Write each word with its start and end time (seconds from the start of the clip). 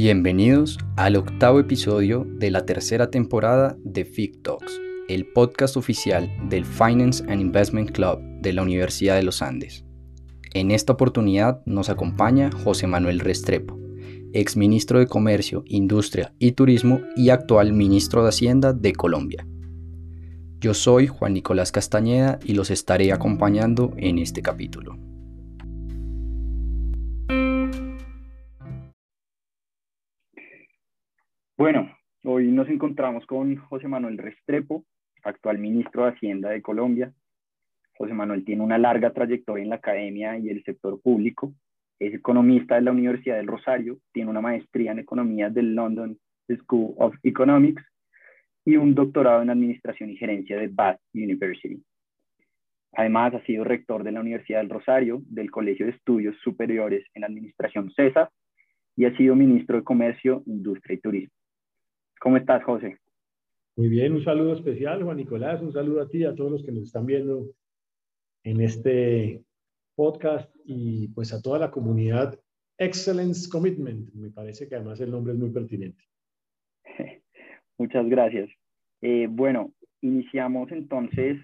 Bienvenidos 0.00 0.78
al 0.94 1.16
octavo 1.16 1.58
episodio 1.58 2.24
de 2.24 2.52
la 2.52 2.64
tercera 2.64 3.10
temporada 3.10 3.76
de 3.82 4.04
FIC 4.04 4.42
Talks, 4.42 4.80
el 5.08 5.26
podcast 5.26 5.76
oficial 5.76 6.30
del 6.48 6.64
Finance 6.64 7.24
and 7.24 7.40
Investment 7.40 7.90
Club 7.90 8.20
de 8.40 8.52
la 8.52 8.62
Universidad 8.62 9.16
de 9.16 9.24
los 9.24 9.42
Andes. 9.42 9.84
En 10.54 10.70
esta 10.70 10.92
oportunidad 10.92 11.62
nos 11.66 11.88
acompaña 11.90 12.48
José 12.62 12.86
Manuel 12.86 13.18
Restrepo, 13.18 13.76
ex 14.32 14.56
ministro 14.56 15.00
de 15.00 15.08
Comercio, 15.08 15.64
Industria 15.66 16.32
y 16.38 16.52
Turismo 16.52 17.00
y 17.16 17.30
actual 17.30 17.72
ministro 17.72 18.22
de 18.22 18.28
Hacienda 18.28 18.72
de 18.72 18.92
Colombia. 18.92 19.48
Yo 20.60 20.74
soy 20.74 21.08
Juan 21.08 21.32
Nicolás 21.32 21.72
Castañeda 21.72 22.38
y 22.44 22.54
los 22.54 22.70
estaré 22.70 23.12
acompañando 23.12 23.94
en 23.96 24.18
este 24.18 24.42
capítulo. 24.42 25.07
Bueno, 31.58 31.90
hoy 32.22 32.52
nos 32.52 32.68
encontramos 32.68 33.26
con 33.26 33.56
José 33.56 33.88
Manuel 33.88 34.16
Restrepo, 34.16 34.84
actual 35.24 35.58
ministro 35.58 36.04
de 36.04 36.12
Hacienda 36.12 36.50
de 36.50 36.62
Colombia. 36.62 37.12
José 37.96 38.14
Manuel 38.14 38.44
tiene 38.44 38.62
una 38.62 38.78
larga 38.78 39.12
trayectoria 39.12 39.64
en 39.64 39.70
la 39.70 39.74
academia 39.74 40.38
y 40.38 40.50
el 40.50 40.62
sector 40.62 41.02
público. 41.02 41.52
Es 41.98 42.14
economista 42.14 42.76
de 42.76 42.82
la 42.82 42.92
Universidad 42.92 43.38
del 43.38 43.48
Rosario, 43.48 43.98
tiene 44.12 44.30
una 44.30 44.40
maestría 44.40 44.92
en 44.92 45.00
economía 45.00 45.50
del 45.50 45.74
London 45.74 46.16
School 46.48 46.94
of 46.96 47.16
Economics 47.24 47.82
y 48.64 48.76
un 48.76 48.94
doctorado 48.94 49.42
en 49.42 49.50
Administración 49.50 50.10
y 50.10 50.16
Gerencia 50.16 50.56
de 50.56 50.68
Bath 50.68 51.00
University. 51.12 51.82
Además, 52.92 53.34
ha 53.34 53.44
sido 53.46 53.64
rector 53.64 54.04
de 54.04 54.12
la 54.12 54.20
Universidad 54.20 54.60
del 54.60 54.70
Rosario, 54.70 55.22
del 55.26 55.50
Colegio 55.50 55.86
de 55.86 55.92
Estudios 55.92 56.36
Superiores 56.38 57.04
en 57.14 57.24
Administración 57.24 57.90
CESA 57.96 58.30
y 58.94 59.06
ha 59.06 59.16
sido 59.16 59.34
ministro 59.34 59.76
de 59.76 59.82
Comercio, 59.82 60.44
Industria 60.46 60.94
y 60.94 61.00
Turismo. 61.00 61.37
¿Cómo 62.20 62.36
estás, 62.36 62.64
José? 62.64 62.98
Muy 63.76 63.88
bien, 63.88 64.12
un 64.12 64.24
saludo 64.24 64.54
especial, 64.54 65.04
Juan 65.04 65.18
Nicolás, 65.18 65.62
un 65.62 65.72
saludo 65.72 66.02
a 66.02 66.08
ti, 66.08 66.24
a 66.24 66.34
todos 66.34 66.50
los 66.50 66.64
que 66.64 66.72
nos 66.72 66.82
están 66.82 67.06
viendo 67.06 67.46
en 68.42 68.60
este 68.60 69.44
podcast 69.94 70.52
y 70.64 71.08
pues 71.08 71.32
a 71.32 71.40
toda 71.40 71.60
la 71.60 71.70
comunidad 71.70 72.38
Excellence 72.76 73.48
Commitment. 73.48 74.12
Me 74.14 74.30
parece 74.30 74.68
que 74.68 74.74
además 74.74 75.00
el 75.00 75.12
nombre 75.12 75.32
es 75.32 75.38
muy 75.38 75.50
pertinente. 75.50 76.02
Muchas 77.78 78.08
gracias. 78.08 78.50
Eh, 79.00 79.28
bueno, 79.30 79.72
iniciamos 80.00 80.72
entonces, 80.72 81.38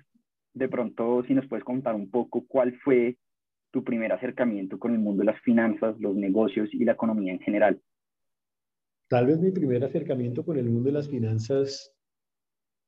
de 0.54 0.68
pronto, 0.68 1.22
si 1.28 1.34
nos 1.34 1.46
puedes 1.46 1.64
contar 1.64 1.94
un 1.94 2.10
poco 2.10 2.44
cuál 2.48 2.76
fue 2.80 3.16
tu 3.70 3.84
primer 3.84 4.12
acercamiento 4.12 4.78
con 4.78 4.92
el 4.92 4.98
mundo 4.98 5.20
de 5.20 5.26
las 5.26 5.40
finanzas, 5.42 5.98
los 6.00 6.16
negocios 6.16 6.68
y 6.72 6.84
la 6.84 6.92
economía 6.92 7.32
en 7.32 7.40
general. 7.40 7.80
Tal 9.14 9.26
vez 9.26 9.38
mi 9.38 9.52
primer 9.52 9.84
acercamiento 9.84 10.44
con 10.44 10.58
el 10.58 10.68
mundo 10.68 10.88
de 10.88 10.94
las 10.94 11.08
finanzas, 11.08 11.94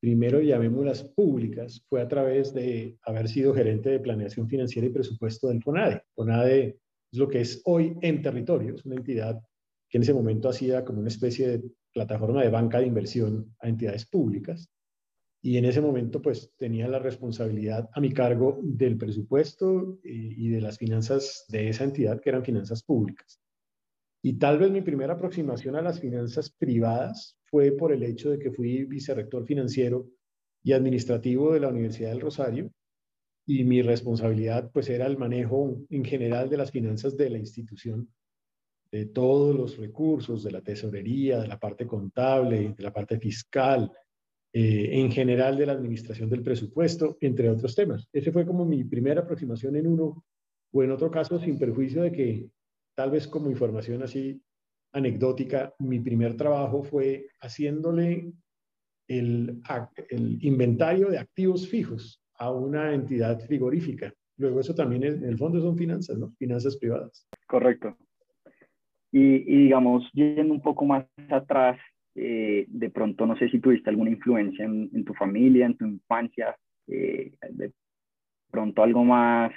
primero 0.00 0.40
llamémoslas 0.40 1.04
públicas, 1.04 1.84
fue 1.88 2.02
a 2.02 2.08
través 2.08 2.52
de 2.52 2.98
haber 3.04 3.28
sido 3.28 3.54
gerente 3.54 3.90
de 3.90 4.00
planeación 4.00 4.48
financiera 4.48 4.88
y 4.88 4.90
presupuesto 4.90 5.46
del 5.46 5.62
FONADE. 5.62 6.02
FONADE 6.16 6.80
es 7.12 7.18
lo 7.20 7.28
que 7.28 7.42
es 7.42 7.62
hoy 7.64 7.96
en 8.02 8.22
territorio, 8.22 8.74
es 8.74 8.84
una 8.84 8.96
entidad 8.96 9.40
que 9.88 9.98
en 9.98 10.02
ese 10.02 10.14
momento 10.14 10.48
hacía 10.48 10.84
como 10.84 10.98
una 10.98 11.10
especie 11.10 11.46
de 11.46 11.62
plataforma 11.94 12.42
de 12.42 12.50
banca 12.50 12.80
de 12.80 12.88
inversión 12.88 13.54
a 13.60 13.68
entidades 13.68 14.04
públicas. 14.04 14.68
Y 15.42 15.58
en 15.58 15.64
ese 15.64 15.80
momento, 15.80 16.20
pues 16.20 16.52
tenía 16.56 16.88
la 16.88 16.98
responsabilidad 16.98 17.88
a 17.92 18.00
mi 18.00 18.10
cargo 18.10 18.58
del 18.64 18.98
presupuesto 18.98 20.00
y, 20.02 20.48
de 20.48 20.60
las 20.60 20.76
finanzas 20.76 21.44
de 21.50 21.68
esa 21.68 21.84
entidad, 21.84 22.20
que 22.20 22.30
eran 22.30 22.44
finanzas 22.44 22.82
públicas. 22.82 23.40
Y 24.26 24.32
tal 24.40 24.58
vez 24.58 24.72
mi 24.72 24.80
primera 24.80 25.12
aproximación 25.12 25.76
a 25.76 25.82
las 25.82 26.00
finanzas 26.00 26.50
privadas 26.50 27.38
fue 27.44 27.70
por 27.70 27.92
el 27.92 28.02
hecho 28.02 28.28
de 28.28 28.40
que 28.40 28.50
fui 28.50 28.82
vicerrector 28.82 29.46
financiero 29.46 30.08
y 30.64 30.72
administrativo 30.72 31.52
de 31.52 31.60
la 31.60 31.68
Universidad 31.68 32.10
del 32.10 32.22
Rosario 32.22 32.72
y 33.46 33.62
mi 33.62 33.82
responsabilidad 33.82 34.68
pues 34.72 34.90
era 34.90 35.06
el 35.06 35.16
manejo 35.16 35.80
en 35.90 36.04
general 36.04 36.50
de 36.50 36.56
las 36.56 36.72
finanzas 36.72 37.16
de 37.16 37.30
la 37.30 37.38
institución 37.38 38.12
de 38.90 39.06
todos 39.06 39.54
los 39.54 39.76
recursos, 39.76 40.42
de 40.42 40.50
la 40.50 40.60
tesorería, 40.60 41.38
de 41.38 41.46
la 41.46 41.60
parte 41.60 41.86
contable, 41.86 42.74
de 42.76 42.82
la 42.82 42.92
parte 42.92 43.20
fiscal, 43.20 43.92
eh, 44.52 44.88
en 44.90 45.12
general 45.12 45.56
de 45.56 45.66
la 45.66 45.74
administración 45.74 46.28
del 46.28 46.42
presupuesto, 46.42 47.16
entre 47.20 47.48
otros 47.48 47.76
temas. 47.76 48.08
Ese 48.12 48.32
fue 48.32 48.44
como 48.44 48.64
mi 48.64 48.82
primera 48.82 49.20
aproximación 49.20 49.76
en 49.76 49.86
uno, 49.86 50.24
o 50.72 50.82
en 50.82 50.90
otro 50.90 51.12
caso, 51.12 51.38
sin 51.38 51.60
perjuicio 51.60 52.02
de 52.02 52.10
que 52.10 52.50
tal 52.96 53.10
vez 53.10 53.28
como 53.28 53.50
información 53.50 54.02
así 54.02 54.42
anecdótica, 54.92 55.74
mi 55.78 56.00
primer 56.00 56.36
trabajo 56.36 56.82
fue 56.82 57.28
haciéndole 57.40 58.32
el, 59.06 59.62
inventario 60.40 61.08
de 61.10 61.18
activos 61.18 61.68
fijos 61.68 62.22
a 62.38 62.50
una 62.50 62.94
entidad 62.94 63.38
frigorífica. 63.40 64.12
Luego 64.38 64.60
eso 64.60 64.74
también 64.74 65.04
en 65.04 65.24
el 65.24 65.38
fondo 65.38 65.60
son 65.60 65.76
finanzas, 65.76 66.18
¿no? 66.18 66.32
Finanzas 66.38 66.76
privadas. 66.76 67.28
Correcto. 67.46 67.96
Y, 69.12 69.38
digamos, 69.44 70.10
yendo 70.12 70.52
un 70.52 70.60
poco 70.60 70.84
más 70.84 71.06
atrás, 71.30 71.78
eh, 72.14 72.66
de 72.68 72.90
pronto 72.90 73.26
no 73.26 73.36
sé 73.38 73.48
si 73.48 73.60
tuviste 73.60 73.88
alguna 73.88 74.10
influencia 74.10 74.64
en, 74.64 75.04
tu 75.04 75.14
familia, 75.14 75.66
en 75.66 75.76
tu 75.76 75.86
infancia, 75.86 76.56
eh, 76.86 77.32
de 77.50 77.72
pronto 78.50 78.82
algo 78.82 79.04
más, 79.04 79.52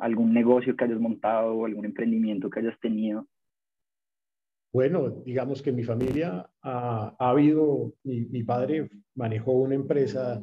algún 0.00 0.32
negocio 0.32 0.76
que 0.76 0.84
hayas 0.84 1.00
montado 1.00 1.64
algún 1.64 1.84
emprendimiento 1.84 2.50
que 2.50 2.60
hayas 2.60 2.78
tenido. 2.80 3.26
Bueno, 4.72 5.22
digamos 5.24 5.60
que 5.60 5.72
mi 5.72 5.84
familia 5.84 6.50
ha, 6.62 7.14
ha 7.18 7.30
habido, 7.30 7.94
mi, 8.04 8.42
padre 8.42 8.88
manejó 9.14 9.52
una 9.52 9.74
empresa, 9.74 10.42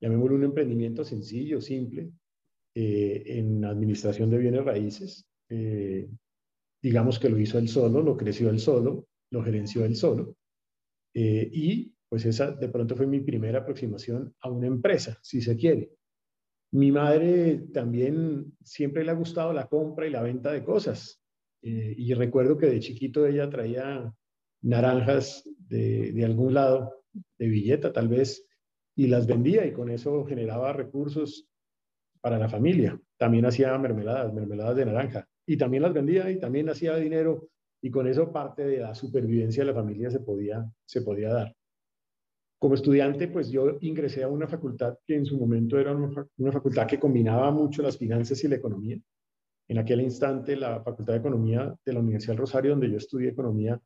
llamémoslo 0.00 0.36
un 0.36 0.44
emprendimiento 0.44 1.02
sencillo, 1.02 1.60
simple, 1.60 2.10
eh, 2.74 3.22
en 3.26 3.64
administración 3.64 4.28
de 4.30 4.38
bienes 4.38 4.64
raíces 4.64 5.26
digamos 6.84 7.18
que 7.18 7.30
lo 7.30 7.38
hizo 7.38 7.58
él 7.58 7.66
solo, 7.66 8.02
lo 8.02 8.14
creció 8.14 8.50
él 8.50 8.60
solo, 8.60 9.08
lo 9.30 9.42
gerenció 9.42 9.86
él 9.86 9.96
solo. 9.96 10.36
Eh, 11.14 11.48
y 11.50 11.94
pues 12.10 12.26
esa 12.26 12.50
de 12.50 12.68
pronto 12.68 12.94
fue 12.94 13.06
mi 13.06 13.20
primera 13.20 13.60
aproximación 13.60 14.34
a 14.40 14.50
una 14.50 14.66
empresa, 14.66 15.18
si 15.22 15.40
se 15.40 15.56
quiere. 15.56 15.92
Mi 16.74 16.90
madre 16.90 17.68
también 17.72 18.52
siempre 18.64 19.04
le 19.04 19.12
ha 19.12 19.14
gustado 19.14 19.52
la 19.52 19.68
compra 19.68 20.08
y 20.08 20.10
la 20.10 20.22
venta 20.22 20.50
de 20.50 20.64
cosas. 20.64 21.22
Eh, 21.62 21.94
y 21.96 22.12
recuerdo 22.14 22.58
que 22.58 22.66
de 22.66 22.80
chiquito 22.80 23.24
ella 23.28 23.48
traía 23.48 24.12
naranjas 24.60 25.48
de, 25.56 26.10
de 26.10 26.24
algún 26.24 26.52
lado, 26.52 27.04
de 27.38 27.46
billeta 27.46 27.92
tal 27.92 28.08
vez, 28.08 28.44
y 28.96 29.06
las 29.06 29.24
vendía 29.24 29.64
y 29.64 29.72
con 29.72 29.88
eso 29.88 30.24
generaba 30.24 30.72
recursos 30.72 31.46
para 32.20 32.40
la 32.40 32.48
familia. 32.48 33.00
También 33.18 33.46
hacía 33.46 33.78
mermeladas, 33.78 34.34
mermeladas 34.34 34.74
de 34.74 34.86
naranja 34.86 35.28
y 35.46 35.56
también 35.56 35.84
las 35.84 35.92
vendía 35.92 36.28
y 36.28 36.40
también 36.40 36.68
hacía 36.68 36.96
dinero 36.96 37.50
y 37.80 37.88
con 37.88 38.08
eso 38.08 38.32
parte 38.32 38.66
de 38.66 38.78
la 38.78 38.96
supervivencia 38.96 39.62
de 39.62 39.70
la 39.70 39.78
familia 39.78 40.10
se 40.10 40.18
podía, 40.18 40.68
se 40.84 41.02
podía 41.02 41.32
dar. 41.32 41.54
Como 42.58 42.74
estudiante, 42.74 43.28
pues 43.28 43.50
yo 43.50 43.76
ingresé 43.80 44.22
a 44.22 44.28
una 44.28 44.46
facultad 44.46 44.96
que 45.06 45.16
en 45.16 45.26
su 45.26 45.38
momento 45.38 45.78
era 45.78 45.94
una, 45.94 46.52
facultad 46.52 46.86
que 46.86 46.98
combinaba 46.98 47.50
mucho 47.50 47.82
las 47.82 47.98
finanzas 47.98 48.42
y 48.44 48.48
la 48.48 48.56
economía. 48.56 48.98
En 49.68 49.78
aquel 49.78 50.00
instante, 50.00 50.56
la 50.56 50.82
Facultad 50.82 51.14
de 51.14 51.20
Economía 51.20 51.74
de 51.84 51.92
la 51.92 52.00
Universidad 52.00 52.32
del 52.32 52.40
Rosario, 52.40 52.72
donde 52.72 52.90
yo 52.90 52.98
estudié 52.98 53.30
economía, 53.30 53.80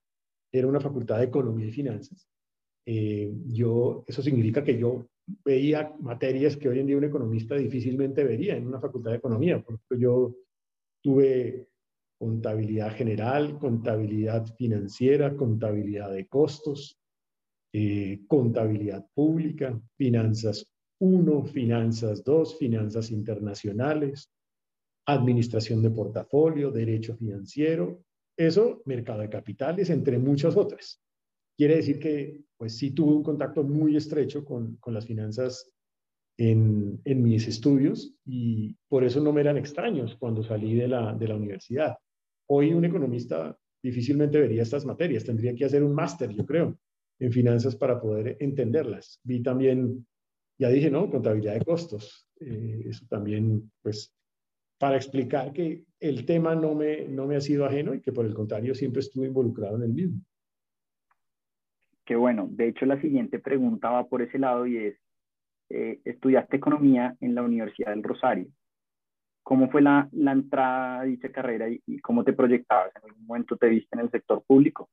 era 0.53 0.67
una 0.67 0.81
facultad 0.81 1.19
de 1.19 1.25
economía 1.25 1.67
y 1.67 1.73
finanzas. 1.73 2.29
Eh, 2.85 3.33
yo, 3.47 4.05
eso 4.07 4.23
significa 4.23 4.65
que 4.65 4.79
yo 4.79 5.07
veía 5.45 5.95
materias 6.01 6.57
que 6.57 6.69
hoy 6.69 6.81
en 6.81 6.87
día 6.87 6.97
un 6.97 7.05
economista 7.05 7.55
difícilmente 7.55 8.25
vería 8.25 8.57
en 8.57 8.67
una 8.67 8.81
facultad 8.81 9.13
de 9.13 9.19
economía. 9.19 9.63
Porque 9.63 10.01
yo 10.01 10.35
Tuve 11.03 11.69
contabilidad 12.19 12.93
general, 12.97 13.59
contabilidad 13.59 14.47
financiera, 14.57 15.37
contabilidad 15.37 16.13
de 16.13 16.27
costos, 16.27 16.99
eh, 17.73 18.21
contabilidad 18.27 19.07
pública, 19.15 19.81
finanzas 19.97 20.67
1, 21.01 21.45
finanzas 21.45 22.25
2, 22.25 22.59
finanzas 22.59 23.11
internacionales, 23.11 24.31
administración 25.07 25.83
de 25.83 25.91
portafolio, 25.91 26.71
derecho 26.71 27.17
financiero, 27.17 28.03
eso, 28.37 28.83
mercado 28.85 29.21
de 29.21 29.29
capitales, 29.29 29.91
entre 29.91 30.19
muchas 30.19 30.57
otras. 30.57 31.01
Quiere 31.57 31.77
decir 31.77 31.99
que, 31.99 32.41
pues 32.57 32.77
sí 32.77 32.93
tuve 32.93 33.15
un 33.15 33.23
contacto 33.23 33.65
muy 33.65 33.97
estrecho 33.97 34.45
con, 34.45 34.77
con 34.77 34.95
las 34.95 35.07
finanzas 35.07 35.71
en, 36.39 37.01
en, 37.05 37.23
mis 37.23 37.49
estudios 37.49 38.15
y 38.25 38.77
por 38.89 39.03
eso 39.03 39.21
no 39.21 39.33
me 39.33 39.41
eran 39.41 39.57
extraños 39.57 40.17
cuando 40.17 40.43
salí 40.43 40.75
de 40.75 40.87
la, 40.89 41.15
de 41.15 41.29
la 41.29 41.37
universidad. 41.37 41.97
Hoy 42.49 42.73
un 42.73 42.85
economista 42.85 43.57
difícilmente 43.83 44.41
vería 44.41 44.63
estas 44.63 44.85
materias, 44.85 45.25
tendría 45.25 45.55
que 45.55 45.65
hacer 45.65 45.83
un 45.83 45.95
máster, 45.95 46.31
yo 46.31 46.47
creo, 46.47 46.79
en 47.19 47.33
finanzas 47.33 47.77
para 47.77 48.01
poder 48.01 48.37
entenderlas. 48.41 49.21
Vi 49.25 49.43
también, 49.43 50.07
ya 50.59 50.69
dije, 50.69 50.91
¿no? 50.91 51.11
Contabilidad 51.11 51.55
de 51.55 51.65
costos. 51.65 52.29
Eh, 52.41 52.85
eso 52.87 53.07
también, 53.09 53.71
pues, 53.83 54.15
para 54.79 54.97
explicar 54.97 55.53
que 55.53 55.85
el 56.01 56.25
tema 56.25 56.55
no 56.55 56.75
me, 56.75 57.09
no 57.09 57.27
me 57.27 57.37
ha 57.37 57.41
sido 57.41 57.65
ajeno 57.65 57.95
y 57.95 58.01
que 58.01 58.13
por 58.13 58.25
el 58.25 58.35
contrario 58.35 58.75
siempre 58.75 59.01
estuve 59.01 59.27
involucrado 59.27 59.77
en 59.77 59.83
el 59.83 59.93
mismo. 59.93 60.21
Qué 62.05 62.17
bueno. 62.17 62.49
De 62.51 62.69
hecho, 62.69 62.87
la 62.87 63.01
siguiente 63.01 63.39
pregunta 63.39 63.91
va 63.91 64.07
por 64.07 64.23
ese 64.23 64.39
lado 64.39 64.67
y 64.67 64.79
es, 64.79 64.97
eh, 65.71 66.01
estudiaste 66.05 66.57
economía 66.57 67.15
en 67.21 67.35
la 67.35 67.43
Universidad 67.43 67.91
del 67.91 68.03
Rosario. 68.03 68.47
¿Cómo 69.43 69.71
fue 69.71 69.83
la, 69.83 70.09
la 70.13 70.33
entrada 70.33 71.01
a 71.01 71.05
dicha 71.05 71.31
carrera 71.31 71.69
y, 71.69 71.99
cómo 72.01 72.25
te 72.25 72.33
proyectabas? 72.33 72.93
¿En 72.97 73.11
algún 73.11 73.27
momento 73.27 73.57
te 73.57 73.69
viste 73.69 73.89
en 73.93 74.01
el 74.01 74.11
sector 74.11 74.43
público? 74.47 74.89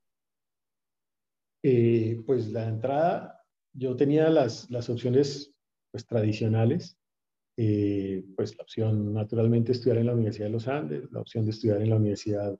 Eh, 1.67 2.21
pues 2.27 2.51
la 2.51 2.67
entrada, 2.67 3.41
yo 3.73 3.95
tenía 3.95 4.29
las, 4.29 4.69
opciones 4.87 5.51
pues, 5.89 6.05
tradicionales 6.05 6.95
eh, 7.57 8.23
pues 8.35 8.55
la 8.55 8.61
opción 8.61 9.11
naturalmente 9.11 9.71
estudiar 9.71 9.97
en 9.97 10.05
la 10.05 10.13
Universidad 10.13 10.45
de 10.45 10.51
los 10.51 10.67
Andes, 10.67 11.11
la 11.11 11.21
opción 11.21 11.43
de 11.43 11.49
estudiar 11.49 11.81
en 11.81 11.89
la 11.89 11.95
Universidad 11.95 12.55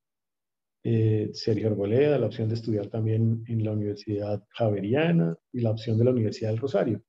eh, 0.83 1.29
Sergio 1.33 1.67
Arboleda, 1.67 2.17
la 2.17 2.25
opción 2.25 2.49
de 2.49 2.55
estudiar 2.55 2.87
también 2.87 3.43
en 3.47 3.63
la 3.63 3.73
Universidad 3.73 4.43
Javeriana 4.49 5.37
y 5.53 5.61
la 5.61 5.69
opción 5.69 5.99
de 5.99 6.05
la 6.05 6.11
Universidad 6.11 6.49
del 6.49 6.59
Rosario. 6.59 7.03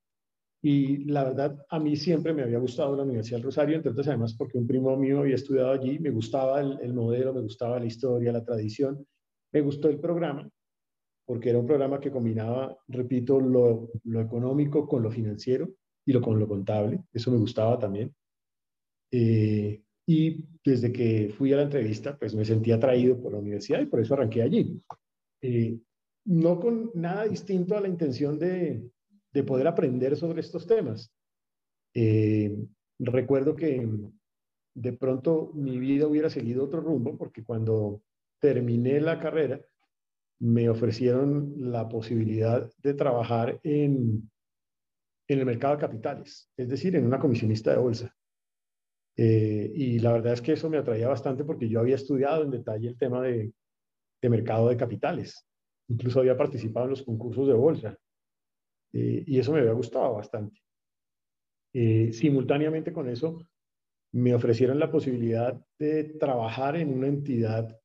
Y 0.63 0.99
la 1.05 1.25
verdad, 1.25 1.65
a 1.71 1.79
mí 1.79 1.97
siempre 1.97 2.35
me 2.35 2.43
había 2.43 2.59
gustado 2.59 2.95
la 2.95 3.05
Universidad 3.05 3.39
del 3.39 3.45
Rosario, 3.45 3.75
entre 3.75 3.93
otras 3.93 4.09
además 4.09 4.35
porque 4.35 4.59
un 4.59 4.67
primo 4.67 4.95
mío 4.99 5.21
había 5.21 5.37
estudiado 5.37 5.71
allí, 5.71 5.99
me 5.99 6.11
gustaba 6.11 6.61
el 6.61 6.93
modelo, 6.93 7.33
me 7.33 7.41
gustaba 7.41 7.81
la 7.81 7.87
historia, 7.87 8.33
la 8.33 8.45
tradición, 8.45 9.07
me 9.51 9.63
gustó 9.63 9.89
el 9.89 9.99
programa, 9.99 10.47
porque 11.27 11.51
era 11.51 11.59
un 11.59 11.67
programa 11.67 12.01
que 12.01 12.11
combinaba, 12.11 12.79
repito, 12.89 13.41
lo, 13.41 13.91
económico 14.21 14.87
con 14.87 15.03
lo 15.03 15.11
financiero 15.11 15.69
y 16.07 16.13
lo 16.13 16.21
con 16.23 16.39
lo 16.39 16.47
contable, 16.47 17.03
eso 17.13 17.31
me 17.33 17.39
gustaba 17.39 17.79
también. 17.79 18.15
Eh, 19.11 19.83
y 20.07 20.45
desde 20.65 20.93
que 20.93 21.35
fui 21.37 21.53
a 21.53 21.57
la 21.57 21.63
entrevista, 21.63 22.17
pues 22.17 22.35
me 22.35 22.45
sentí 22.45 22.71
atraído 22.71 23.21
por 23.21 23.33
la 23.33 23.39
universidad 23.39 23.81
y 23.81 23.87
por 23.87 24.01
eso 24.01 24.15
arranqué 24.15 24.43
allí. 24.43 24.81
Eh, 25.43 25.79
no 26.27 26.61
con 26.61 26.93
nada 26.95 27.27
distinto 27.27 27.77
a 27.77 27.81
la 27.81 27.89
intención 27.89 28.39
de, 28.39 28.89
de 29.33 29.43
poder 29.43 29.67
aprender 29.67 30.17
sobre 30.17 30.41
estos 30.41 30.67
temas. 30.67 31.13
Eh, 31.95 32.57
recuerdo 32.99 33.57
que 33.57 33.89
de 34.75 34.93
pronto 34.93 35.51
mi 35.55 35.79
vida 35.79 36.07
hubiera 36.07 36.31
seguido 36.31 36.65
otro 36.65 36.81
rumbo 36.81 37.17
porque 37.17 37.43
cuando 37.43 38.03
terminé 38.41 39.01
la 39.01 39.19
carrera 39.19 39.61
me 40.39 40.69
ofrecieron 40.69 41.55
la 41.57 41.89
posibilidad 41.89 42.71
de 42.83 42.95
trabajar 42.95 43.61
en 43.63 44.29
en 45.29 45.39
el 45.39 45.47
mercado 45.47 45.75
de 45.75 45.81
capitales, 45.81 46.51
es 46.57 46.69
decir, 46.69 46.95
en 46.97 47.07
una 47.07 47.19
comisionista 47.19 47.73
de 47.73 47.79
bolsa. 47.79 48.15
Eh, 49.17 49.73
y 49.75 49.99
la 49.99 50.13
verdad 50.13 50.35
es 50.35 50.43
que 50.43 50.53
eso 50.53 50.69
me 50.69 50.79
atraía 50.79 51.09
bastante 51.09 51.45
porque 51.45 51.69
yo 51.69 51.81
había 51.81 51.95
estudiado 51.95 52.45
en 52.45 52.51
detalle 52.51 52.89
el 52.89 52.99
tema 52.99 53.23
de, 53.23 53.53
de 54.23 54.29
mercado 54.29 54.69
de 54.69 54.77
capitales. 54.77 55.47
Incluso 55.89 56.21
había 56.21 56.37
participado 56.37 56.87
en 56.87 56.91
los 56.91 57.03
concursos 57.03 57.47
de 57.47 57.55
bolsa. 57.55 57.97
Eh, 58.93 59.25
y 59.27 59.39
eso 59.39 59.53
me 59.53 59.61
había 59.61 59.73
gustado 59.73 60.15
bastante. 60.15 60.61
Eh, 61.73 62.13
simultáneamente 62.13 62.93
con 62.93 63.09
eso, 63.09 63.39
me 64.13 64.35
ofrecieron 64.35 64.79
la 64.79 64.91
posibilidad 64.91 65.61
de 65.79 66.05
trabajar 66.05 66.77
en 66.77 66.93
una 66.93 67.09
entidad 67.09 67.79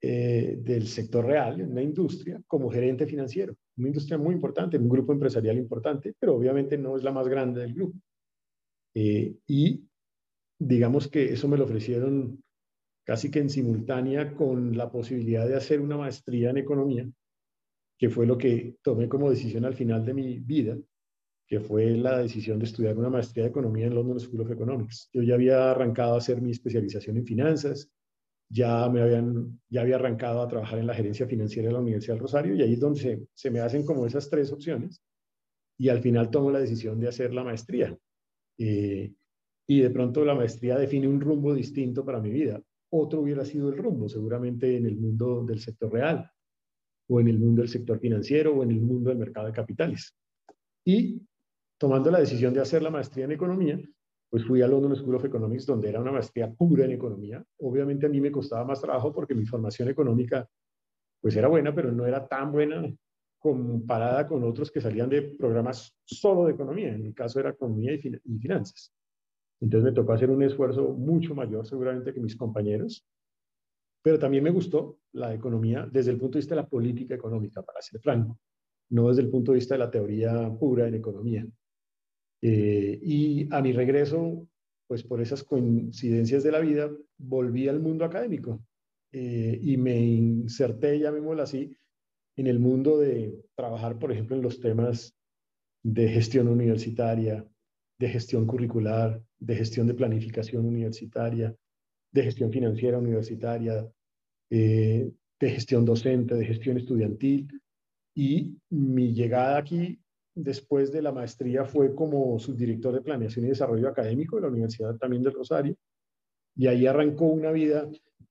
del 0.00 0.86
sector 0.86 1.26
real, 1.26 1.60
en 1.60 1.72
una 1.72 1.82
industria, 1.82 2.40
como 2.46 2.70
gerente 2.70 3.06
financiero 3.06 3.56
una 3.78 3.88
industria 3.88 4.18
muy 4.18 4.34
importante, 4.34 4.76
un 4.76 4.88
grupo 4.88 5.12
empresarial 5.12 5.56
importante, 5.56 6.14
pero 6.18 6.34
obviamente 6.34 6.76
no 6.76 6.96
es 6.96 7.04
la 7.04 7.12
más 7.12 7.28
grande 7.28 7.60
del 7.60 7.74
grupo. 7.74 7.98
Eh, 8.94 9.36
y 9.46 9.84
digamos 10.58 11.08
que 11.08 11.32
eso 11.32 11.46
me 11.48 11.56
lo 11.56 11.64
ofrecieron 11.64 12.42
casi 13.04 13.30
que 13.30 13.38
en 13.38 13.48
simultánea 13.48 14.34
con 14.34 14.76
la 14.76 14.90
posibilidad 14.90 15.46
de 15.48 15.54
hacer 15.54 15.80
una 15.80 15.96
maestría 15.96 16.50
en 16.50 16.58
economía, 16.58 17.08
que 17.96 18.10
fue 18.10 18.26
lo 18.26 18.36
que 18.36 18.76
tomé 18.82 19.08
como 19.08 19.30
decisión 19.30 19.64
al 19.64 19.74
final 19.74 20.04
de 20.04 20.14
mi 20.14 20.38
vida, 20.40 20.76
que 21.46 21.60
fue 21.60 21.96
la 21.96 22.18
decisión 22.18 22.58
de 22.58 22.66
estudiar 22.66 22.98
una 22.98 23.08
maestría 23.08 23.44
de 23.44 23.50
economía 23.50 23.86
en 23.86 23.94
London 23.94 24.20
School 24.20 24.42
of 24.42 24.50
Economics. 24.50 25.08
Yo 25.12 25.22
ya 25.22 25.34
había 25.34 25.70
arrancado 25.70 26.14
a 26.14 26.18
hacer 26.18 26.42
mi 26.42 26.50
especialización 26.50 27.16
en 27.16 27.24
finanzas, 27.24 27.90
ya 28.50 28.88
me 28.88 29.02
habían, 29.02 29.60
ya 29.68 29.82
había 29.82 29.96
arrancado 29.96 30.42
a 30.42 30.48
trabajar 30.48 30.78
en 30.78 30.86
la 30.86 30.94
gerencia 30.94 31.26
financiera 31.26 31.68
de 31.68 31.74
la 31.74 31.80
Universidad 31.80 32.14
del 32.14 32.22
Rosario 32.22 32.54
y 32.54 32.62
ahí 32.62 32.72
es 32.74 32.80
donde 32.80 33.26
se, 33.34 33.50
me 33.50 33.60
hacen 33.60 33.84
como 33.84 34.06
esas 34.06 34.30
tres 34.30 34.50
opciones 34.52 35.02
y 35.78 35.88
al 35.90 36.00
final 36.00 36.30
tomo 36.30 36.50
la 36.50 36.58
decisión 36.58 36.98
de 36.98 37.08
hacer 37.08 37.34
la 37.34 37.44
maestría. 37.44 37.96
Eh, 38.58 39.12
y 39.66 39.80
de 39.80 39.90
pronto 39.90 40.24
la 40.24 40.34
maestría 40.34 40.78
define 40.78 41.06
un 41.06 41.20
rumbo 41.20 41.54
distinto 41.54 42.04
para 42.04 42.20
mi 42.20 42.30
vida. 42.30 42.60
Otro 42.90 43.20
hubiera 43.20 43.44
sido 43.44 43.68
el 43.68 43.76
rumbo, 43.76 44.08
seguramente 44.08 44.76
en 44.76 44.86
el 44.86 44.96
mundo 44.96 45.44
del 45.44 45.60
sector 45.60 45.92
real, 45.92 46.28
o 47.08 47.20
en 47.20 47.28
el 47.28 47.38
mundo 47.38 47.60
del 47.60 47.68
sector 47.68 48.00
financiero, 48.00 48.54
o 48.54 48.62
en 48.62 48.70
el 48.70 48.80
mundo 48.80 49.10
del 49.10 49.18
mercado 49.18 49.46
de 49.46 49.52
capitales. 49.52 50.16
Y 50.86 51.20
tomando 51.78 52.10
la 52.10 52.20
decisión 52.20 52.54
de 52.54 52.60
hacer 52.60 52.82
la 52.82 52.90
maestría 52.90 53.26
en 53.26 53.32
economía, 53.32 53.78
pues 54.30 54.44
fui 54.44 54.62
a 54.62 54.68
London 54.68 54.94
School 54.94 55.16
of 55.16 55.24
Economics, 55.24 55.66
donde 55.66 55.88
era 55.88 56.00
una 56.00 56.12
maestría 56.12 56.52
pura 56.52 56.84
en 56.84 56.92
economía. 56.92 57.42
Obviamente 57.60 58.06
a 58.06 58.08
mí 58.08 58.20
me 58.20 58.30
costaba 58.30 58.64
más 58.64 58.80
trabajo 58.80 59.12
porque 59.12 59.34
mi 59.34 59.46
formación 59.46 59.88
económica 59.88 60.48
pues 61.20 61.34
era 61.36 61.48
buena, 61.48 61.74
pero 61.74 61.90
no 61.90 62.06
era 62.06 62.26
tan 62.26 62.52
buena 62.52 62.82
comparada 63.38 64.26
con 64.26 64.44
otros 64.44 64.70
que 64.70 64.80
salían 64.80 65.08
de 65.08 65.22
programas 65.22 65.96
solo 66.04 66.46
de 66.46 66.52
economía. 66.52 66.92
En 66.92 67.02
mi 67.02 67.12
caso 67.12 67.40
era 67.40 67.50
economía 67.50 67.94
y, 67.94 68.38
finanzas. 68.38 68.92
Entonces 69.60 69.90
me 69.90 69.94
tocó 69.94 70.12
hacer 70.12 70.30
un 70.30 70.42
esfuerzo 70.42 70.90
mucho 70.90 71.34
mayor 71.34 71.66
seguramente 71.66 72.12
que 72.12 72.20
mis 72.20 72.36
compañeros. 72.36 73.06
Pero 74.02 74.18
también 74.18 74.44
me 74.44 74.50
gustó 74.50 74.98
la 75.12 75.34
economía 75.34 75.88
desde 75.90 76.12
el 76.12 76.18
punto 76.18 76.38
de 76.38 76.40
vista 76.40 76.54
de 76.54 76.62
la 76.62 76.68
política 76.68 77.14
económica, 77.14 77.62
para 77.62 77.80
ser 77.82 78.00
franco, 78.00 78.38
no 78.90 79.08
desde 79.08 79.22
el 79.22 79.30
punto 79.30 79.52
de 79.52 79.56
vista 79.56 79.74
de 79.74 79.80
la 79.80 79.90
teoría 79.90 80.50
pura 80.58 80.86
en 80.86 80.94
economía. 80.94 81.46
Eh, 82.42 82.98
y 83.02 83.52
a 83.52 83.60
mi 83.60 83.72
regreso, 83.72 84.46
pues 84.86 85.02
por 85.02 85.20
esas 85.20 85.42
coincidencias 85.42 86.42
de 86.42 86.52
la 86.52 86.60
vida, 86.60 86.90
volví 87.18 87.68
al 87.68 87.80
mundo 87.80 88.04
académico 88.04 88.62
eh, 89.12 89.58
y 89.60 89.76
me 89.76 89.98
inserté, 89.98 90.98
llamémoslo 90.98 91.42
así, 91.42 91.76
en 92.36 92.46
el 92.46 92.58
mundo 92.58 92.98
de 92.98 93.34
trabajar, 93.56 93.98
por 93.98 94.12
ejemplo, 94.12 94.36
en 94.36 94.42
los 94.42 94.60
temas 94.60 95.16
de 95.82 96.08
gestión 96.08 96.48
universitaria, 96.48 97.44
de 97.98 98.08
gestión 98.08 98.46
curricular, 98.46 99.20
de 99.38 99.56
gestión 99.56 99.86
de 99.86 99.94
planificación 99.94 100.64
universitaria, 100.64 101.54
de 102.12 102.22
gestión 102.22 102.52
financiera 102.52 102.98
universitaria, 102.98 103.90
eh, 104.50 105.10
de 105.40 105.50
gestión 105.50 105.84
docente, 105.84 106.34
de 106.34 106.46
gestión 106.46 106.76
estudiantil. 106.76 107.48
Y 108.14 108.56
mi 108.70 109.12
llegada 109.12 109.58
aquí 109.58 110.00
después 110.42 110.92
de 110.92 111.02
la 111.02 111.12
maestría 111.12 111.64
fue 111.64 111.94
como 111.94 112.38
subdirector 112.38 112.94
de 112.94 113.02
Planeación 113.02 113.46
y 113.46 113.48
Desarrollo 113.48 113.88
Académico 113.88 114.36
de 114.36 114.42
la 114.42 114.48
Universidad 114.48 114.96
también 114.96 115.22
del 115.22 115.34
Rosario. 115.34 115.76
Y 116.56 116.66
ahí 116.66 116.86
arrancó 116.86 117.26
una 117.26 117.50
vida 117.50 117.88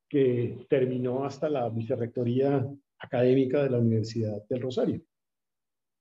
que 0.09 0.65
terminó 0.69 1.25
hasta 1.25 1.49
la 1.49 1.69
vicerrectoría 1.69 2.67
académica 2.99 3.63
de 3.63 3.69
la 3.69 3.79
Universidad 3.79 4.41
del 4.49 4.61
Rosario. 4.61 5.01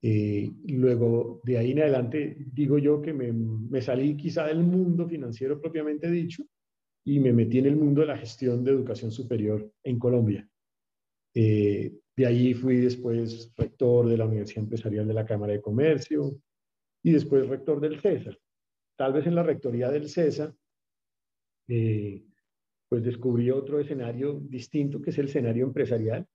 Eh, 0.01 0.51
luego, 0.67 1.41
de 1.43 1.57
ahí 1.57 1.71
en 1.71 1.81
adelante, 1.81 2.37
digo 2.53 2.77
yo 2.77 3.01
que 3.01 3.13
me, 3.13 3.81
salí 3.81 4.15
quizá 4.15 4.45
del 4.45 4.63
mundo 4.63 5.07
financiero 5.07 5.59
propiamente 5.59 6.09
dicho 6.09 6.43
y 7.03 7.19
me 7.19 7.33
metí 7.33 7.59
en 7.59 7.65
el 7.65 7.75
mundo 7.75 8.01
de 8.01 8.07
la 8.07 8.17
gestión 8.17 8.63
de 8.63 8.71
educación 8.71 9.11
superior 9.11 9.71
en 9.83 9.97
Colombia. 9.97 10.47
Eh, 11.33 11.93
de 12.17 12.25
ahí 12.25 12.55
fui 12.55 12.77
después 12.77 13.53
rector 13.55 14.09
de 14.09 14.17
la 14.17 14.25
Universidad 14.25 14.63
Empresarial 14.63 15.07
de 15.07 15.13
la 15.13 15.25
Cámara 15.25 15.53
de 15.53 15.61
Comercio 15.61 16.35
y 17.03 17.11
después 17.11 17.47
rector 17.47 17.79
del 17.79 18.01
CESA. 18.01 18.35
Tal 18.97 19.13
vez 19.13 19.27
en 19.27 19.35
la 19.35 19.43
rectoría 19.43 19.91
del 19.91 20.09
CESA, 20.09 20.53
eh, 21.67 22.25
pues 22.89 23.03
descubrí 23.03 23.51
otro 23.51 23.79
escenario 23.79 24.41
distinto 24.41 24.99
que 24.99 25.11
es 25.11 25.17
el 25.19 25.27
escenario 25.27 25.65
empresarial. 25.65 26.25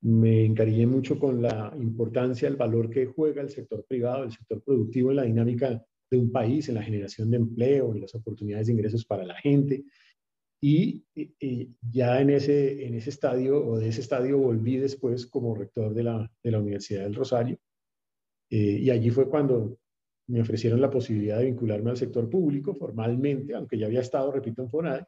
Me 0.00 0.46
encariñé 0.46 0.86
mucho 0.86 1.18
con 1.18 1.42
la 1.42 1.74
importancia, 1.78 2.48
el 2.48 2.56
valor 2.56 2.88
que 2.88 3.04
juega 3.04 3.42
el 3.42 3.50
sector 3.50 3.84
privado, 3.84 4.24
el 4.24 4.32
sector 4.32 4.62
productivo 4.62 5.10
en 5.10 5.16
la 5.16 5.24
dinámica 5.24 5.84
de 6.10 6.18
un 6.18 6.32
país, 6.32 6.70
en 6.70 6.76
la 6.76 6.82
generación 6.82 7.30
de 7.30 7.36
empleo, 7.36 7.94
en 7.94 8.00
las 8.00 8.14
oportunidades 8.14 8.68
de 8.68 8.72
ingresos 8.72 9.04
para 9.04 9.24
la 9.24 9.34
gente, 9.34 9.84
y, 10.64 11.04
ya 11.90 12.20
en 12.20 12.30
ese, 12.30 12.86
en 12.86 12.94
ese 12.94 13.10
estadio, 13.10 13.66
o 13.66 13.78
de 13.78 13.88
ese 13.88 14.00
estadio, 14.00 14.38
volví 14.38 14.76
después 14.76 15.26
como 15.26 15.56
rector 15.56 15.92
de 15.92 16.04
la, 16.04 16.32
de 16.40 16.50
la 16.52 16.60
Universidad 16.60 17.02
del 17.02 17.16
Rosario. 17.16 17.58
Eh, 18.48 18.78
y 18.80 18.90
allí 18.90 19.10
fue 19.10 19.28
cuando 19.28 19.76
me 20.28 20.40
ofrecieron 20.40 20.80
la 20.80 20.88
posibilidad 20.88 21.38
de 21.38 21.46
vincularme 21.46 21.90
al 21.90 21.96
sector 21.96 22.30
público 22.30 22.74
formalmente, 22.74 23.54
aunque 23.54 23.76
ya 23.76 23.86
había 23.86 24.02
estado, 24.02 24.30
repito, 24.30 24.62
en 24.62 24.70
FONADE, 24.70 25.06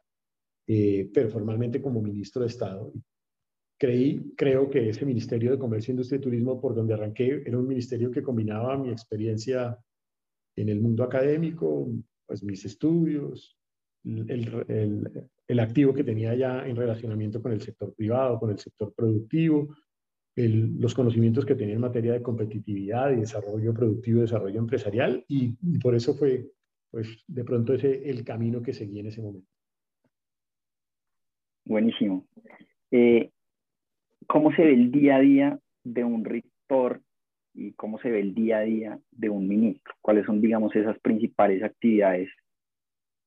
eh, 0.67 1.09
pero 1.13 1.29
formalmente 1.29 1.81
como 1.81 2.01
ministro 2.01 2.41
de 2.41 2.49
Estado. 2.49 2.91
Creí, 3.79 4.33
creo 4.35 4.69
que 4.69 4.89
ese 4.89 5.05
Ministerio 5.05 5.51
de 5.51 5.59
Comercio, 5.59 5.93
Industria 5.93 6.17
y 6.17 6.21
Turismo, 6.21 6.59
por 6.59 6.75
donde 6.75 6.95
arranqué, 6.95 7.43
era 7.45 7.57
un 7.57 7.67
ministerio 7.67 8.11
que 8.11 8.23
combinaba 8.23 8.77
mi 8.77 8.89
experiencia 8.89 9.77
en 10.57 10.67
el 10.67 10.81
mundo 10.81 11.03
académico, 11.03 11.89
pues 12.25 12.43
mis 12.43 12.65
estudios, 12.65 13.57
el, 14.03 14.65
el, 14.67 15.29
activo 15.59 15.93
que 15.93 16.03
tenía 16.03 16.33
ya 16.35 16.65
en 16.67 16.75
relacionamiento 16.75 17.41
con 17.41 17.51
el 17.51 17.61
sector 17.61 17.93
privado, 17.93 18.39
con 18.39 18.49
el 18.49 18.57
sector 18.57 18.93
productivo, 18.95 19.75
los 20.35 20.93
conocimientos 20.93 21.45
que 21.45 21.55
tenía 21.55 21.75
en 21.75 21.81
materia 21.81 22.13
de 22.13 22.21
competitividad 22.21 23.11
y 23.11 23.17
desarrollo 23.17 23.73
productivo, 23.73 24.21
desarrollo 24.21 24.59
empresarial, 24.59 25.23
y, 25.27 25.55
por 25.79 25.95
eso 25.95 26.13
fue, 26.13 26.45
pues, 26.91 27.23
de 27.27 27.43
pronto 27.43 27.73
ese 27.73 28.09
el 28.09 28.23
camino 28.25 28.61
que 28.61 28.73
seguí 28.73 28.99
en 28.99 29.07
ese 29.07 29.21
momento. 29.21 29.49
Buenísimo. 31.65 32.27
Eh, 32.91 33.31
¿Cómo 34.27 34.51
se 34.55 34.63
ve 34.63 34.73
el 34.73 34.91
día 34.91 35.17
a 35.17 35.19
día 35.19 35.59
de 35.83 36.03
un 36.03 36.25
rector 36.25 37.01
y 37.53 37.71
cómo 37.73 37.99
se 37.99 38.11
ve 38.11 38.19
el 38.19 38.33
día 38.33 38.57
a 38.57 38.61
día 38.61 38.99
de 39.11 39.29
un 39.29 39.47
ministro? 39.47 39.93
¿Cuáles 40.01 40.25
son, 40.25 40.41
digamos, 40.41 40.75
esas 40.75 40.99
principales 40.99 41.63
actividades 41.63 42.29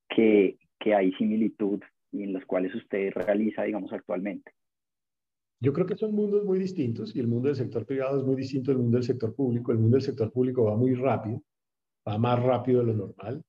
que, 0.08 0.58
que 0.78 0.94
hay 0.94 1.12
similitud 1.14 1.80
y 2.12 2.22
en 2.22 2.32
las 2.32 2.44
cuales 2.46 2.74
usted 2.74 3.12
realiza, 3.12 3.62
digamos, 3.62 3.92
actualmente? 3.92 4.52
Yo 5.60 5.72
creo 5.72 5.86
que 5.86 5.96
son 5.96 6.14
mundos 6.14 6.44
muy 6.44 6.58
distintos 6.58 7.14
y 7.16 7.20
el 7.20 7.26
mundo 7.26 7.48
del 7.48 7.56
sector 7.56 7.84
privado 7.84 8.18
es 8.18 8.24
muy 8.24 8.36
distinto 8.36 8.70
del 8.70 8.78
mundo 8.78 8.96
del 8.96 9.06
sector 9.06 9.34
público. 9.34 9.72
El 9.72 9.78
mundo 9.78 9.96
del 9.96 10.04
sector 10.04 10.32
público 10.32 10.64
va 10.64 10.76
muy 10.76 10.94
rápido, 10.94 11.42
va 12.06 12.16
más 12.16 12.40
rápido 12.40 12.80
de 12.80 12.86
lo 12.86 12.94
normal. 12.94 13.42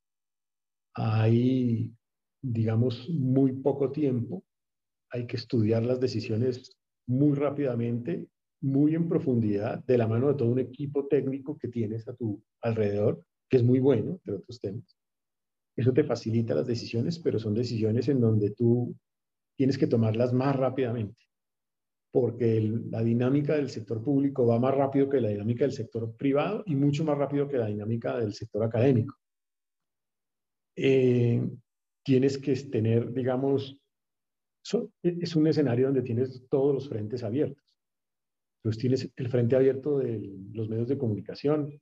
Hay, 0.96 1.94
digamos, 2.42 3.08
muy 3.10 3.54
poco 3.54 3.92
tiempo. 3.92 4.44
Hay 5.12 5.28
que 5.28 5.38
estudiar 5.38 5.84
las 5.84 6.00
decisiones 6.00 6.76
muy 7.08 7.36
rápidamente, 7.36 8.28
muy 8.62 8.96
en 8.96 9.08
profundidad, 9.08 9.84
de 9.86 9.98
la 9.98 10.08
mano 10.08 10.30
de 10.30 10.34
todo 10.36 10.50
un 10.50 10.60
equipo 10.60 11.08
técnico 11.08 11.58
que 11.58 11.68
tienes 11.68 12.08
a 12.08 12.16
tu 12.16 12.42
alrededor, 12.62 13.24
que 13.50 13.58
es 13.58 13.64
muy 13.64 13.80
bueno, 13.80 14.12
entre 14.12 14.36
otros 14.36 14.60
temas. 14.60 14.99
Eso 15.80 15.94
te 15.94 16.04
facilita 16.04 16.54
las 16.54 16.68
decisiones, 16.68 17.20
pero 17.20 17.40
son 17.40 17.54
decisiones 17.54 18.10
en 18.10 18.20
donde 18.20 18.52
tú 18.52 18.94
tienes 19.56 19.78
que 19.78 19.88
tomarlas 19.88 20.34
más 20.34 20.54
rápidamente 20.54 21.24
porque 22.12 22.60
la 22.90 23.02
dinámica 23.02 23.56
del 23.56 23.70
sector 23.70 24.04
público 24.04 24.46
va 24.46 24.60
más 24.60 24.76
rápido 24.76 25.08
que 25.08 25.22
la 25.22 25.30
dinámica 25.30 25.64
del 25.64 25.74
sector 25.74 26.12
privado 26.18 26.64
y 26.66 26.76
mucho 26.76 27.06
más 27.06 27.18
rápido 27.18 27.48
que 27.48 27.58
la 27.58 27.68
dinámica 27.68 28.18
del 28.18 28.34
sector 28.34 28.64
académico. 28.64 29.16
Eh, 30.76 31.48
tienes 32.04 32.38
que 32.38 32.54
tener, 32.56 33.14
digamos, 33.14 33.78
es 35.02 35.36
un 35.36 35.48
escenario 35.48 35.86
donde 35.86 36.02
tienes 36.02 36.46
todos 36.50 36.74
los 36.74 36.90
frentes 36.90 37.24
abiertos. 37.24 37.64
Entonces 38.58 38.82
tienes 38.82 39.12
el 39.16 39.30
frente 39.30 39.56
abierto 39.56 40.00
de 40.00 40.36
los 40.52 40.68
medios 40.68 40.90
de 40.90 40.98
comunicación, 40.98 41.80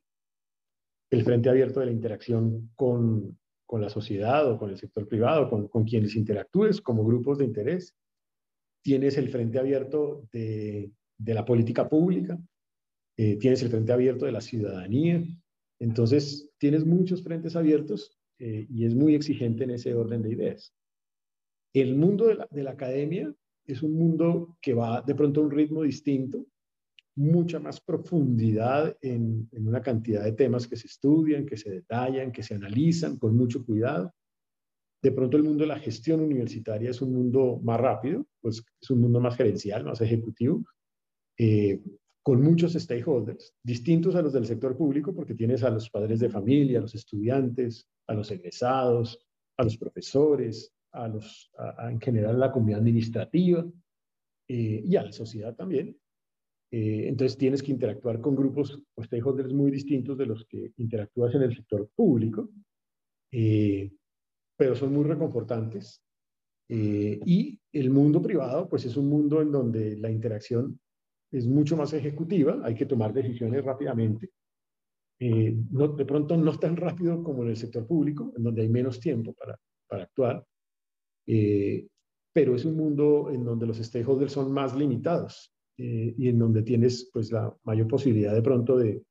el 1.10 1.24
frente 1.24 1.50
abierto 1.50 1.80
de 1.80 1.88
la 1.88 1.92
interacción 1.94 2.70
con, 2.76 3.40
con 3.68 3.82
la 3.82 3.90
sociedad 3.90 4.50
o 4.50 4.58
con 4.58 4.72
el 4.72 4.78
sector 4.78 5.08
privado, 5.08 5.50
con, 5.50 5.68
con 5.68 5.84
quienes 5.84 6.16
interactúes 6.16 6.82
como 6.82 7.06
grupos 7.06 7.38
de 7.38 7.46
interés, 7.46 7.94
tienes 8.82 9.18
el 9.18 9.30
frente 9.30 9.60
abierto 9.60 10.28
de, 10.32 10.92
la 11.20 11.44
política 11.44 11.90
pública, 11.90 12.40
eh, 13.18 13.36
tienes 13.36 13.62
el 13.62 13.70
frente 13.70 13.92
abierto 13.92 14.26
de 14.26 14.32
la 14.32 14.40
ciudadanía, 14.40 15.22
entonces 15.80 16.50
tienes 16.58 16.86
muchos 16.86 17.22
frentes 17.22 17.58
abiertos 17.58 18.18
eh, 18.40 18.66
y 18.70 18.86
es 18.86 18.96
muy 18.96 19.14
exigente 19.14 19.66
en 19.66 19.72
ese 19.72 19.94
orden 19.94 20.22
de 20.22 20.32
ideas. 20.32 20.74
El 21.74 21.96
mundo 21.96 22.28
de 22.28 22.64
la, 22.64 22.72
academia 22.72 23.34
es 23.66 23.84
un 23.84 23.94
mundo 23.94 24.58
que 24.62 24.74
va 24.74 25.02
de 25.02 25.16
pronto 25.16 25.42
a 25.42 25.44
un 25.44 25.52
ritmo 25.52 25.84
distinto, 25.84 26.46
mucha 27.18 27.60
más 27.60 27.82
profundidad 27.82 28.96
en, 29.02 29.50
una 29.52 29.82
cantidad 29.82 30.24
de 30.24 30.34
temas 30.34 30.68
que 30.68 30.76
se 30.76 30.88
estudian, 30.88 31.46
que 31.46 31.58
se 31.58 31.72
detallan, 31.72 32.32
que 32.32 32.44
se 32.44 32.54
analizan 32.54 33.18
con 33.18 33.36
mucho 33.36 33.66
cuidado. 33.66 34.14
De 35.02 35.12
pronto 35.12 35.36
el 35.36 35.44
mundo 35.44 35.64
de 35.64 35.68
la 35.68 35.80
gestión 35.80 36.22
universitaria 36.22 36.92
es 36.92 37.02
un 37.02 37.14
mundo 37.14 37.60
más 37.64 37.80
rápido, 37.80 38.28
pues 38.40 38.64
es 38.80 38.90
un 38.92 39.02
mundo 39.02 39.20
más 39.20 39.36
gerencial, 39.36 39.84
más 39.84 40.00
ejecutivo, 40.02 40.64
eh, 41.38 41.82
con 42.24 42.42
muchos 42.42 42.74
stakeholders, 42.74 43.56
distintos 43.64 44.16
a 44.16 44.22
los 44.22 44.34
del 44.34 44.46
sector 44.46 44.78
público, 44.78 45.14
porque 45.16 45.34
tienes 45.34 45.64
a 45.64 45.70
los 45.70 45.90
padres 45.90 46.20
de 46.20 46.30
familia, 46.30 46.80
a 46.80 46.82
los 46.82 46.94
estudiantes, 46.94 47.88
a 48.08 48.14
los 48.14 48.30
egresados, 48.32 49.20
a 49.58 49.64
los 49.64 49.78
profesores, 49.78 50.74
a 50.92 51.08
los, 51.08 51.52
en 51.90 52.00
general 52.00 52.36
a 52.36 52.48
la 52.48 52.52
comunidad 52.52 52.80
administrativa 52.80 53.66
eh, 54.48 54.82
y 54.86 54.96
a 54.96 55.04
la 55.04 55.12
sociedad 55.12 55.56
también. 55.56 55.98
Eh, 56.72 57.08
entonces 57.08 57.38
tienes 57.38 57.64
que 57.64 57.72
interactuar 57.72 58.20
con 58.20 58.36
grupos 58.36 58.82
o 58.96 59.04
stakeholders 59.04 59.54
muy 59.54 59.72
distintos 59.72 60.18
de 60.18 60.26
los 60.26 60.46
que 60.46 60.74
interactúas 60.78 61.34
en 61.36 61.44
el 61.44 61.56
sector 61.56 61.90
público 61.96 62.50
pero 64.58 64.76
son 64.76 64.92
muy 64.92 65.06
reconfortantes. 65.06 66.04
Eh, 66.70 67.20
y 67.26 67.58
el 67.72 67.90
mundo 67.92 68.22
privado, 68.22 68.68
pues 68.68 68.84
es 68.86 68.98
un 68.98 69.08
mundo 69.08 69.42
en 69.42 69.52
donde 69.52 69.96
la 69.96 70.10
interacción 70.10 70.78
es 71.32 71.48
mucho 71.48 71.78
más 71.78 71.94
ejecutiva, 71.94 72.60
hay 72.64 72.76
que 72.76 72.86
tomar 72.86 73.14
decisiones 73.14 73.64
rápidamente. 73.64 74.32
Eh, 75.20 75.54
de 75.56 76.06
pronto 76.06 76.36
no 76.36 76.60
tan 76.60 76.76
rápido 76.76 77.24
como 77.24 77.44
en 77.44 77.50
el 77.50 77.58
sector 77.58 77.88
público, 77.88 78.34
en 78.36 78.44
donde 78.44 78.64
hay 78.64 78.70
menos 78.70 79.00
tiempo 79.00 79.34
para, 79.34 79.58
para 79.88 80.04
actuar, 80.04 80.46
eh, 81.26 81.88
pero 82.34 82.56
es 82.56 82.66
un 82.66 82.76
mundo 82.76 83.30
en 83.32 83.44
donde 83.44 83.66
los 83.66 83.78
stakeholders 83.78 84.34
son 84.34 84.52
más 84.52 84.76
limitados 84.76 85.52
y 85.78 86.30
en 86.30 86.40
donde 86.40 86.64
tienes 86.64 87.10
pues 87.14 87.32
la 87.32 87.56
mayor 87.64 87.88
posibilidad 87.88 88.34
de 88.34 88.42
pronto 88.42 88.78
de, 88.78 89.04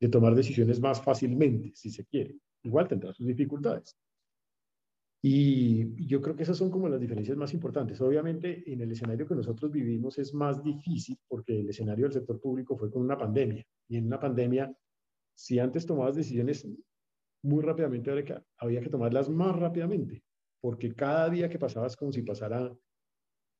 de 0.00 0.08
tomar 0.08 0.34
decisiones 0.34 0.80
más 0.80 1.02
fácilmente, 1.02 1.72
si 1.74 1.90
se 1.90 2.04
quiere. 2.04 2.36
Igual 2.62 2.88
tendrá 2.88 3.12
sus 3.12 3.26
dificultades. 3.26 3.96
Y 5.20 6.06
yo 6.06 6.20
creo 6.20 6.36
que 6.36 6.44
esas 6.44 6.56
son 6.56 6.70
como 6.70 6.88
las 6.88 7.00
diferencias 7.00 7.36
más 7.36 7.52
importantes. 7.52 8.00
Obviamente, 8.00 8.62
en 8.72 8.80
el 8.80 8.92
escenario 8.92 9.26
que 9.26 9.34
nosotros 9.34 9.72
vivimos 9.72 10.16
es 10.18 10.32
más 10.32 10.62
difícil 10.62 11.18
porque 11.26 11.58
el 11.60 11.68
escenario 11.68 12.04
del 12.04 12.12
sector 12.12 12.40
público 12.40 12.76
fue 12.76 12.90
con 12.90 13.02
una 13.02 13.18
pandemia. 13.18 13.64
Y 13.88 13.96
en 13.96 14.06
una 14.06 14.20
pandemia, 14.20 14.72
si 15.34 15.58
antes 15.58 15.86
tomabas 15.86 16.14
decisiones 16.14 16.68
muy 17.42 17.62
rápidamente, 17.62 18.10
había 18.10 18.24
que, 18.24 18.42
había 18.58 18.80
que 18.80 18.90
tomarlas 18.90 19.28
más 19.28 19.56
rápidamente, 19.56 20.22
porque 20.60 20.94
cada 20.94 21.28
día 21.30 21.48
que 21.48 21.58
pasaba 21.58 21.86
es 21.86 21.96
como 21.96 22.12
si 22.12 22.22
pasara 22.22 22.72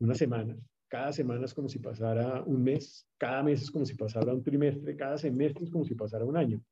una 0.01 0.15
semana, 0.15 0.57
cada 0.89 1.13
semana 1.13 1.45
es 1.45 1.55
como 1.55 1.69
si 1.69 1.79
pasara 1.79 2.43
un 2.43 2.63
mes, 2.63 3.07
cada 3.19 3.43
mes 3.43 3.63
es 3.63 3.71
como 3.71 3.85
si 3.85 3.95
pasara 3.95 4.33
un 4.35 4.43
trimestre, 4.43 4.97
cada 4.97 5.19
semestre 5.19 5.65
es 5.65 5.71
como 5.71 5.85
si 5.85 5.95
pasara 5.95 6.25
un 6.25 6.37
año. 6.37 6.63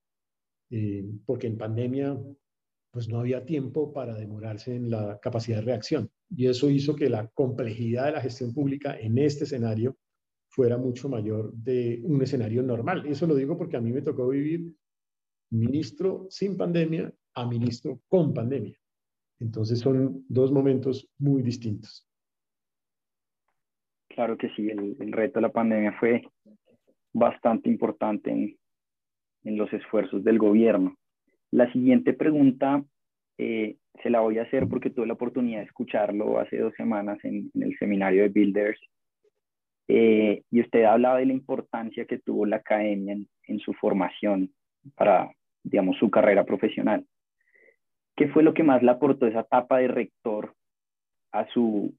Eh, 0.70 1.04
porque 1.25 1.46
en 1.46 1.56
pandemia 1.56 2.18
pues 2.90 3.08
no 3.08 3.20
había 3.20 3.44
tiempo 3.44 3.92
para 3.92 4.14
demorarse 4.14 4.75
en 4.75 4.90
la 4.90 5.18
capacidad 5.20 5.58
de 5.58 5.66
reacción. 5.66 6.11
Y 6.30 6.46
eso 6.46 6.70
hizo 6.70 6.96
que 6.96 7.11
la 7.11 7.28
complejidad 7.28 8.06
de 8.06 8.12
la 8.12 8.23
gestión 8.23 8.54
pública 8.54 8.99
en 8.99 9.18
este 9.18 9.44
escenario 9.44 9.99
fuera 10.49 10.78
mucho 10.78 11.11
mayor 11.11 11.52
de 11.52 12.00
un 12.04 12.23
escenario 12.23 12.62
normal. 12.62 13.04
Eso 13.06 13.26
lo 13.26 13.35
digo 13.35 13.58
porque 13.58 13.76
a 13.76 13.82
mí 13.82 13.92
me 13.92 14.00
tocó 14.00 14.28
vivir 14.28 14.75
ministro 15.50 16.26
sin 16.30 16.56
pandemia 16.56 17.12
a 17.35 17.46
ministro 17.46 18.00
con 18.08 18.32
pandemia. 18.32 18.78
Entonces 19.40 19.80
son 19.80 20.25
dos 20.28 20.50
momentos 20.50 21.06
muy 21.18 21.42
distintos. 21.42 22.08
Claro 24.16 24.38
que 24.38 24.49
sí, 24.56 24.70
el, 24.70 25.12
reto 25.12 25.35
de 25.35 25.42
la 25.42 25.52
pandemia 25.52 25.92
fue 26.00 26.26
bastante 27.12 27.68
importante 27.68 28.30
en, 28.30 28.56
en 29.44 29.58
los 29.58 29.70
esfuerzos 29.75 30.25
del 30.25 30.38
gobierno. 30.38 30.96
La 31.50 31.70
siguiente 31.70 32.14
pregunta 32.14 32.82
eh, 33.37 33.76
se 34.02 34.08
la 34.08 34.20
voy 34.20 34.38
a 34.38 34.44
hacer 34.44 34.68
porque 34.68 34.88
tuve 34.88 35.06
la 35.06 35.12
oportunidad 35.12 35.58
de 35.58 35.66
escucharlo 35.66 36.38
hace 36.38 36.56
dos 36.56 36.73
semanas 36.76 37.18
en, 37.25 37.50
el 37.61 37.76
seminario 37.78 38.23
de 38.23 38.30
Builders. 38.30 38.80
Eh, 39.88 40.42
y 40.50 40.62
usted 40.62 40.85
hablaba 40.85 41.18
de 41.18 41.26
la 41.26 41.35
importancia 41.35 42.06
que 42.06 42.18
tuvo 42.18 42.46
la 42.46 42.56
academia 42.56 43.18
en, 43.49 43.58
su 43.61 43.75
formación 43.75 44.50
para, 44.94 45.30
digamos, 45.62 45.99
su 45.99 46.11
carrera 46.11 46.44
profesional. 46.44 47.04
¿Qué 48.16 48.28
fue 48.28 48.42
lo 48.42 48.54
que 48.54 48.62
más 48.62 48.82
le 48.82 48.92
aportó 48.92 49.26
esa 49.26 49.40
etapa 49.40 49.76
de 49.76 49.88
rector 49.88 50.54
a 51.32 51.46
su 51.49 51.94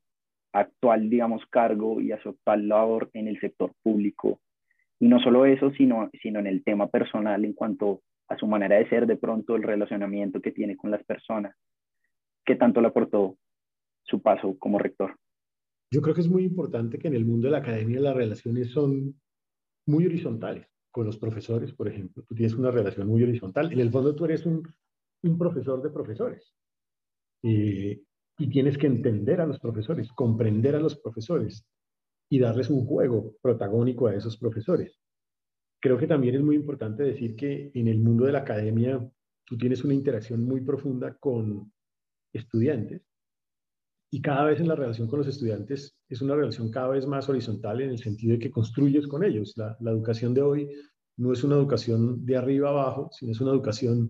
actual, 0.59 1.09
digamos, 1.09 1.43
cargo 1.49 2.01
y 2.01 2.11
a 2.11 2.21
su 2.21 2.29
actual 2.29 2.67
labor 2.67 3.09
en 3.13 3.27
el 3.27 3.39
sector 3.39 3.73
público? 3.83 4.39
Y 4.99 5.07
no 5.07 5.19
solo 5.19 5.45
eso, 5.45 5.71
sino, 5.71 6.09
sino 6.21 6.39
en 6.39 6.47
el 6.47 6.63
tema 6.63 6.87
personal 6.87 7.43
en 7.45 7.53
cuanto 7.53 8.01
a 8.27 8.37
su 8.37 8.47
manera 8.47 8.77
de 8.77 8.89
ser, 8.89 9.07
de 9.07 9.15
pronto 9.15 9.55
el 9.55 9.63
relacionamiento 9.63 10.41
que 10.41 10.51
tiene 10.51 10.75
con 10.75 10.91
las 10.91 11.03
personas. 11.03 11.55
¿Qué 12.45 12.55
tanto 12.55 12.81
le 12.81 12.87
aportó 12.87 13.37
su 14.03 14.21
paso 14.21 14.57
como 14.57 14.79
rector? 14.79 15.15
Yo 15.91 16.01
creo 16.01 16.13
que 16.13 16.21
es 16.21 16.29
muy 16.29 16.43
importante 16.43 16.97
que 16.97 17.07
en 17.07 17.15
el 17.15 17.25
mundo 17.25 17.47
de 17.47 17.51
la 17.51 17.59
academia 17.59 17.99
las 17.99 18.15
relaciones 18.15 18.71
son 18.71 19.19
muy 19.85 20.05
horizontales. 20.05 20.67
Con 20.91 21.05
los 21.05 21.17
profesores, 21.17 21.73
por 21.73 21.87
ejemplo, 21.87 22.23
tú 22.23 22.33
tienes 22.33 22.55
una 22.55 22.71
relación 22.71 23.07
muy 23.07 23.23
horizontal. 23.23 23.71
En 23.71 23.79
el 23.79 23.91
fondo 23.91 24.15
tú 24.15 24.25
eres 24.25 24.45
un, 24.45 24.67
un 25.23 25.37
profesor 25.37 25.81
de 25.81 25.89
profesores. 25.89 26.53
y 27.43 28.06
tienes 28.45 28.77
que 28.77 28.85
entender 28.85 29.41
a 29.41 29.47
los 29.47 29.59
profesores, 29.59 30.11
comprender 30.11 30.75
a 30.75 30.79
los 30.79 30.95
profesores 30.95 31.65
y 32.29 32.37
darles 32.37 32.69
un 32.69 32.85
juego 32.85 33.35
protagónico 33.41 34.07
a 34.07 34.13
esos 34.13 34.37
profesores. 34.37 34.99
Creo 35.81 35.97
que 35.97 36.07
también 36.07 36.35
es 36.35 36.41
muy 36.41 36.55
importante 36.55 37.03
decir 37.03 37.35
que 37.35 37.71
en 37.73 37.87
el 37.87 37.99
mundo 37.99 38.25
de 38.25 38.33
la 38.33 38.39
academia 38.39 38.99
tú 39.43 39.57
tienes 39.57 39.83
una 39.83 39.95
interacción 39.95 40.43
muy 40.43 40.61
profunda 40.61 41.15
con 41.15 41.71
estudiantes 42.31 43.01
y 44.11 44.21
cada 44.21 44.45
vez 44.45 44.59
en 44.59 44.67
la 44.67 44.75
relación 44.75 45.07
con 45.07 45.19
los 45.19 45.27
estudiantes 45.27 45.97
es 46.07 46.21
una 46.21 46.35
relación 46.35 46.71
cada 46.71 46.89
vez 46.89 47.05
más 47.07 47.27
horizontal 47.27 47.81
en 47.81 47.89
el 47.89 47.97
sentido 47.97 48.33
de 48.33 48.39
que 48.39 48.51
construyes 48.51 49.07
con 49.07 49.23
ellos. 49.23 49.53
La, 49.57 49.75
la 49.79 49.91
educación 49.91 50.33
de 50.33 50.41
hoy 50.41 50.69
no 51.17 51.33
es 51.33 51.43
una 51.43 51.55
educación 51.55 52.25
de 52.25 52.37
arriba 52.37 52.69
abajo, 52.69 53.09
sino 53.11 53.31
es 53.31 53.41
una 53.41 53.51
educación 53.51 54.09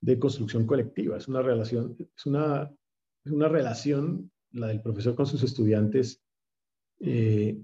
de 0.00 0.18
construcción 0.18 0.66
colectiva. 0.66 1.16
Es 1.16 1.26
una 1.26 1.42
relación, 1.42 1.96
es 1.98 2.26
una, 2.26 2.70
es 3.24 3.32
una 3.32 3.48
relación, 3.48 4.30
la 4.52 4.66
del 4.68 4.82
profesor 4.82 5.14
con 5.14 5.26
sus 5.26 5.42
estudiantes, 5.42 6.22
eh, 7.00 7.60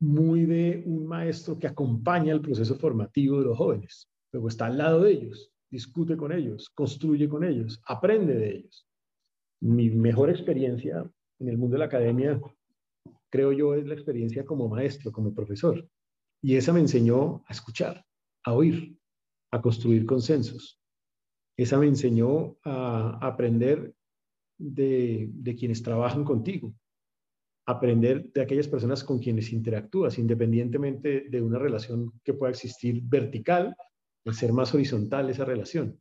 muy 0.00 0.46
de 0.46 0.82
un 0.86 1.06
maestro 1.06 1.58
que 1.58 1.66
acompaña 1.66 2.32
el 2.32 2.40
proceso 2.40 2.76
formativo 2.76 3.38
de 3.38 3.46
los 3.46 3.58
jóvenes. 3.58 4.08
Luego 4.32 4.48
está 4.48 4.66
al 4.66 4.78
lado 4.78 5.02
de 5.02 5.12
ellos, 5.12 5.52
discute 5.70 6.16
con 6.16 6.32
ellos, 6.32 6.70
construye 6.70 7.28
con 7.28 7.44
ellos, 7.44 7.80
aprende 7.86 8.34
de 8.34 8.56
ellos. 8.56 8.86
Mi 9.60 9.90
mejor 9.90 10.30
experiencia 10.30 11.10
en 11.38 11.48
el 11.48 11.58
mundo 11.58 11.74
de 11.74 11.80
la 11.80 11.84
academia, 11.86 12.40
creo 13.30 13.52
yo, 13.52 13.74
es 13.74 13.86
la 13.86 13.94
experiencia 13.94 14.44
como 14.44 14.68
maestro, 14.68 15.12
como 15.12 15.34
profesor. 15.34 15.86
Y 16.42 16.56
esa 16.56 16.72
me 16.72 16.80
enseñó 16.80 17.44
a 17.46 17.52
escuchar, 17.52 18.04
a 18.44 18.54
oír, 18.54 18.96
a 19.50 19.60
construir 19.60 20.06
consensos. 20.06 20.80
Esa 21.58 21.78
me 21.78 21.86
enseñó 21.86 22.56
a 22.64 23.18
aprender 23.20 23.94
de, 24.60 25.30
de 25.32 25.54
quienes 25.56 25.82
trabajan 25.82 26.24
contigo, 26.24 26.74
aprender 27.66 28.30
de 28.32 28.42
aquellas 28.42 28.68
personas 28.68 29.02
con 29.04 29.18
quienes 29.18 29.52
interactúas, 29.52 30.18
independientemente 30.18 31.26
de 31.28 31.42
una 31.42 31.58
relación 31.58 32.12
que 32.22 32.34
pueda 32.34 32.50
existir 32.50 33.00
vertical, 33.02 33.74
ser 34.32 34.52
más 34.52 34.74
horizontal 34.74 35.30
esa 35.30 35.44
relación. 35.44 35.98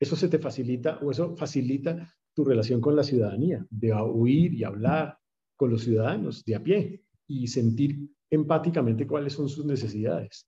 Eso 0.00 0.16
se 0.16 0.28
te 0.28 0.38
facilita 0.38 0.98
o 1.02 1.10
eso 1.10 1.36
facilita 1.36 2.14
tu 2.34 2.44
relación 2.44 2.80
con 2.80 2.94
la 2.94 3.02
ciudadanía, 3.02 3.66
de 3.68 3.92
oír 3.92 4.54
y 4.54 4.64
hablar 4.64 5.18
con 5.56 5.70
los 5.70 5.82
ciudadanos 5.82 6.44
de 6.44 6.54
a 6.54 6.62
pie 6.62 7.02
y 7.26 7.48
sentir 7.48 7.98
empáticamente 8.30 9.06
cuáles 9.06 9.32
son 9.32 9.48
sus 9.48 9.64
necesidades. 9.66 10.46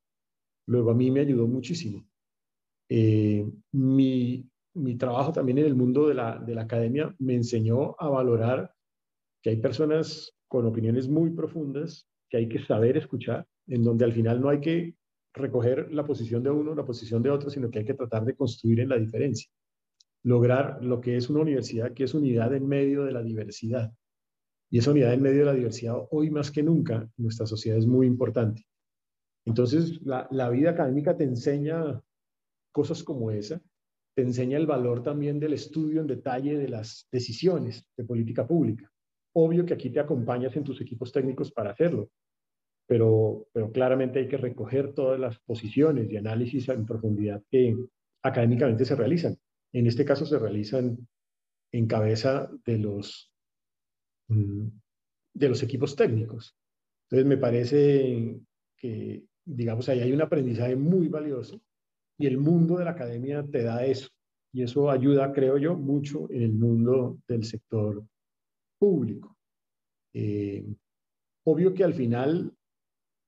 Luego 0.67 0.91
a 0.91 0.95
mí 0.95 1.11
me 1.11 1.19
ayudó 1.19 1.47
muchísimo. 1.47 2.07
Eh, 2.87 3.45
mi, 3.73 4.49
mi, 4.73 4.95
trabajo 4.95 5.31
también 5.31 5.57
en 5.59 5.65
el 5.65 5.75
mundo 5.75 6.07
de 6.07 6.13
la, 6.13 6.39
de 6.39 6.55
la 6.55 6.63
academia 6.63 7.13
me 7.19 7.35
enseñó 7.35 7.95
a 7.99 8.09
valorar 8.09 8.73
que 9.41 9.51
hay 9.51 9.57
personas 9.57 10.33
con 10.47 10.65
opiniones 10.65 11.07
muy 11.07 11.31
profundas 11.31 12.07
que 12.31 12.37
hay 12.37 12.47
que 12.47 12.63
saber 12.65 12.97
escuchar, 12.97 13.45
en 13.67 13.83
donde 13.83 14.05
al 14.05 14.13
final 14.13 14.39
no 14.39 14.49
hay 14.49 14.61
que 14.61 14.95
recoger 15.33 15.91
la 15.93 16.05
posición 16.05 16.41
de 16.43 16.49
uno, 16.49 16.73
la 16.73 16.85
posición 16.85 17.21
de 17.21 17.29
otro, 17.29 17.49
sino 17.49 17.69
que 17.69 17.79
hay 17.79 17.85
que 17.85 17.93
tratar 17.93 18.25
de 18.25 18.35
construir 18.35 18.79
en 18.79 18.89
la 18.89 18.97
diferencia. 18.97 19.51
Lograr 20.23 20.83
lo 20.83 21.01
que 21.01 21.17
es 21.17 21.29
una 21.29 21.41
universidad, 21.41 21.93
que 21.93 22.05
es 22.05 22.13
unidad 22.13 22.53
en 22.53 22.67
medio 22.67 23.03
de 23.03 23.11
la 23.11 23.21
diversidad. 23.21 23.91
Y 24.69 24.79
esa 24.79 24.91
unidad 24.91 25.13
en 25.13 25.21
medio 25.21 25.39
de 25.39 25.45
la 25.45 25.53
diversidad, 25.53 25.95
hoy 26.11 26.29
más 26.31 26.51
que 26.51 26.63
nunca, 26.63 26.95
en 26.95 27.11
nuestra 27.23 27.45
sociedad 27.45 27.77
es 27.77 27.85
muy 27.85 28.07
importante. 28.07 28.65
Entonces, 29.45 30.01
la, 30.03 30.27
la 30.31 30.49
vida 30.49 30.71
académica 30.71 31.17
te 31.17 31.25
enseña 31.25 32.01
cosas 32.71 33.03
como 33.03 33.31
esa, 33.31 33.61
te 34.21 34.27
enseña 34.27 34.59
el 34.59 34.67
valor 34.67 35.01
también 35.01 35.39
del 35.39 35.53
estudio 35.53 35.99
en 35.99 36.05
detalle 36.05 36.55
de 36.55 36.69
las 36.69 37.07
decisiones 37.11 37.87
de 37.97 38.03
política 38.03 38.45
pública. 38.45 38.87
Obvio 39.33 39.65
que 39.65 39.73
aquí 39.73 39.89
te 39.89 39.99
acompañas 39.99 40.55
en 40.55 40.63
tus 40.63 40.79
equipos 40.79 41.11
técnicos 41.11 41.51
para 41.51 41.71
hacerlo, 41.71 42.11
pero, 42.85 43.47
pero 43.51 43.71
claramente 43.71 44.19
hay 44.19 44.27
que 44.27 44.37
recoger 44.37 44.93
todas 44.93 45.19
las 45.19 45.39
posiciones 45.39 46.07
y 46.11 46.17
análisis 46.17 46.69
en 46.69 46.85
profundidad 46.85 47.41
que 47.49 47.75
académicamente 48.21 48.85
se 48.85 48.95
realizan. 48.95 49.35
En 49.73 49.87
este 49.87 50.05
caso 50.05 50.23
se 50.27 50.37
realizan 50.37 50.99
en 51.71 51.87
cabeza 51.87 52.47
de 52.63 52.77
los, 52.77 53.33
mm, 54.27 54.67
de 55.33 55.49
los 55.49 55.63
equipos 55.63 55.95
técnicos. 55.95 56.55
Entonces 57.09 57.25
me 57.25 57.37
parece 57.37 58.39
que, 58.77 59.23
digamos, 59.45 59.89
ahí 59.89 60.01
hay 60.01 60.13
un 60.13 60.21
aprendizaje 60.21 60.75
muy 60.75 61.07
valioso 61.07 61.59
y 62.21 62.27
el 62.27 62.37
mundo 62.37 62.77
de 62.77 62.85
la 62.85 62.91
academia 62.91 63.43
te 63.43 63.63
da 63.63 63.85
eso. 63.85 64.09
Y 64.53 64.63
eso 64.63 64.89
ayuda, 64.89 65.31
creo 65.31 65.57
yo, 65.57 65.75
mucho 65.75 66.29
en 66.29 66.43
el 66.43 66.53
mundo 66.53 67.19
del 67.27 67.43
sector 67.43 68.03
público. 68.77 69.37
Eh, 70.13 70.65
obvio 71.45 71.73
que 71.73 71.83
al 71.83 71.93
final, 71.93 72.53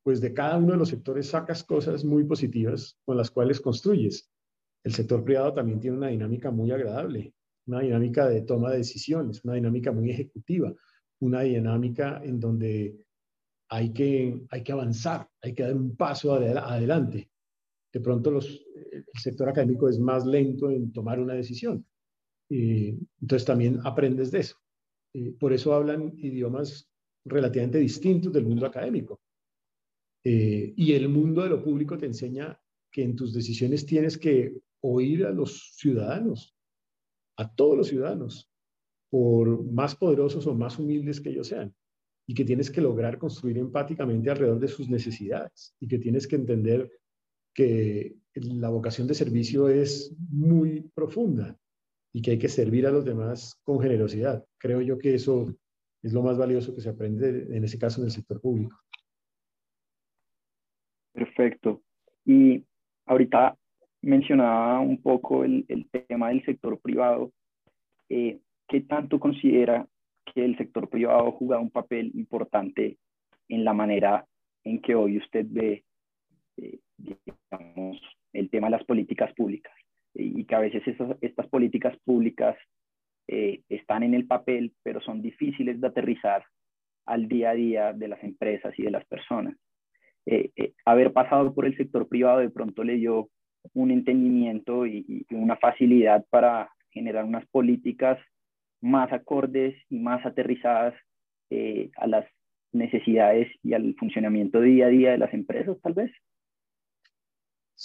pues 0.04 0.20
de 0.22 0.34
cada 0.34 0.58
uno 0.58 0.74
de 0.74 0.78
los 0.78 0.90
sectores 0.90 1.28
sacas 1.28 1.64
cosas 1.64 2.04
muy 2.04 2.26
positivas 2.26 2.98
con 3.06 3.18
las 3.18 3.32
cuales 3.32 3.62
construyes. 3.62 4.30
El 4.84 4.94
sector 4.94 5.24
privado 5.24 5.54
también 5.54 5.80
tiene 5.80 5.98
una 5.98 6.10
dinámica 6.10 6.52
muy 6.52 6.72
agradable, 6.72 7.34
una 7.68 7.80
dinámica 7.80 8.28
de 8.28 8.42
toma 8.42 8.72
de 8.72 8.78
decisiones, 8.78 9.44
una 9.46 9.54
dinámica 9.54 9.92
muy 9.92 10.12
ejecutiva, 10.12 10.74
una 11.22 11.42
dinámica 11.42 12.22
en 12.24 12.40
donde 12.40 13.06
hay 13.70 13.94
que, 13.94 14.46
hay 14.50 14.62
que 14.62 14.72
avanzar, 14.72 15.30
hay 15.42 15.54
que 15.54 15.64
dar 15.64 15.74
un 15.74 15.96
paso 15.96 16.34
adelante. 16.34 17.30
De 17.94 18.00
pronto 18.00 18.32
el 18.32 19.06
sector 19.14 19.48
académico 19.48 19.88
es 19.88 20.00
más 20.00 20.26
lento 20.26 20.72
en 20.72 20.92
tomar 20.92 21.20
una 21.20 21.36
decisión. 21.36 21.86
Eh, 22.50 22.98
entonces 23.22 23.46
también 23.46 23.80
aprendes 23.84 24.32
de 24.32 24.40
eso. 24.40 24.58
Eh, 25.14 25.32
por 25.40 25.54
eso 25.54 25.74
hablan 25.74 26.12
idiomas 26.18 26.90
relativamente 27.24 27.78
distintos 27.78 28.34
del 28.34 28.46
mundo 28.46 28.66
académico. 28.66 29.22
Eh, 30.26 30.74
y 30.76 30.94
el 30.94 31.08
mundo 31.08 31.44
de 31.44 31.50
lo 31.50 31.64
público 31.64 31.98
te 31.98 32.08
enseña 32.08 32.60
que 32.92 33.04
en 33.04 33.16
tus 33.16 33.34
decisiones 33.34 33.86
tienes 33.86 34.18
que 34.18 34.58
oír 34.82 35.26
a 35.26 35.32
los 35.32 35.76
ciudadanos, 35.76 36.56
a 37.38 37.54
todos 37.54 37.78
los 37.78 37.88
ciudadanos, 37.88 38.50
por 39.10 39.64
más 39.66 39.96
poderosos 39.96 40.48
o 40.48 40.56
más 40.56 40.80
humildes 40.80 41.22
que 41.22 41.30
ellos 41.30 41.48
sean, 41.48 41.76
y 42.28 42.34
que 42.34 42.46
tienes 42.46 42.72
que 42.72 42.82
lograr 42.82 43.18
construir 43.18 43.58
empáticamente 43.58 44.30
alrededor 44.30 44.60
de 44.60 44.68
sus 44.68 44.90
necesidades, 44.90 45.76
y 45.80 45.88
que 45.88 46.00
tienes 46.00 46.28
que 46.28 46.36
entender 46.36 46.90
que 47.54 48.16
la 48.36 48.70
vocación 48.70 49.08
de 49.08 49.14
servicio 49.14 49.70
es 49.70 50.16
muy 50.30 50.90
profunda 50.96 51.58
y 52.12 52.22
que 52.22 52.32
hay 52.32 52.40
que 52.40 52.50
servir 52.50 52.86
a 52.88 52.92
los 52.92 53.06
demás 53.06 53.60
con 53.64 53.80
generosidad. 53.80 54.46
Creo 54.58 54.82
yo 54.82 54.98
que 54.98 55.16
eso 55.16 55.56
es 56.02 56.14
lo 56.14 56.22
más 56.22 56.38
valioso 56.38 56.76
que 56.76 56.82
se 56.82 56.90
aprende 56.90 57.56
en 57.56 57.64
ese 57.64 57.80
caso 57.80 58.02
en 58.02 58.06
el 58.06 58.12
sector 58.12 58.42
público. 58.42 58.78
Perfecto. 61.14 61.82
Y 62.26 62.64
ahorita 63.06 63.58
mencionaba 64.02 64.80
un 64.80 65.02
poco 65.02 65.44
el, 65.44 65.66
tema 66.08 66.30
del 66.30 66.44
sector 66.46 66.80
privado. 66.80 67.32
Eh, 68.10 68.40
¿Qué 68.68 68.82
tanto 68.82 69.20
considera 69.20 69.88
que 70.34 70.44
el 70.44 70.58
sector 70.58 70.90
privado 70.90 71.32
juega 71.34 71.60
un 71.60 71.70
papel 71.70 72.12
importante 72.16 72.98
en 73.48 73.64
la 73.64 73.74
manera 73.74 74.26
en 74.64 74.82
que 74.82 74.96
hoy 74.96 75.18
usted 75.18 75.46
ve, 75.50 75.84
eh, 76.58 76.80
digamos, 76.98 78.00
el 78.34 78.50
tema 78.50 78.68
de 78.68 78.72
las 78.72 78.86
políticas 78.86 79.34
públicas? 79.34 79.74
y 80.16 80.46
que 80.46 80.56
a 80.56 80.60
veces 80.60 80.84
estas 81.22 81.48
políticas 81.48 81.98
públicas 82.06 82.56
eh, 83.28 83.62
están 83.70 84.04
en 84.04 84.14
el 84.14 84.28
papel, 84.28 84.74
pero 84.84 85.00
son 85.02 85.22
difíciles 85.22 85.80
de 85.80 85.88
aterrizar 85.88 86.44
al 87.06 87.28
día 87.28 87.52
a 87.52 87.54
día 87.54 87.94
de 87.94 88.08
las 88.08 88.24
empresas 88.24 88.74
y 88.78 88.84
de 88.84 88.92
las 88.92 89.06
personas. 89.06 89.56
Eh, 90.26 90.52
eh, 90.56 90.74
haber 90.86 91.14
pasado 91.14 91.54
por 91.54 91.66
el 91.66 91.76
sector 91.78 92.08
privado 92.08 92.40
de 92.40 92.50
pronto 92.50 92.84
le 92.84 92.96
dio 92.96 93.30
un 93.74 93.92
entendimiento 93.92 94.86
y, 94.86 95.26
una 95.32 95.56
facilidad 95.58 96.26
para 96.30 96.70
generar 96.92 97.24
unas 97.24 97.46
políticas 97.48 98.20
más 98.82 99.12
acordes 99.14 99.76
y 99.90 100.00
más 100.00 100.26
aterrizadas 100.26 100.94
a 101.98 102.08
las 102.08 102.26
necesidades 102.72 103.48
y 103.62 103.74
al 103.74 103.94
funcionamiento 104.00 104.60
día 104.60 104.88
a 104.88 104.90
día 104.90 105.12
de 105.12 105.20
las 105.20 105.34
empresas, 105.36 105.80
tal 105.82 105.94
vez. 105.94 106.12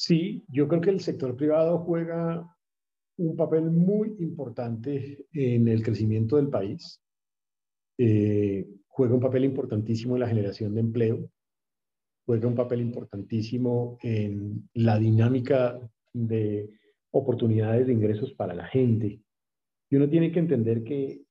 Sí, 0.01 0.45
yo 0.47 0.69
creo 0.69 0.81
que 0.81 0.91
el 0.91 1.01
sector 1.01 1.35
privado 1.35 1.81
juega 1.81 2.57
un 3.17 3.35
papel 3.35 3.65
muy 3.65 4.15
importante 4.21 5.27
en 5.33 5.67
el 5.67 5.83
crecimiento 5.83 6.37
del 6.37 6.51
país. 6.51 7.03
Eh, 7.99 8.65
juega 8.87 9.15
un 9.15 9.21
papel 9.21 9.45
importantísimo 9.45 10.15
en 10.15 10.21
la 10.21 10.29
generación 10.29 10.73
de 10.73 10.81
empleo, 10.83 11.29
juega 12.25 12.47
un 12.47 12.55
papel 12.55 12.81
importantísimo 12.81 13.99
en 14.01 14.71
la 14.75 15.01
dinámica 15.01 15.81
de 16.13 16.79
oportunidades 17.11 17.89
de 17.89 17.93
ingresos 17.93 18.33
para 18.35 18.55
la 18.55 18.69
gente. 18.69 19.21
Y 19.91 19.97
uno 19.97 20.09
tiene 20.09 20.31
que 20.31 20.39
entender 20.39 20.85
que 20.85 21.25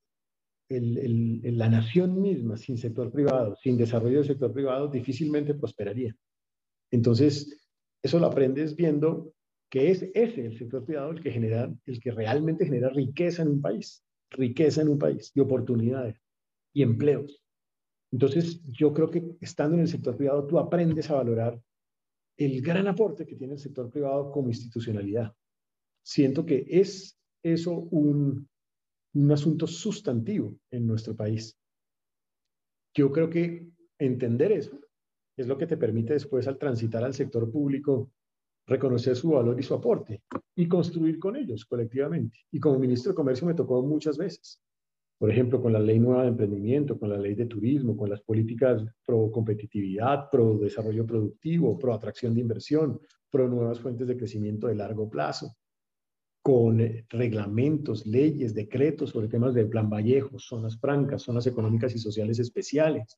la 0.68 1.70
nación 1.70 2.22
misma, 2.22 2.58
sin 2.58 2.78
sector 2.78 3.14
privado, 3.14 3.56
sin 3.64 3.78
desarrollo 3.78 4.18
del 4.18 4.28
sector 4.28 4.52
privado, 4.52 4.90
difícilmente 4.90 5.54
prosperaría. 5.54 6.14
Entonces, 6.92 7.67
eso 8.04 8.20
lo 8.20 8.28
aprendes 8.28 8.76
viendo 8.76 9.34
que 9.70 9.92
es 9.92 10.04
ese 10.14 10.46
el 10.46 10.58
sector 10.58 10.86
privado 10.86 11.12
el 11.12 11.22
que 11.22 11.32
genera, 11.32 11.74
el 11.86 12.00
que 12.00 12.12
realmente 12.12 12.66
genera 12.66 12.90
riqueza 12.90 13.42
en 13.42 13.50
un 13.50 13.62
país, 13.62 14.04
riqueza 14.32 14.82
en 14.82 14.90
un 14.90 14.98
país 14.98 15.32
y 15.36 15.40
oportunidades 15.40 16.22
y 16.74 16.84
empleos. 16.84 17.44
Entonces, 18.12 18.62
yo 18.66 18.94
creo 18.94 19.10
que 19.10 19.36
estando 19.42 19.76
en 19.76 19.82
el 19.82 19.88
sector 19.88 20.16
privado, 20.16 20.48
tú 20.48 20.58
aprendes 20.58 21.10
a 21.10 21.16
valorar 21.16 21.60
el 22.38 22.62
gran 22.62 22.88
aporte 22.88 23.26
que 23.26 23.36
tiene 23.36 23.54
el 23.54 23.60
sector 23.60 23.90
privado 23.90 24.32
como 24.32 24.48
institucionalidad. 24.48 25.34
Siento 26.04 26.46
que 26.46 26.66
es 26.70 27.20
eso 27.44 27.74
un, 27.74 28.48
un 29.14 29.32
asunto 29.32 29.68
sustantivo 29.68 30.56
en 30.72 30.88
nuestro 30.88 31.16
país. 31.16 31.58
yo 32.94 33.12
creo 33.12 33.30
que 33.30 33.68
entender 34.00 34.52
eso 34.52 34.80
es 35.38 35.48
lo 35.48 35.58
que 35.58 35.68
te 35.68 35.78
permite 35.78 36.14
después 36.14 36.48
al 36.48 36.58
transitar 36.58 37.04
al 37.04 37.14
sector 37.14 37.50
público 37.50 38.12
reconocer 38.66 39.16
su 39.16 39.30
valor 39.30 39.58
y 39.60 39.64
su 39.64 39.74
aporte 39.74 40.24
y 40.56 40.68
construir 40.68 41.20
con 41.20 41.38
ellos 41.38 41.66
colectivamente. 41.66 42.40
Y 42.52 42.60
como 42.60 42.80
ministro 42.80 43.12
de 43.12 43.16
Comercio 43.16 43.48
me 43.48 43.54
tocó 43.54 43.82
muchas 43.82 44.18
veces. 44.18 44.62
Por 45.18 45.32
ejemplo, 45.32 45.62
con 45.62 45.74
la 45.74 45.80
ley 45.80 46.00
nueva 46.00 46.24
de 46.24 46.30
emprendimiento, 46.30 47.00
con 47.00 47.10
la 47.10 47.18
ley 47.18 47.34
de 47.34 47.46
turismo, 47.46 47.96
con 47.96 48.10
las 48.10 48.22
políticas 48.22 48.84
pro 49.06 49.32
competitividad, 49.32 50.30
pro 50.30 50.58
desarrollo 50.58 51.06
productivo, 51.06 51.80
pro 51.80 51.94
atracción 51.94 52.36
de 52.36 52.42
inversión, 52.42 53.00
pro 53.32 53.48
nuevas 53.48 53.80
fuentes 53.80 54.08
de 54.08 54.18
crecimiento 54.18 54.68
de 54.68 54.76
largo 54.76 55.10
plazo, 55.10 55.56
con 56.44 56.82
eh, 56.82 57.06
reglamentos, 57.10 58.06
leyes, 58.06 58.54
decretos 58.54 59.10
sobre 59.10 59.28
temas 59.28 59.54
de 59.54 59.66
plan 59.66 59.90
Vallejo, 59.90 60.38
zonas 60.38 60.78
francas, 60.80 61.24
zonas 61.24 61.48
económicas 61.48 61.96
y 61.96 62.00
sociales 62.00 62.38
especiales, 62.38 63.18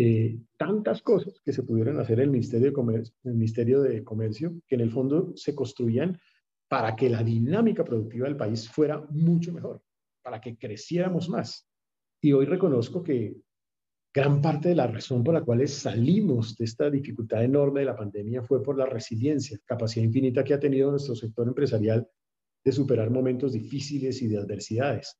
eh, 0.00 0.38
tantas 0.56 1.02
cosas 1.02 1.40
que 1.44 1.52
se 1.52 1.64
pudieron 1.64 1.98
hacer 1.98 2.20
en 2.20 2.26
el 2.26 2.30
Ministerio 2.30 2.70
de, 2.70 3.02
el 3.24 3.34
Ministerio 3.34 3.82
de 3.82 4.04
Comercio, 4.04 4.60
que 4.68 4.76
en 4.76 4.82
el 4.82 4.92
fondo 4.92 5.32
se 5.34 5.56
construían 5.56 6.20
para 6.68 6.94
que 6.94 7.10
la 7.10 7.24
dinámica 7.24 7.82
productiva 7.82 8.28
del 8.28 8.36
país 8.36 8.70
fuera 8.70 9.04
mucho 9.10 9.52
mejor, 9.52 9.82
para 10.22 10.40
que 10.40 10.56
creciéramos 10.56 11.28
más. 11.28 11.68
Y 12.22 12.30
hoy 12.32 12.46
reconozco 12.46 13.02
que 13.02 13.38
gran 14.14 14.40
parte 14.40 14.68
de 14.68 14.76
la 14.76 14.86
razón 14.86 15.24
por 15.24 15.34
la 15.34 15.42
cual 15.42 15.66
salimos 15.66 16.56
de 16.56 16.66
esta 16.66 16.88
dificultad 16.88 17.42
enorme 17.42 17.80
de 17.80 17.86
la 17.86 17.96
pandemia 17.96 18.44
fue 18.44 18.62
por 18.62 18.78
la 18.78 18.86
resiliencia, 18.86 19.58
capacidad 19.64 20.04
infinita 20.06 20.44
que 20.44 20.54
ha 20.54 20.60
tenido 20.60 20.92
nuestro 20.92 21.16
sector 21.16 21.48
empresarial 21.48 22.06
de 22.64 22.70
superar 22.70 23.10
momentos 23.10 23.52
difíciles 23.52 24.22
y 24.22 24.28
de 24.28 24.38
adversidades. 24.38 25.18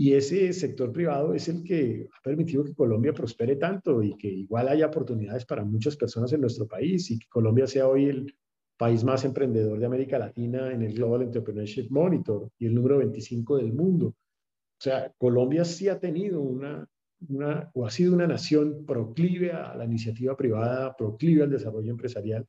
Y 0.00 0.12
ese 0.12 0.52
sector 0.52 0.92
privado 0.92 1.34
es 1.34 1.48
el 1.48 1.64
que 1.64 2.08
ha 2.16 2.22
permitido 2.22 2.62
que 2.62 2.72
Colombia 2.72 3.12
prospere 3.12 3.56
tanto 3.56 4.00
y 4.00 4.16
que 4.16 4.28
igual 4.28 4.68
haya 4.68 4.86
oportunidades 4.86 5.44
para 5.44 5.64
muchas 5.64 5.96
personas 5.96 6.32
en 6.32 6.40
nuestro 6.40 6.68
país 6.68 7.10
y 7.10 7.18
que 7.18 7.26
Colombia 7.28 7.66
sea 7.66 7.88
hoy 7.88 8.04
el 8.04 8.32
país 8.76 9.02
más 9.02 9.24
emprendedor 9.24 9.76
de 9.76 9.86
América 9.86 10.16
Latina 10.16 10.72
en 10.72 10.82
el 10.82 10.94
Global 10.94 11.22
Entrepreneurship 11.22 11.88
Monitor 11.90 12.48
y 12.60 12.66
el 12.66 12.76
número 12.76 12.98
25 12.98 13.56
del 13.56 13.72
mundo. 13.72 14.06
O 14.06 14.80
sea, 14.80 15.12
Colombia 15.18 15.64
sí 15.64 15.88
ha 15.88 15.98
tenido 15.98 16.42
una, 16.42 16.88
una 17.28 17.68
o 17.74 17.84
ha 17.84 17.90
sido 17.90 18.14
una 18.14 18.28
nación 18.28 18.86
proclive 18.86 19.50
a 19.50 19.74
la 19.74 19.84
iniciativa 19.84 20.36
privada, 20.36 20.94
proclive 20.96 21.42
al 21.42 21.50
desarrollo 21.50 21.90
empresarial. 21.90 22.46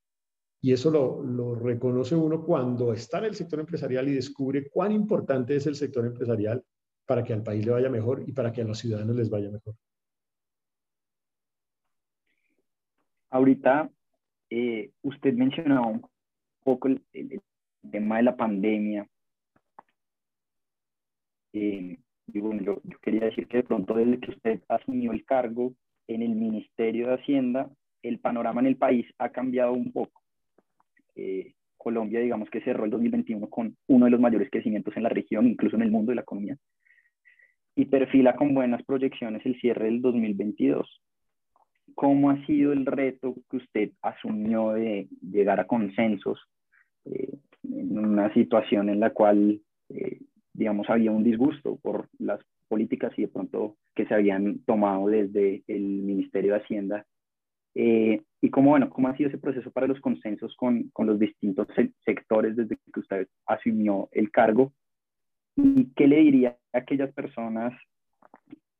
Y 0.61 0.71
eso 0.71 0.91
lo, 0.91 1.23
lo 1.23 1.55
reconoce 1.55 2.15
uno 2.15 2.45
cuando 2.45 2.93
está 2.93 3.17
en 3.17 3.25
el 3.25 3.35
sector 3.35 3.59
empresarial 3.59 4.07
y 4.07 4.13
descubre 4.13 4.69
cuán 4.69 4.91
importante 4.91 5.55
es 5.55 5.65
el 5.65 5.73
sector 5.73 6.05
empresarial 6.05 6.63
para 7.09 7.23
que 7.23 7.33
al 7.33 7.41
país 7.41 7.65
le 7.65 7.71
vaya 7.71 7.89
mejor 7.89 8.23
y 8.27 8.33
para 8.33 8.53
que 8.53 8.61
a 8.61 8.65
los 8.65 8.77
ciudadanos 8.77 9.15
les 9.15 9.31
vaya 9.31 9.49
mejor. 9.49 9.73
Ahorita 13.31 13.89
eh, 14.51 14.91
usted 15.01 15.33
mencionaba 15.33 15.87
un 15.87 16.05
poco 16.63 16.87
el, 16.87 17.01
tema 17.89 18.17
de 18.17 18.23
la 18.23 18.37
pandemia. 18.37 19.07
Eh, 21.53 21.97
yo, 22.27 22.79
quería 23.01 23.21
decir 23.21 23.47
que 23.47 23.57
de 23.57 23.63
pronto 23.63 23.95
desde 23.95 24.19
que 24.19 24.29
usted 24.29 24.61
asumió 24.67 25.11
el 25.11 25.25
cargo 25.25 25.73
en 26.07 26.21
el 26.21 26.35
Ministerio 26.35 27.07
de 27.07 27.15
Hacienda, 27.15 27.71
el 28.03 28.19
panorama 28.19 28.61
en 28.61 28.67
el 28.67 28.77
país 28.77 29.07
ha 29.17 29.29
cambiado 29.29 29.73
un 29.73 29.91
poco. 29.91 30.21
Eh, 31.15 31.55
Colombia, 31.75 32.19
digamos 32.19 32.51
que 32.51 32.61
cerró 32.61 32.85
el 32.85 32.91
2021 32.91 33.49
con 33.49 33.75
uno 33.87 34.05
de 34.05 34.11
los 34.11 34.19
mayores 34.19 34.51
crecimientos 34.51 34.95
en 34.95 35.01
la 35.01 35.09
región, 35.09 35.47
incluso 35.47 35.75
en 35.75 35.81
el 35.81 35.89
mundo 35.89 36.11
de 36.11 36.17
la 36.17 36.21
economía 36.21 36.55
y 37.79 37.85
perfila 37.85 38.35
con 38.35 38.53
buenas 38.53 38.83
proyecciones 38.83 39.45
el 39.45 39.57
cierre 39.61 39.85
del 39.85 40.01
2022. 40.01 41.01
¿Cómo 41.95 42.29
ha 42.29 42.45
sido 42.45 42.73
el 42.73 42.85
reto 42.85 43.35
que 43.49 43.55
usted 43.55 43.91
asumió 44.01 44.71
de 44.71 45.07
llegar 45.21 45.61
a 45.61 45.65
consensos 45.65 46.41
eh, 47.05 47.37
en 47.63 47.97
una 47.97 48.33
situación 48.33 48.89
en 48.89 48.99
la 48.99 49.11
cual, 49.11 49.61
eh, 49.87 50.19
digamos, 50.51 50.89
había 50.89 51.11
un 51.11 51.23
disgusto 51.23 51.77
por 51.81 52.09
las 52.19 52.41
políticas 52.67 53.13
y 53.15 53.21
de 53.21 53.27
pronto 53.29 53.77
que 53.95 54.05
se 54.07 54.13
habían 54.13 54.59
tomado 54.65 55.07
desde 55.07 55.63
el 55.67 55.81
Ministerio 55.81 56.55
de 56.55 56.59
Hacienda? 56.59 57.05
Eh, 57.75 58.21
y 58.41 58.49
cómo, 58.49 58.71
bueno, 58.71 58.89
cómo 58.89 59.07
ha 59.07 59.15
sido 59.15 59.29
ese 59.29 59.37
proceso 59.37 59.71
para 59.71 59.87
los 59.87 60.01
consensos 60.01 60.53
con, 60.57 60.89
con 60.89 61.07
los 61.07 61.17
distintos 61.17 61.65
sectores 62.03 62.57
desde 62.57 62.75
que 62.93 62.99
usted 62.99 63.27
asumió 63.45 64.09
el 64.11 64.31
cargo 64.31 64.73
¿Y 65.61 65.91
qué 65.93 66.07
le 66.07 66.17
diría 66.17 66.57
a 66.73 66.77
aquellas 66.77 67.13
personas 67.13 67.73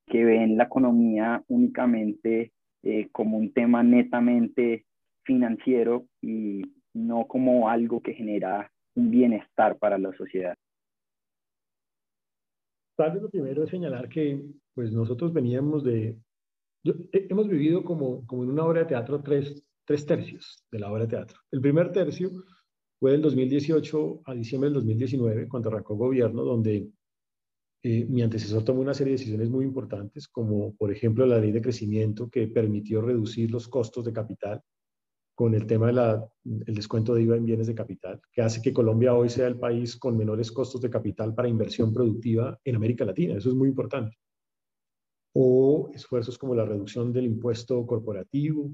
que 0.06 0.24
ven 0.24 0.58
la 0.58 0.64
economía 0.64 1.44
únicamente 1.48 2.54
eh, 2.84 3.10
como 3.12 3.38
un 3.38 3.52
tema 3.52 3.84
netamente 3.84 4.86
financiero 5.24 6.08
y 6.22 6.62
no 6.94 7.28
como 7.28 7.70
algo 7.70 8.02
que 8.02 8.14
genera 8.14 8.72
un 8.96 9.12
bienestar 9.12 9.78
para 9.78 9.98
la 9.98 10.16
sociedad? 10.16 10.56
Tal 12.96 13.12
vez 13.12 13.24
lo 13.24 13.30
primero 13.30 13.64
es 13.64 13.70
señalar 13.70 14.08
que 14.08 14.42
pues 14.74 14.92
nosotros 14.94 15.34
veníamos 15.34 15.84
de, 15.84 16.18
hemos 17.12 17.48
vivido 17.50 17.84
como, 17.84 18.26
como 18.26 18.44
en 18.44 18.52
una 18.52 18.64
obra 18.64 18.82
de 18.82 18.88
teatro 18.88 19.22
tres, 19.22 19.66
tres 19.86 20.06
tercios 20.06 20.66
de 20.72 20.80
la 20.80 20.92
obra 20.92 21.04
de 21.04 21.10
teatro. 21.10 21.40
El 21.52 21.60
primer 21.60 21.92
tercio 21.92 22.30
fue 23.00 23.12
del 23.12 23.22
2018 23.22 24.22
a 24.26 24.34
diciembre 24.34 24.70
del 24.70 24.76
2019, 24.76 25.48
cuando 25.48 25.70
arrancó 25.70 25.96
gobierno, 25.96 26.44
donde 26.44 26.90
eh, 27.82 28.06
mi 28.06 28.22
antecesor 28.22 28.64
tomó 28.64 28.82
una 28.82 28.94
serie 28.94 29.14
de 29.14 29.20
decisiones 29.20 29.50
muy 29.50 29.64
importantes, 29.64 30.28
como 30.28 30.76
por 30.76 30.92
ejemplo 30.92 31.26
la 31.26 31.40
ley 31.40 31.52
de 31.52 31.62
crecimiento 31.62 32.30
que 32.30 32.48
permitió 32.48 33.02
reducir 33.02 33.52
los 33.52 33.70
costos 33.70 34.04
de 34.04 34.12
capital 34.12 34.62
con 35.34 35.56
el 35.56 35.66
tema 35.66 35.88
del 36.44 36.76
descuento 36.76 37.14
de 37.14 37.22
IVA 37.22 37.38
en 37.38 37.46
bienes 37.46 37.68
de 37.68 37.76
capital, 37.76 38.20
que 38.34 38.42
hace 38.42 38.62
que 38.62 38.74
Colombia 38.74 39.16
hoy 39.16 39.30
sea 39.30 39.48
el 39.48 39.58
país 39.58 39.96
con 39.96 40.18
menores 40.18 40.52
costos 40.52 40.82
de 40.82 40.90
capital 40.90 41.34
para 41.34 41.48
inversión 41.48 41.94
productiva 41.94 42.60
en 42.66 42.76
América 42.76 43.06
Latina. 43.06 43.38
Eso 43.38 43.48
es 43.48 43.56
muy 43.56 43.70
importante. 43.70 44.18
O 45.34 45.90
esfuerzos 45.94 46.38
como 46.38 46.56
la 46.56 46.66
reducción 46.66 47.14
del 47.14 47.28
impuesto 47.28 47.86
corporativo, 47.88 48.72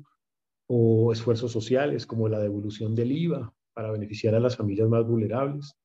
o 0.67 1.11
esfuerzos 1.13 1.51
sociales 1.51 2.07
como 2.07 2.27
la 2.27 2.39
devolución 2.39 2.95
del 2.95 3.11
IVA 3.11 3.53
para 3.75 3.91
beneficiar 3.91 4.33
a 4.33 4.39
las 4.39 4.55
familias 4.55 4.89
más 4.89 5.05
vulnerables. 5.05 5.75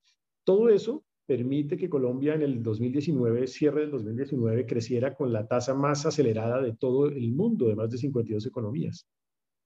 Todo 0.44 0.70
eso 0.70 1.04
permite 1.26 1.76
que 1.76 1.90
Colombia 1.90 2.34
en 2.34 2.42
el 2.42 2.62
2019, 2.62 3.46
cierre 3.46 3.82
del 3.82 3.90
2019, 3.90 4.64
creciera 4.64 5.14
con 5.14 5.32
la 5.32 5.46
tasa 5.46 5.74
más 5.74 6.06
acelerada 6.06 6.62
de 6.62 6.74
todo 6.74 7.06
el 7.06 7.32
mundo, 7.32 7.68
de 7.68 7.76
más 7.76 7.90
de 7.90 7.98
52 7.98 8.46
economías. 8.46 9.06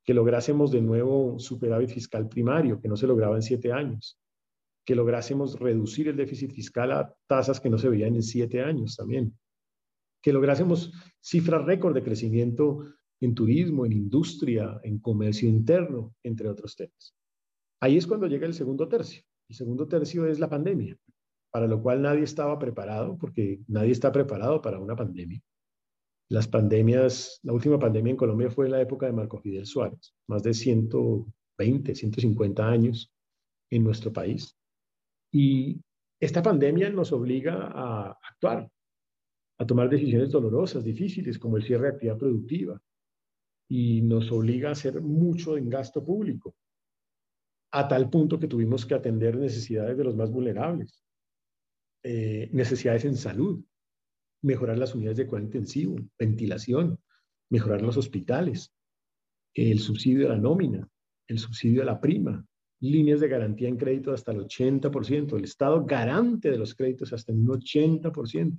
Que 0.05 0.13
lográsemos 0.13 0.71
de 0.71 0.83
nuevo 0.83 1.39
superávit 1.39 1.91
fiscal 1.91 2.29
primario, 2.29 2.81
que 2.81 2.89
no 2.89 2.97
se 2.97 3.07
lograba 3.07 3.37
en 3.37 3.43
siete 3.43 3.73
años. 3.73 4.19
Que 4.85 4.95
lográsemos 4.95 5.59
reducir 5.59 6.09
el 6.09 6.17
déficit 6.17 6.53
fiscal 6.53 6.93
a 6.93 7.15
tasas 7.27 7.61
que 7.61 7.71
no 7.71 7.79
se 7.79 7.89
veían 7.89 8.15
en 8.15 8.23
siete 8.23 8.63
años 8.63 8.97
también. 8.97 9.35
Que 10.23 10.33
lográsemos 10.33 10.93
cifras 11.21 11.65
récord 11.65 11.95
de 11.95 12.03
crecimiento 12.03 12.85
en 13.21 13.35
turismo, 13.35 13.87
en 13.87 13.93
industria, 13.93 14.81
en 14.83 14.99
comercio 14.99 15.49
interno, 15.49 16.15
entre 16.23 16.49
otros 16.49 16.77
temas. 16.77 17.15
Ahí 17.81 17.97
es 17.97 18.07
cuando 18.07 18.27
llega 18.27 18.47
el 18.47 18.55
segundo 18.55 18.89
tercio. 18.89 19.23
El 19.49 19.57
segundo 19.57 19.87
tercio 19.87 20.27
es 20.27 20.39
la 20.39 20.49
pandemia, 20.49 20.97
para 21.51 21.67
lo 21.67 21.83
cual 21.83 22.03
nadie 22.03 22.23
estaba 22.23 22.59
preparado, 22.59 23.19
porque 23.19 23.61
nadie 23.69 23.93
está 23.93 24.11
preparado 24.11 24.63
para 24.63 24.79
una 24.79 24.97
pandemia. 24.97 25.41
Las 26.31 26.49
pandemias, 26.49 27.39
la 27.43 27.53
última 27.53 27.79
pandemia 27.79 28.13
en 28.13 28.17
Colombia 28.17 28.51
fue 28.51 28.67
en 28.67 28.73
la 28.73 28.81
época 28.81 29.07
de 29.07 29.13
Marco 29.13 29.39
Fidel 29.39 29.67
Suárez, 29.67 30.15
más 30.27 30.43
de 30.43 30.55
120, 30.55 31.95
150 31.95 32.67
años 32.67 33.13
en 33.71 33.85
nuestro 33.85 34.13
país. 34.13 34.57
Y 35.31 35.81
esta 36.19 36.43
pandemia 36.43 36.89
nos 36.89 37.13
obliga 37.13 37.71
a 37.75 38.19
actuar, 38.31 38.71
a 39.59 39.67
tomar 39.67 39.91
decisiones 39.91 40.31
dolorosas, 40.31 40.83
difíciles, 40.83 41.39
como 41.39 41.59
el 41.59 41.65
cierre 41.65 41.85
de 41.85 41.89
actividad 41.91 42.19
productiva, 42.19 42.81
y 43.69 44.03
nos 44.03 44.31
obliga 44.33 44.71
a 44.71 44.73
hacer 44.73 45.01
mucho 45.03 45.57
en 45.57 45.69
gasto 45.69 46.03
público, 46.03 46.55
a 47.77 47.89
tal 47.89 48.09
punto 48.09 48.39
que 48.39 48.47
tuvimos 48.47 48.87
que 48.87 48.95
atender 48.95 49.37
necesidades 49.37 49.99
de 49.99 50.05
los 50.05 50.15
más 50.15 50.31
vulnerables, 50.31 51.03
eh, 52.05 52.49
necesidades 52.53 53.05
en 53.05 53.17
salud, 53.17 53.65
mejorar 54.43 54.79
las 54.79 54.95
unidades 54.95 55.19
de 55.19 55.27
cuidado 55.27 55.47
intensivo, 55.47 55.97
ventilación, 56.17 57.01
mejorar 57.51 57.83
los 57.83 57.97
hospitales, 57.97 58.73
el 59.55 59.81
subsidio 59.81 60.27
a 60.27 60.35
la 60.35 60.39
nómina, 60.39 60.89
el 61.27 61.41
subsidio 61.41 61.83
a 61.83 61.85
la 61.85 62.01
prima, 62.01 62.47
líneas 62.79 63.19
de 63.19 63.27
garantía 63.27 63.69
en 63.69 63.77
crédito 63.77 64.13
hasta 64.13 64.31
el 64.31 64.43
80%, 64.43 65.37
el 65.37 65.45
Estado 65.45 65.85
garante 65.85 66.53
de 66.53 66.59
los 66.59 66.77
créditos 66.77 67.13
hasta 67.13 67.33
un 67.33 67.45
80%, 67.45 68.57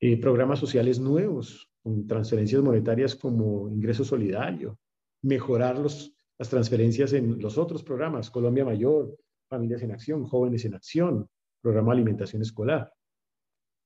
eh, 0.00 0.20
programas 0.20 0.60
sociales 0.60 1.00
nuevos, 1.00 1.68
con 1.82 2.06
transferencias 2.06 2.62
monetarias 2.62 3.16
como 3.16 3.68
ingreso 3.68 4.04
solidario, 4.04 4.78
mejorar 5.20 5.80
los 5.80 6.14
las 6.38 6.48
transferencias 6.48 7.12
en 7.12 7.40
los 7.40 7.58
otros 7.58 7.82
programas, 7.82 8.30
Colombia 8.30 8.64
Mayor, 8.64 9.16
Familias 9.48 9.82
en 9.82 9.92
Acción, 9.92 10.24
Jóvenes 10.24 10.64
en 10.64 10.74
Acción, 10.74 11.28
Programa 11.60 11.92
de 11.92 12.00
Alimentación 12.00 12.42
Escolar. 12.42 12.92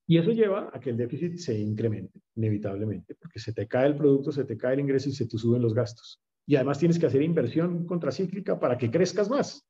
Y 0.07 0.17
eso 0.17 0.31
lleva 0.31 0.71
a 0.73 0.79
que 0.79 0.89
el 0.89 0.97
déficit 0.97 1.37
se 1.37 1.57
incremente, 1.59 2.19
inevitablemente, 2.35 3.15
porque 3.15 3.39
se 3.39 3.53
te 3.53 3.67
cae 3.67 3.87
el 3.87 3.95
producto, 3.95 4.31
se 4.31 4.43
te 4.43 4.57
cae 4.57 4.73
el 4.73 4.79
ingreso 4.79 5.09
y 5.09 5.11
se 5.11 5.27
te 5.27 5.37
suben 5.37 5.61
los 5.61 5.75
gastos. 5.75 6.19
Y 6.47 6.55
además 6.55 6.79
tienes 6.79 6.97
que 6.97 7.05
hacer 7.05 7.21
inversión 7.21 7.85
contracíclica 7.85 8.59
para 8.59 8.75
que 8.75 8.89
crezcas 8.89 9.29
más. 9.29 9.67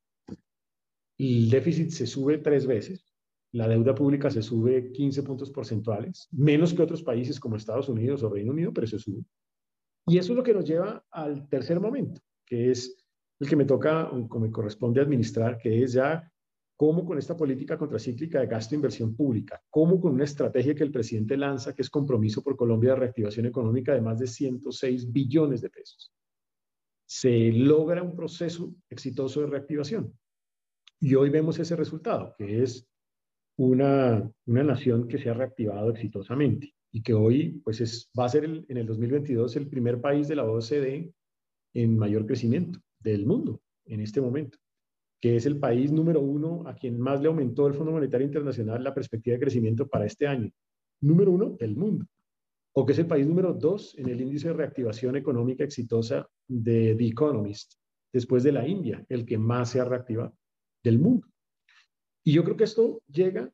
El 1.18 1.50
déficit 1.50 1.90
se 1.90 2.06
sube 2.06 2.38
tres 2.38 2.66
veces, 2.66 3.12
la 3.52 3.68
deuda 3.68 3.94
pública 3.94 4.30
se 4.30 4.40
sube 4.40 4.90
15 4.92 5.22
puntos 5.24 5.50
porcentuales, 5.50 6.28
menos 6.30 6.72
que 6.72 6.82
otros 6.82 7.02
países 7.02 7.38
como 7.38 7.56
Estados 7.56 7.90
Unidos 7.90 8.22
o 8.22 8.30
Reino 8.30 8.52
Unido, 8.52 8.72
pero 8.72 8.86
se 8.86 8.98
sube. 8.98 9.22
Y 10.06 10.16
eso 10.16 10.32
es 10.32 10.36
lo 10.36 10.42
que 10.42 10.54
nos 10.54 10.64
lleva 10.64 11.04
al 11.10 11.48
tercer 11.48 11.80
momento, 11.80 12.22
que 12.50 12.72
es 12.72 12.96
el 13.38 13.48
que 13.48 13.56
me 13.56 13.64
toca, 13.64 14.10
como 14.10 14.40
me 14.40 14.50
corresponde 14.50 15.00
administrar, 15.00 15.56
que 15.56 15.84
es 15.84 15.92
ya 15.92 16.30
cómo 16.76 17.04
con 17.06 17.16
esta 17.16 17.36
política 17.36 17.78
contracíclica 17.78 18.40
de 18.40 18.48
gasto 18.48 18.74
e 18.74 18.76
inversión 18.76 19.14
pública, 19.14 19.62
cómo 19.70 20.00
con 20.00 20.14
una 20.14 20.24
estrategia 20.24 20.74
que 20.74 20.82
el 20.82 20.90
presidente 20.90 21.36
lanza, 21.36 21.74
que 21.74 21.82
es 21.82 21.90
compromiso 21.90 22.42
por 22.42 22.56
Colombia 22.56 22.90
de 22.90 22.96
reactivación 22.96 23.46
económica 23.46 23.94
de 23.94 24.00
más 24.00 24.18
de 24.18 24.26
106 24.26 25.12
billones 25.12 25.60
de 25.60 25.70
pesos, 25.70 26.12
se 27.06 27.52
logra 27.52 28.02
un 28.02 28.16
proceso 28.16 28.74
exitoso 28.88 29.42
de 29.42 29.46
reactivación. 29.46 30.12
Y 30.98 31.14
hoy 31.14 31.30
vemos 31.30 31.58
ese 31.58 31.76
resultado, 31.76 32.34
que 32.36 32.62
es 32.62 32.86
una, 33.58 34.28
una 34.46 34.64
nación 34.64 35.06
que 35.06 35.18
se 35.18 35.30
ha 35.30 35.34
reactivado 35.34 35.90
exitosamente 35.90 36.74
y 36.92 37.02
que 37.02 37.14
hoy 37.14 37.60
pues 37.62 37.80
es, 37.80 38.10
va 38.18 38.24
a 38.24 38.28
ser 38.28 38.44
en 38.44 38.76
el 38.76 38.86
2022 38.86 39.54
el 39.56 39.68
primer 39.68 40.00
país 40.00 40.26
de 40.28 40.36
la 40.36 40.44
OCDE 40.44 41.12
en 41.74 41.96
mayor 41.98 42.26
crecimiento 42.26 42.80
del 42.98 43.26
mundo 43.26 43.60
en 43.86 44.00
este 44.00 44.20
momento 44.20 44.58
que 45.20 45.36
es 45.36 45.46
el 45.46 45.58
país 45.58 45.92
número 45.92 46.20
uno 46.20 46.66
a 46.66 46.74
quien 46.74 46.98
más 46.98 47.20
le 47.20 47.28
aumentó 47.28 47.66
el 47.66 47.74
Fondo 47.74 47.92
Monetario 47.92 48.26
Internacional 48.26 48.82
la 48.82 48.94
perspectiva 48.94 49.34
de 49.34 49.40
crecimiento 49.40 49.86
para 49.86 50.06
este 50.06 50.26
año. 50.26 50.50
Número 51.02 51.30
uno 51.30 51.50
del 51.50 51.76
mundo. 51.76 52.06
O 52.72 52.86
que 52.86 52.92
es 52.92 52.98
el 52.98 53.06
país 53.06 53.26
número 53.26 53.52
dos 53.52 53.94
en 53.98 54.08
el 54.08 54.20
índice 54.20 54.48
de 54.48 54.54
reactivación 54.54 55.16
económica 55.16 55.64
exitosa 55.64 56.26
de 56.48 56.94
The 56.94 57.06
Economist, 57.06 57.74
después 58.12 58.42
de 58.42 58.52
la 58.52 58.66
India, 58.66 59.04
el 59.08 59.26
que 59.26 59.36
más 59.36 59.70
se 59.70 59.80
ha 59.80 59.84
reactivado 59.84 60.34
del 60.82 60.98
mundo. 60.98 61.26
Y 62.24 62.32
yo 62.32 62.44
creo 62.44 62.56
que 62.56 62.64
esto 62.64 63.02
llega 63.08 63.52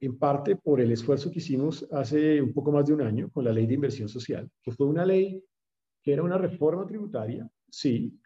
en 0.00 0.18
parte 0.18 0.56
por 0.56 0.80
el 0.80 0.92
esfuerzo 0.92 1.30
que 1.30 1.38
hicimos 1.40 1.86
hace 1.92 2.40
un 2.40 2.52
poco 2.52 2.72
más 2.72 2.86
de 2.86 2.94
un 2.94 3.02
año 3.02 3.30
con 3.30 3.44
la 3.44 3.52
ley 3.52 3.66
de 3.66 3.74
inversión 3.74 4.08
social, 4.08 4.48
que 4.62 4.72
fue 4.72 4.86
una 4.86 5.04
ley 5.04 5.42
que 6.02 6.12
era 6.12 6.22
una 6.22 6.38
reforma 6.38 6.86
tributaria, 6.86 7.48
sí, 7.70 8.18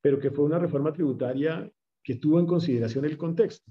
pero 0.00 0.18
que 0.18 0.30
fue 0.30 0.44
una 0.44 0.58
reforma 0.58 0.92
tributaria 0.92 1.70
que 2.02 2.16
tuvo 2.16 2.40
en 2.40 2.46
consideración 2.46 3.04
el 3.04 3.16
contexto. 3.16 3.70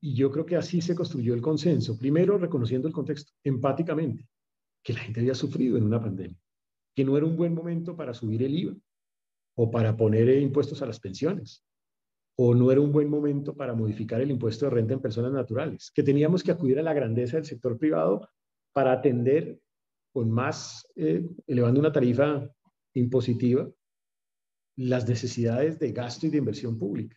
Y 0.00 0.14
yo 0.14 0.30
creo 0.30 0.46
que 0.46 0.56
así 0.56 0.80
se 0.80 0.94
construyó 0.94 1.34
el 1.34 1.42
consenso. 1.42 1.98
Primero, 1.98 2.38
reconociendo 2.38 2.88
el 2.88 2.94
contexto 2.94 3.32
empáticamente, 3.44 4.26
que 4.82 4.94
la 4.94 5.00
gente 5.00 5.20
había 5.20 5.34
sufrido 5.34 5.76
en 5.76 5.84
una 5.84 6.00
pandemia, 6.00 6.38
que 6.94 7.04
no 7.04 7.16
era 7.16 7.26
un 7.26 7.36
buen 7.36 7.54
momento 7.54 7.94
para 7.94 8.14
subir 8.14 8.42
el 8.42 8.54
IVA 8.54 8.76
o 9.56 9.70
para 9.70 9.96
poner 9.96 10.28
impuestos 10.40 10.80
a 10.80 10.86
las 10.86 10.98
pensiones, 10.98 11.62
o 12.36 12.54
no 12.54 12.72
era 12.72 12.80
un 12.80 12.90
buen 12.90 13.10
momento 13.10 13.54
para 13.54 13.74
modificar 13.74 14.22
el 14.22 14.30
impuesto 14.30 14.64
de 14.64 14.70
renta 14.70 14.94
en 14.94 15.00
personas 15.00 15.32
naturales, 15.32 15.90
que 15.90 16.02
teníamos 16.02 16.42
que 16.42 16.52
acudir 16.52 16.78
a 16.78 16.82
la 16.82 16.94
grandeza 16.94 17.36
del 17.36 17.44
sector 17.44 17.76
privado 17.76 18.26
para 18.72 18.92
atender 18.92 19.60
con 20.12 20.30
más, 20.30 20.86
eh, 20.96 21.26
elevando 21.46 21.80
una 21.80 21.92
tarifa 21.92 22.48
impositiva, 22.94 23.70
las 24.76 25.08
necesidades 25.08 25.78
de 25.78 25.92
gasto 25.92 26.26
y 26.26 26.30
de 26.30 26.38
inversión 26.38 26.78
pública, 26.78 27.16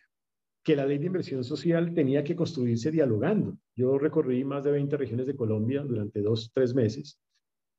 que 0.62 0.76
la 0.76 0.86
ley 0.86 0.98
de 0.98 1.06
inversión 1.06 1.44
social 1.44 1.94
tenía 1.94 2.22
que 2.24 2.36
construirse 2.36 2.90
dialogando. 2.90 3.58
Yo 3.74 3.98
recorrí 3.98 4.44
más 4.44 4.64
de 4.64 4.72
20 4.72 4.96
regiones 4.96 5.26
de 5.26 5.36
Colombia 5.36 5.82
durante 5.82 6.20
dos, 6.20 6.50
tres 6.54 6.74
meses 6.74 7.18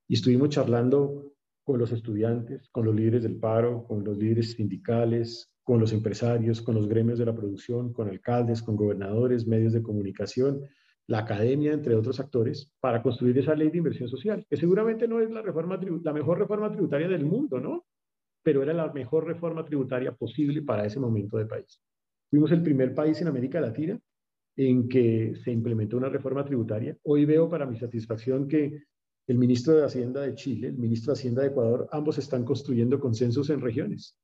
y 0.07 0.15
estuvimos 0.15 0.49
charlando 0.49 1.33
con 1.63 1.79
los 1.79 1.91
estudiantes, 1.91 2.69
con 2.69 2.85
los 2.85 2.95
líderes 2.95 3.23
del 3.23 3.37
paro, 3.37 3.85
con 3.87 4.03
los 4.03 4.17
líderes 4.17 4.51
sindicales, 4.51 5.51
con 5.63 5.79
los 5.79 5.93
empresarios, 5.93 6.61
con 6.61 6.75
los 6.75 6.87
gremios 6.87 7.17
de 7.17 7.25
la 7.25 7.35
producción, 7.35 7.91
con 7.91 8.07
alcaldes, 8.07 8.61
con 8.61 8.75
gobernadores, 8.75 9.47
medios 9.47 9.73
de 9.73 9.81
comunicación, 9.81 10.61
la 11.07 11.19
academia, 11.19 11.73
entre 11.73 11.95
otros 11.95 12.19
actores, 12.19 12.71
para 12.79 13.01
construir 13.01 13.37
esa 13.37 13.55
ley 13.55 13.69
de 13.69 13.77
inversión 13.77 14.09
social, 14.09 14.45
que 14.49 14.57
seguramente 14.57 15.07
no 15.07 15.19
es 15.19 15.29
la, 15.29 15.41
reforma, 15.41 15.79
la 16.03 16.13
mejor 16.13 16.39
reforma 16.39 16.71
tributaria 16.71 17.07
del 17.07 17.25
mundo, 17.25 17.59
¿no? 17.59 17.85
pero 18.45 18.61
era 18.61 18.73
la 18.73 18.93
mejor 18.93 19.25
reforma 19.25 19.65
tributaria 19.65 20.13
posible 20.13 20.61
para 20.61 20.85
ese 20.85 20.99
momento 20.99 21.37
de 21.37 21.47
país. 21.47 21.81
Fuimos 22.29 22.51
el 22.51 22.61
primer 22.61 22.93
país 22.93 23.19
en 23.19 23.27
América 23.27 23.59
Latina 23.59 23.99
en 24.55 24.87
que 24.87 25.33
se 25.43 25.51
implementó 25.51 25.97
una 25.97 26.09
reforma 26.09 26.45
tributaria. 26.45 26.95
Hoy 27.03 27.25
veo 27.25 27.49
para 27.49 27.65
mi 27.65 27.75
satisfacción 27.79 28.47
que 28.47 28.83
el 29.27 29.37
ministro 29.39 29.73
de 29.73 29.83
Hacienda 29.83 30.21
de 30.21 30.35
Chile, 30.35 30.67
el 30.67 30.77
ministro 30.77 31.11
de 31.11 31.19
Hacienda 31.19 31.41
de 31.41 31.47
Ecuador, 31.47 31.89
ambos 31.91 32.19
están 32.19 32.45
construyendo 32.45 32.99
consensos 32.99 33.49
en 33.49 33.61
regiones. 33.61 34.15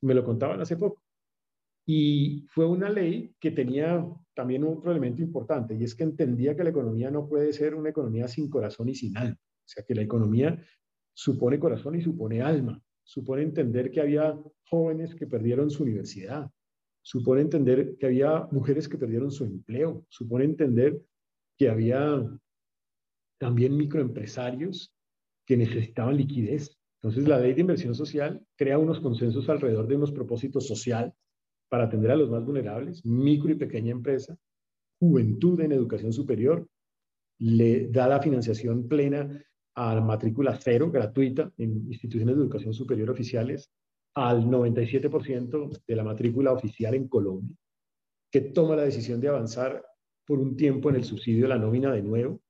Me 0.00 0.14
lo 0.14 0.24
contaban 0.24 0.62
hace 0.62 0.78
poco. 0.78 1.02
Y 1.86 2.46
fue 2.48 2.66
una 2.66 2.88
ley 2.88 3.34
que 3.38 3.50
tenía 3.50 4.02
también 4.34 4.64
otro 4.64 4.90
elemento 4.90 5.22
importante, 5.22 5.74
y 5.74 5.84
es 5.84 5.94
que 5.94 6.04
entendía 6.04 6.56
que 6.56 6.64
la 6.64 6.70
economía 6.70 7.10
no 7.10 7.28
puede 7.28 7.52
ser 7.52 7.74
una 7.74 7.90
economía 7.90 8.28
sin 8.28 8.48
corazón 8.48 8.88
y 8.88 8.94
sin 8.94 9.16
alma. 9.16 9.38
O 9.38 9.68
sea, 9.68 9.84
que 9.84 9.94
la 9.94 10.02
economía 10.02 10.58
supone 11.14 11.58
corazón 11.58 11.94
y 11.96 12.02
supone 12.02 12.42
alma 12.42 12.82
supone 13.04 13.42
entender 13.42 13.90
que 13.90 14.00
había 14.00 14.38
jóvenes 14.68 15.14
que 15.14 15.26
perdieron 15.26 15.70
su 15.70 15.82
universidad, 15.82 16.50
supone 17.02 17.42
entender 17.42 17.96
que 17.98 18.06
había 18.06 18.48
mujeres 18.50 18.88
que 18.88 18.98
perdieron 18.98 19.30
su 19.30 19.44
empleo, 19.44 20.06
supone 20.08 20.44
entender 20.44 21.02
que 21.58 21.68
había 21.68 22.26
también 23.38 23.76
microempresarios 23.76 24.94
que 25.46 25.56
necesitaban 25.56 26.16
liquidez. 26.16 26.78
Entonces, 27.00 27.26
la 27.26 27.40
ley 27.40 27.54
de 27.54 27.60
inversión 27.60 27.94
social 27.94 28.46
crea 28.56 28.78
unos 28.78 29.00
consensos 29.00 29.48
alrededor 29.48 29.88
de 29.88 29.96
unos 29.96 30.12
propósitos 30.12 30.66
sociales 30.66 31.12
para 31.72 31.84
atender 31.84 32.10
a 32.10 32.16
los 32.16 32.28
más 32.28 32.44
vulnerables, 32.44 33.02
micro 33.02 33.50
y 33.50 33.54
pequeña 33.54 33.92
empresa, 33.92 34.36
juventud 35.00 35.58
en 35.62 35.72
educación 35.72 36.12
superior, 36.12 36.68
le 37.38 37.88
da 37.88 38.06
la 38.06 38.20
financiación 38.20 38.86
plena 38.86 39.42
a 39.74 39.98
matrícula 40.02 40.54
cero 40.60 40.90
gratuita 40.90 41.50
en 41.56 41.90
instituciones 41.90 42.36
de 42.36 42.42
educación 42.42 42.74
superior 42.74 43.08
oficiales 43.08 43.72
al 44.14 44.44
97% 44.44 45.82
de 45.86 45.96
la 45.96 46.04
matrícula 46.04 46.52
oficial 46.52 46.94
en 46.94 47.08
Colombia, 47.08 47.56
que 48.30 48.42
toma 48.42 48.76
la 48.76 48.84
decisión 48.84 49.18
de 49.18 49.28
avanzar 49.28 49.82
por 50.26 50.40
un 50.40 50.54
tiempo 50.56 50.90
en 50.90 50.96
el 50.96 51.04
subsidio 51.04 51.44
de 51.44 51.48
la 51.48 51.58
nómina 51.58 51.90
de 51.90 52.02
nuevo, 52.02 52.42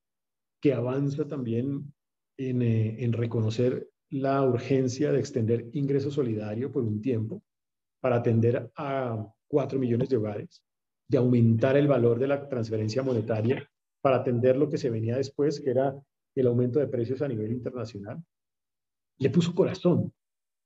que 0.61 0.75
avanza 0.75 1.29
también 1.29 1.95
en, 2.39 2.61
eh, 2.61 3.05
en 3.05 3.13
reconocer 3.13 3.89
la 4.11 4.43
urgencia 4.43 5.13
de 5.13 5.21
extender 5.21 5.71
ingreso 5.75 6.11
solidario 6.11 6.73
por 6.73 6.83
un 6.83 7.01
tiempo 7.01 7.41
para 8.03 8.17
atender 8.17 8.69
a 8.75 9.33
4 9.47 9.79
millones 9.79 10.09
de 10.09 10.17
hogares, 10.17 10.65
de 11.09 11.19
aumentar 11.19 11.77
el 11.77 11.87
valor 11.87 12.19
de 12.19 12.27
la 12.27 12.49
transferencia 12.49 13.03
monetaria 13.03 13.71
para 14.01 14.17
atender 14.17 14.57
lo 14.57 14.69
que 14.69 14.77
se 14.77 14.91
venía 14.91 15.17
después, 15.17 15.61
que 15.61 15.71
era 15.71 15.95
el 16.35 16.47
aumento 16.49 16.81
de 16.81 16.89
precios 16.89 17.23
a 17.23 17.29
nivel 17.29 17.53
internacional, 17.53 18.21
le 19.19 19.31
puso 19.31 19.55
corazón. 19.55 20.13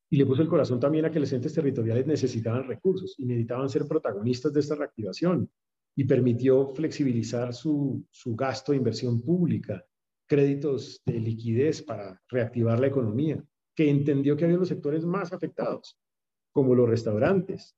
Y 0.08 0.16
le 0.16 0.24
puso 0.24 0.40
el 0.40 0.48
corazón 0.48 0.80
también 0.80 1.04
a 1.04 1.10
que 1.10 1.20
los 1.20 1.32
entes 1.32 1.52
territoriales 1.52 2.06
necesitaban 2.06 2.66
recursos 2.66 3.16
y 3.18 3.26
necesitaban 3.26 3.68
ser 3.68 3.86
protagonistas 3.86 4.52
de 4.52 4.60
esta 4.60 4.76
reactivación. 4.76 5.50
Y 5.94 6.04
permitió 6.04 6.68
flexibilizar 6.68 7.52
su, 7.52 8.06
su 8.10 8.34
gasto 8.34 8.72
de 8.72 8.78
inversión 8.78 9.20
pública, 9.20 9.84
créditos 10.26 11.02
de 11.04 11.20
liquidez 11.20 11.82
para 11.82 12.22
reactivar 12.28 12.78
la 12.80 12.86
economía, 12.86 13.44
que 13.74 13.90
entendió 13.90 14.36
que 14.36 14.44
había 14.44 14.56
los 14.56 14.68
sectores 14.68 15.04
más 15.04 15.32
afectados, 15.32 15.98
como 16.56 16.74
los 16.74 16.88
restaurantes, 16.88 17.76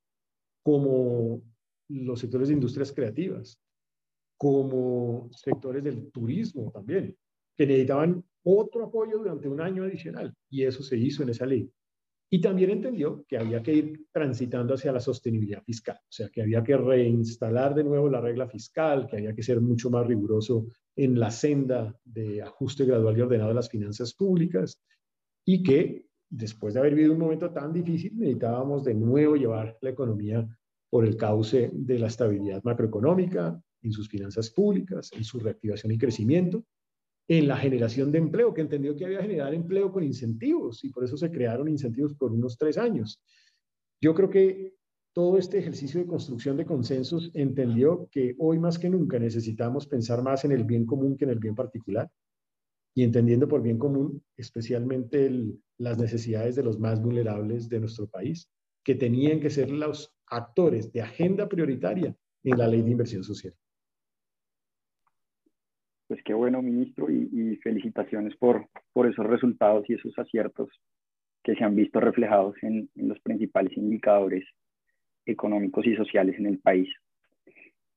como 0.63 1.43
los 1.89 2.21
sectores 2.21 2.47
de 2.47 2.55
industrias 2.55 2.93
creativas, 2.93 3.61
como 4.37 5.29
sectores 5.33 5.83
del 5.83 6.13
turismo 6.13 6.71
también, 6.71 7.17
que 7.57 7.67
necesitaban 7.67 8.25
otro 8.45 8.85
apoyo 8.85 9.19
durante 9.19 9.49
un 9.49 9.61
año 9.61 9.83
adicional 9.83 10.33
y 10.49 10.63
eso 10.63 10.85
se 10.85 10.97
hizo 10.97 11.25
en 11.25 11.31
esa 11.31 11.45
ley. 11.45 11.69
Y 12.31 12.41
también 12.41 12.71
entendió 12.71 13.25
que 13.27 13.39
había 13.39 13.65
que 13.65 13.75
ir 13.75 14.07
transitando 14.13 14.75
hacia 14.75 14.93
la 14.93 15.01
sostenibilidad 15.01 15.65
fiscal, 15.65 15.97
o 15.97 16.13
sea, 16.13 16.29
que 16.29 16.43
había 16.43 16.63
que 16.63 16.77
reinstalar 16.77 17.75
de 17.75 17.83
nuevo 17.83 18.09
la 18.09 18.21
regla 18.21 18.47
fiscal, 18.47 19.09
que 19.09 19.17
había 19.17 19.35
que 19.35 19.43
ser 19.43 19.61
mucho 19.61 19.91
más 19.91 20.07
riguroso 20.07 20.69
en 20.95 21.19
la 21.19 21.33
senda 21.33 21.99
de 22.05 22.43
ajuste 22.43 22.85
gradual 22.85 23.19
y 23.19 23.23
ordenado 23.23 23.49
de 23.49 23.57
las 23.57 23.71
finanzas 23.71 24.15
públicas 24.15 24.81
y 25.45 25.65
que 25.65 26.08
después 26.31 26.75
de 26.75 26.81
haber 26.81 26.95
vivido 26.95 27.15
un 27.15 27.21
momento 27.21 27.51
tan 27.51 27.73
difícil 27.73 28.17
necesitábamos 28.17 28.85
de 28.85 28.95
nuevo 28.95 29.37
llevar 29.37 29.77
la 29.81 29.91
economía 29.91 30.47
por 30.91 31.05
el 31.05 31.17
cauce 31.17 31.71
de 31.73 31.99
la 31.99 32.07
estabilidad 32.07 32.63
macroeconómica, 32.65 33.61
en 33.83 33.93
sus 33.93 34.09
finanzas 34.09 34.51
públicas, 34.51 35.11
en 35.13 35.25
su 35.25 35.39
reactivación 35.39 35.93
y 35.93 35.99
crecimiento, 35.99 36.65
en 37.29 37.47
la 37.47 37.57
generación 37.57 38.11
de 38.11 38.19
empleo, 38.19 38.55
que 38.55 38.63
entendió 38.63 38.97
que 38.97 39.05
había 39.05 39.19
que 39.19 39.25
generar 39.25 39.55
empleo 39.55 39.93
con 39.93 40.03
incentivos 40.03 40.83
y 40.85 40.91
por 40.91 41.05
eso 41.05 41.17
se 41.17 41.31
crearon 41.31 41.69
incentivos 41.69 42.15
por 42.15 42.33
unos 42.33 42.57
tres 42.57 42.79
años. 42.79 43.23
Yo 44.01 44.15
creo 44.15 44.31
que 44.31 44.75
todo 45.13 45.39
este 45.39 45.59
ejercicio 45.59 46.01
de 46.01 46.07
construcción 46.07 46.57
de 46.57 46.65
consensos 46.65 47.31
entendió 47.35 48.09
que 48.11 48.35
hoy 48.39 48.59
más 48.59 48.79
que 48.79 48.89
nunca 48.89 49.19
necesitamos 49.19 49.87
pensar 49.87 50.23
más 50.23 50.45
en 50.45 50.53
el 50.53 50.65
bien 50.65 50.87
común 50.87 51.17
que 51.17 51.25
en 51.25 51.31
el 51.31 51.39
bien 51.39 51.55
particular 51.55 52.11
y 52.99 53.05
entendiendo 53.05 53.47
por 53.47 53.63
bien 53.63 53.79
común 53.79 54.21
especialmente 54.37 55.31
las 55.79 56.01
necesidades 56.01 56.57
de 56.57 56.65
los 56.65 56.81
más 56.81 57.01
vulnerables 57.01 57.69
de 57.69 57.79
nuestro 57.79 58.09
país, 58.09 58.51
que 58.83 58.97
tenían 58.97 59.39
que 59.39 59.51
ser 59.51 59.71
los 59.71 60.13
actores 60.27 60.93
de 60.93 61.03
agenda 61.03 61.49
prioritaria 61.49 62.13
en 62.43 62.59
la 62.59 62.67
ley 62.67 62.83
de 62.83 62.91
inversión 62.91 63.23
social. 63.23 63.55
Pues 66.09 66.21
qué 66.25 66.35
bueno, 66.35 66.61
ministro, 66.61 67.09
y, 67.09 67.55
felicitaciones 67.63 68.35
por, 68.37 68.67
por 68.93 69.07
esos 69.07 69.25
resultados 69.27 69.89
y 69.89 69.95
esos 69.95 70.19
aciertos 70.19 70.69
que 71.45 71.55
se 71.55 71.63
han 71.63 71.77
visto 71.77 72.01
reflejados 72.01 72.57
en, 72.63 72.91
en 72.97 73.09
los 73.09 73.21
principales 73.21 73.77
indicadores 73.77 74.45
económicos 75.25 75.87
y 75.87 75.95
sociales 75.95 76.35
en 76.37 76.47
el 76.47 76.59
país. 76.59 76.89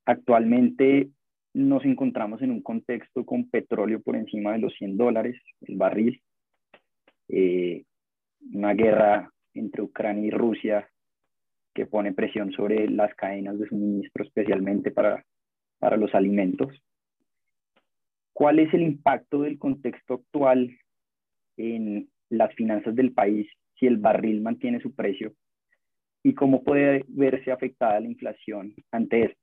Actualmente 0.06 1.10
nos 1.54 1.84
encontramos 1.86 2.42
en 2.42 2.52
un 2.52 2.62
contexto 2.62 3.26
con 3.26 3.50
petróleo 3.50 4.02
por 4.02 4.16
encima 4.16 4.54
de 4.54 4.60
los 4.60 4.74
100 4.76 4.98
dólares 4.98 5.42
el 5.62 5.78
barril, 5.78 6.22
eh, 7.28 7.84
una 8.54 8.74
guerra 8.74 9.32
entre 9.54 9.82
Ucrania 9.82 10.28
y 10.28 10.32
Rusia 10.32 10.90
que 11.74 11.86
pone 11.86 12.14
presión 12.14 12.52
sobre 12.52 12.90
las 12.90 13.14
cadenas 13.16 13.58
de 13.60 13.68
suministro, 13.68 14.24
especialmente 14.24 14.92
para, 14.92 15.26
para 15.80 15.98
los 15.98 16.14
alimentos. 16.14 16.70
¿Cuál 18.34 18.60
es 18.60 18.74
el 18.74 18.82
impacto 18.82 19.42
del 19.42 19.58
contexto 19.58 20.16
actual 20.16 20.78
en 21.58 22.10
las 22.30 22.54
finanzas 22.56 22.96
del 22.96 23.14
país 23.14 23.48
si 23.78 23.88
el 23.88 23.98
barril 23.98 24.42
mantiene 24.42 24.80
su 24.80 24.94
precio 24.94 25.34
y 26.24 26.34
cómo 26.34 26.64
puede 26.64 27.04
verse 27.08 27.52
afectada 27.52 28.00
la 28.00 28.08
inflación 28.08 28.74
ante 28.92 29.24
esto. 29.24 29.41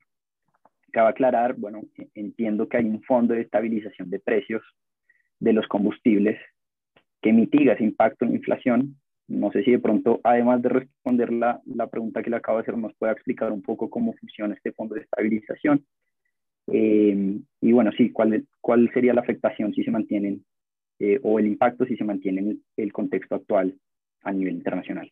Cabe 0.93 1.11
aclarar, 1.11 1.55
bueno, 1.55 1.83
entiendo 2.15 2.69
que 2.69 2.79
hay 2.79 2.85
un 2.87 3.03
fondo 3.03 3.35
de 3.35 3.43
estabilización 3.43 4.11
de 4.11 4.21
precios 4.21 4.63
de 5.39 5.53
los 5.53 5.67
combustibles 5.67 6.39
que 7.21 7.33
mitiga 7.33 7.75
ese 7.75 7.85
impacto 7.85 8.25
en 8.25 8.33
la 8.33 8.37
inflación. 8.37 8.97
No 9.27 9.53
sé 9.53 9.63
si 9.63 9.73
de 9.73 9.79
pronto, 9.79 10.21
además 10.25 10.63
de 10.63 10.71
responder 10.71 11.33
la, 11.33 11.61
la 11.67 11.89
pregunta 11.89 12.23
que 12.23 12.31
le 12.31 12.37
acabo 12.37 12.59
de 12.59 12.63
hacer, 12.63 12.79
nos 12.79 12.95
pueda 12.95 13.13
explicar 13.13 13.53
un 13.53 13.63
poco 13.63 13.91
cómo 13.91 14.15
funciona 14.15 14.55
este 14.55 14.73
fondo 14.73 14.95
de 14.95 15.03
estabilización. 15.03 15.85
Eh, 16.69 17.39
y 17.61 17.73
bueno, 17.73 17.91
sí, 17.93 18.11
cuál, 18.11 18.47
cuál 18.61 18.91
sería 18.93 19.15
la 19.15 19.21
afectación 19.21 19.75
si 19.75 19.85
se 19.85 19.91
mantienen, 19.91 20.45
eh, 20.99 21.19
o 21.23 21.39
el 21.39 21.47
impacto 21.47 21.85
si 21.85 21.97
se 21.97 22.05
mantiene 22.05 22.41
en 22.41 22.63
el 22.77 22.93
contexto 22.93 23.35
actual 23.35 23.79
a 24.23 24.33
nivel 24.33 24.55
internacional. 24.55 25.11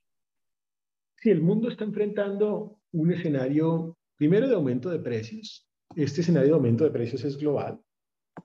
Sí, 1.16 1.30
el 1.30 1.40
mundo 1.40 1.68
está 1.68 1.84
enfrentando 1.84 2.78
un 2.92 3.12
escenario, 3.12 3.96
primero, 4.16 4.48
de 4.48 4.54
aumento 4.54 4.90
de 4.90 4.98
precios. 4.98 5.65
Este 5.96 6.20
escenario 6.20 6.50
de 6.50 6.54
aumento 6.56 6.84
de 6.84 6.90
precios 6.90 7.24
es 7.24 7.38
global. 7.38 7.80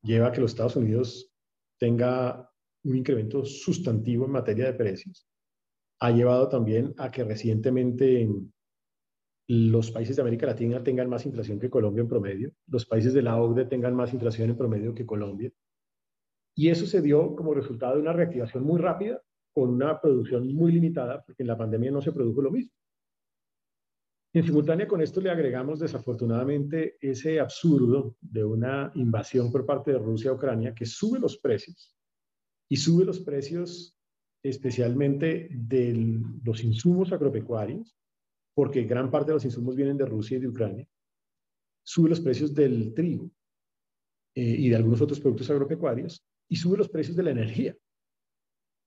Lleva 0.04 0.28
a 0.28 0.32
que 0.32 0.40
los 0.40 0.52
Estados 0.52 0.78
Unidos 0.78 1.34
tenga 1.78 2.50
un 2.86 2.96
incremento 2.96 3.44
sustantivo 3.44 4.24
en 4.24 4.32
materia 4.32 4.68
de 4.68 4.74
precios. 4.74 5.28
Ha 6.00 6.12
llevado 6.12 6.48
también 6.48 6.94
a 6.98 7.12
que 7.12 7.26
recientemente 7.26 8.30
los 9.50 9.92
países 9.92 10.16
de 10.16 10.22
América 10.22 10.46
Latina 10.46 10.82
tengan 10.82 11.10
más 11.10 11.26
inflación 11.26 11.60
que 11.60 11.70
Colombia 11.70 12.04
en 12.04 12.08
promedio, 12.08 12.54
los 12.68 12.86
países 12.86 13.14
de 13.14 13.22
la 13.22 13.36
OCDE 13.36 13.66
tengan 13.66 13.96
más 13.96 14.14
inflación 14.14 14.50
en 14.50 14.58
promedio 14.58 14.96
que 14.96 15.06
Colombia. 15.06 15.52
Y 16.56 16.70
eso 16.70 16.86
se 16.86 17.02
dio 17.02 17.36
como 17.36 17.54
resultado 17.54 17.96
de 17.96 18.02
una 18.02 18.14
reactivación 18.14 18.64
muy 18.64 18.80
rápida 18.80 19.22
con 19.54 19.72
una 19.72 20.00
producción 20.00 20.56
muy 20.56 20.72
limitada, 20.72 21.22
porque 21.26 21.44
en 21.44 21.48
la 21.48 21.58
pandemia 21.58 21.92
no 21.92 22.02
se 22.02 22.14
produjo 22.14 22.42
lo 22.42 22.52
mismo. 22.52 22.72
En 24.34 24.46
simultánea 24.46 24.88
con 24.88 25.02
esto 25.02 25.20
le 25.20 25.30
agregamos 25.30 25.80
desafortunadamente 25.80 26.98
ese 27.02 27.40
absurdo 27.40 28.16
de 28.22 28.46
una 28.46 28.90
invasión 28.96 29.52
por 29.52 29.66
parte 29.66 29.92
de 29.92 30.00
Rusia 30.00 30.32
a 30.32 30.36
Ucrania 30.36 30.74
que 30.74 30.86
sube 30.86 31.20
los 31.20 31.38
precios 31.38 31.98
y 32.70 32.78
sube 32.78 33.04
los 33.04 33.20
precios 33.20 33.98
especialmente 34.42 35.50
de 35.52 36.20
los 36.44 36.64
insumos 36.64 37.12
agropecuarios, 37.12 37.96
porque 38.56 38.84
gran 38.84 39.12
parte 39.12 39.28
de 39.28 39.36
los 39.36 39.46
insumos 39.46 39.76
vienen 39.76 39.98
de 39.98 40.06
Rusia 40.06 40.38
y 40.38 40.42
de 40.42 40.48
Ucrania, 40.48 40.88
sube 41.84 42.10
los 42.10 42.22
precios 42.22 42.54
del 42.54 42.94
trigo 42.94 43.30
eh, 44.36 44.56
y 44.58 44.70
de 44.70 44.76
algunos 44.78 45.02
otros 45.02 45.20
productos 45.20 45.50
agropecuarios 45.50 46.26
y 46.48 46.56
sube 46.56 46.78
los 46.78 46.90
precios 46.90 47.18
de 47.18 47.24
la 47.24 47.32
energía. 47.32 47.76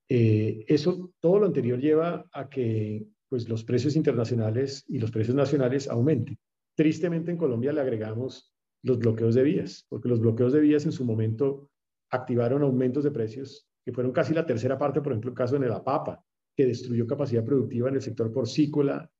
Eh, 0.08 0.64
eso, 0.68 1.12
todo 1.20 1.40
lo 1.40 1.46
anterior 1.46 1.78
lleva 1.78 2.26
a 2.32 2.48
que 2.48 3.06
pues, 3.34 3.48
los 3.48 3.64
precios 3.64 3.96
internacionales 3.96 4.84
y 4.86 5.00
los 5.00 5.10
precios 5.10 5.34
nacionales 5.34 5.88
aumenten. 5.88 6.38
Tristemente 6.76 7.32
en 7.32 7.36
Colombia 7.36 7.72
le 7.72 7.80
agregamos 7.80 8.54
los 8.84 9.00
bloqueos 9.00 9.34
de 9.34 9.42
vías, 9.42 9.86
porque 9.88 10.08
los 10.08 10.20
bloqueos 10.20 10.52
de 10.52 10.60
vías 10.60 10.84
en 10.84 10.92
su 10.92 11.04
momento 11.04 11.68
activaron 12.10 12.62
aumentos 12.62 13.02
de 13.02 13.10
precios 13.10 13.66
que 13.84 13.92
fueron 13.92 14.12
casi 14.12 14.34
la 14.34 14.46
tercera 14.46 14.78
parte, 14.78 15.00
por 15.00 15.10
ejemplo, 15.10 15.30
el 15.30 15.36
caso 15.36 15.58
de 15.58 15.68
la 15.68 15.82
papa, 15.82 16.24
que 16.56 16.64
destruyó 16.64 17.08
capacidad 17.08 17.44
productiva 17.44 17.88
en 17.88 17.96
el 17.96 18.02
sector 18.02 18.32
porcícola 18.32 19.10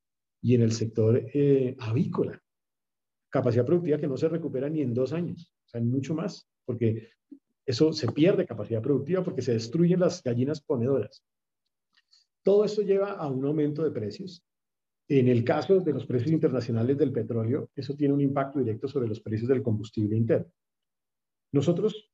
y 0.41 0.55
en 0.55 0.63
el 0.63 0.71
sector 0.71 1.21
eh, 1.35 1.75
avícola. 1.81 2.41
Capacidad 3.31 3.67
productiva 3.67 3.99
que 3.99 4.07
no 4.07 4.17
se 4.17 4.29
recupera 4.29 4.69
ni 4.69 4.81
en 4.81 4.95
dos 4.95 5.13
años, 5.13 5.53
o 5.67 5.69
sea, 5.71 5.81
mucho 5.81 6.15
más, 6.15 6.49
porque 6.65 7.09
eso 7.67 7.93
se 7.93 8.13
pierde 8.13 8.47
capacidad 8.47 8.81
productiva 8.81 9.25
porque 9.25 9.43
se 9.43 9.55
destruyen 9.55 9.99
las 9.99 10.23
gallinas 10.23 10.61
ponedoras. 10.61 11.25
Todo 12.45 12.67
esto 12.67 12.83
lleva 12.83 13.13
a 13.13 13.27
un 13.27 13.45
aumento 13.47 13.83
de 13.83 13.91
precios. 13.91 14.45
En 15.09 15.29
el 15.29 15.45
caso 15.45 15.81
de 15.81 15.93
los 15.93 16.07
precios 16.07 16.31
internacionales 16.31 16.97
del 16.97 17.11
petróleo, 17.11 17.71
eso 17.75 17.95
tiene 17.95 18.15
un 18.15 18.21
impacto 18.21 18.59
directo 18.59 18.87
sobre 18.87 19.09
los 19.09 19.21
precios 19.21 19.49
del 19.49 19.63
combustible 19.63 20.17
interno. 20.17 20.53
Nosotros, 21.53 22.11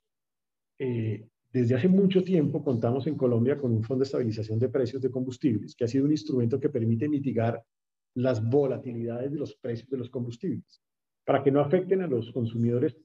eh, 0.78 1.28
desde 1.52 1.74
hace 1.74 1.88
mucho 1.88 2.22
tiempo, 2.22 2.62
contamos 2.62 3.06
en 3.08 3.16
Colombia 3.16 3.58
con 3.58 3.72
un 3.72 3.82
fondo 3.82 4.02
de 4.02 4.06
estabilización 4.06 4.58
de 4.58 4.68
precios 4.68 5.02
de 5.02 5.10
combustibles, 5.10 5.74
que 5.74 5.84
ha 5.84 5.88
sido 5.88 6.04
un 6.04 6.12
instrumento 6.12 6.60
que 6.60 6.68
permite 6.68 7.08
mitigar 7.08 7.62
las 8.14 8.42
volatilidades 8.48 9.32
de 9.32 9.38
los 9.38 9.54
precios 9.56 9.88
de 9.90 9.96
los 9.96 10.10
combustibles, 10.10 10.80
para 11.24 11.42
que 11.42 11.50
no 11.50 11.60
afecten 11.60 12.02
a 12.02 12.06
los 12.06 12.30
consumidores 12.32 12.96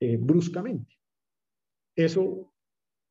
eh, 0.00 0.16
bruscamente. 0.16 0.98
Eso 1.94 2.52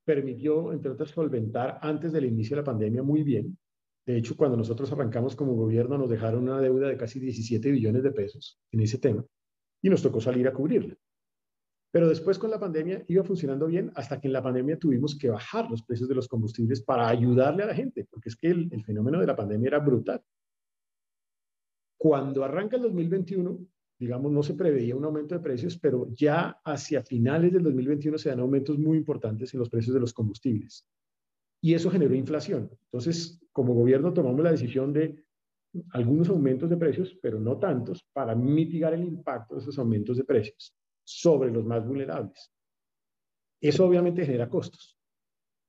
permitió, 0.08 0.72
entre 0.72 0.92
otras, 0.92 1.10
solventar 1.10 1.80
antes 1.82 2.14
del 2.14 2.24
inicio 2.24 2.56
de 2.56 2.62
la 2.62 2.66
pandemia 2.66 3.04
muy 3.04 3.24
bien. 3.24 3.58
De 4.06 4.16
hecho, 4.16 4.38
cuando 4.38 4.56
nosotros 4.56 4.90
arrancamos 4.94 5.36
como 5.36 5.54
gobierno, 5.54 5.98
nos 5.98 6.10
dejaron 6.10 6.44
una 6.44 6.62
deuda 6.62 6.88
de 6.88 6.96
casi 6.96 7.20
17 7.20 7.70
billones 7.72 8.04
de 8.04 8.12
pesos 8.12 8.58
en 8.72 8.80
ese 8.80 9.00
tema 9.00 9.26
y 9.82 9.90
nos 9.90 10.02
tocó 10.02 10.22
salir 10.22 10.48
a 10.48 10.54
cubrirla. 10.54 10.96
Pero 11.92 12.08
después 12.08 12.40
con 12.40 12.50
la 12.50 12.58
pandemia 12.58 13.04
iba 13.10 13.26
funcionando 13.26 13.68
bien 13.68 13.92
hasta 13.96 14.22
que 14.22 14.28
en 14.28 14.34
la 14.34 14.42
pandemia 14.42 14.80
tuvimos 14.80 15.18
que 15.18 15.30
bajar 15.30 15.70
los 15.70 15.84
precios 15.84 16.08
de 16.08 16.16
los 16.16 16.30
combustibles 16.30 16.82
para 16.82 17.10
ayudarle 17.10 17.64
a 17.64 17.68
la 17.68 17.76
gente, 17.76 18.08
porque 18.10 18.30
es 18.30 18.38
que 18.38 18.48
el, 18.48 18.70
el 18.72 18.86
fenómeno 18.86 19.20
de 19.20 19.28
la 19.28 19.36
pandemia 19.36 19.68
era 19.68 19.80
brutal. 19.80 20.24
Cuando 22.00 22.46
arranca 22.46 22.78
el 22.78 22.84
2021, 22.84 23.60
digamos, 24.00 24.32
no 24.32 24.44
se 24.44 24.54
preveía 24.54 24.96
un 24.96 25.06
aumento 25.06 25.36
de 25.36 25.42
precios, 25.42 25.78
pero 25.78 26.08
ya 26.14 26.60
hacia 26.64 27.04
finales 27.04 27.52
del 27.52 27.64
2021 27.64 28.18
se 28.18 28.30
dan 28.30 28.40
aumentos 28.40 28.78
muy 28.78 28.98
importantes 28.98 29.54
en 29.54 29.60
los 29.60 29.70
precios 29.70 29.94
de 29.94 30.00
los 30.00 30.14
combustibles. 30.14 30.88
Y 31.62 31.74
eso 31.74 31.90
generó 31.90 32.14
inflación. 32.14 32.70
Entonces, 32.92 33.40
como 33.52 33.74
gobierno 33.74 34.14
tomamos 34.14 34.42
la 34.42 34.52
decisión 34.52 34.94
de 34.94 35.24
algunos 35.92 36.30
aumentos 36.30 36.70
de 36.70 36.78
precios, 36.78 37.18
pero 37.22 37.40
no 37.40 37.58
tantos, 37.58 38.06
para 38.14 38.36
mitigar 38.36 38.94
el 38.94 39.04
impacto 39.04 39.56
de 39.56 39.62
esos 39.62 39.78
aumentos 39.80 40.18
de 40.18 40.24
precios 40.24 40.76
sobre 41.04 41.52
los 41.52 41.66
más 41.66 41.86
vulnerables. 41.86 42.52
Eso 43.60 43.86
obviamente 43.86 44.26
genera 44.26 44.50
costos, 44.50 44.98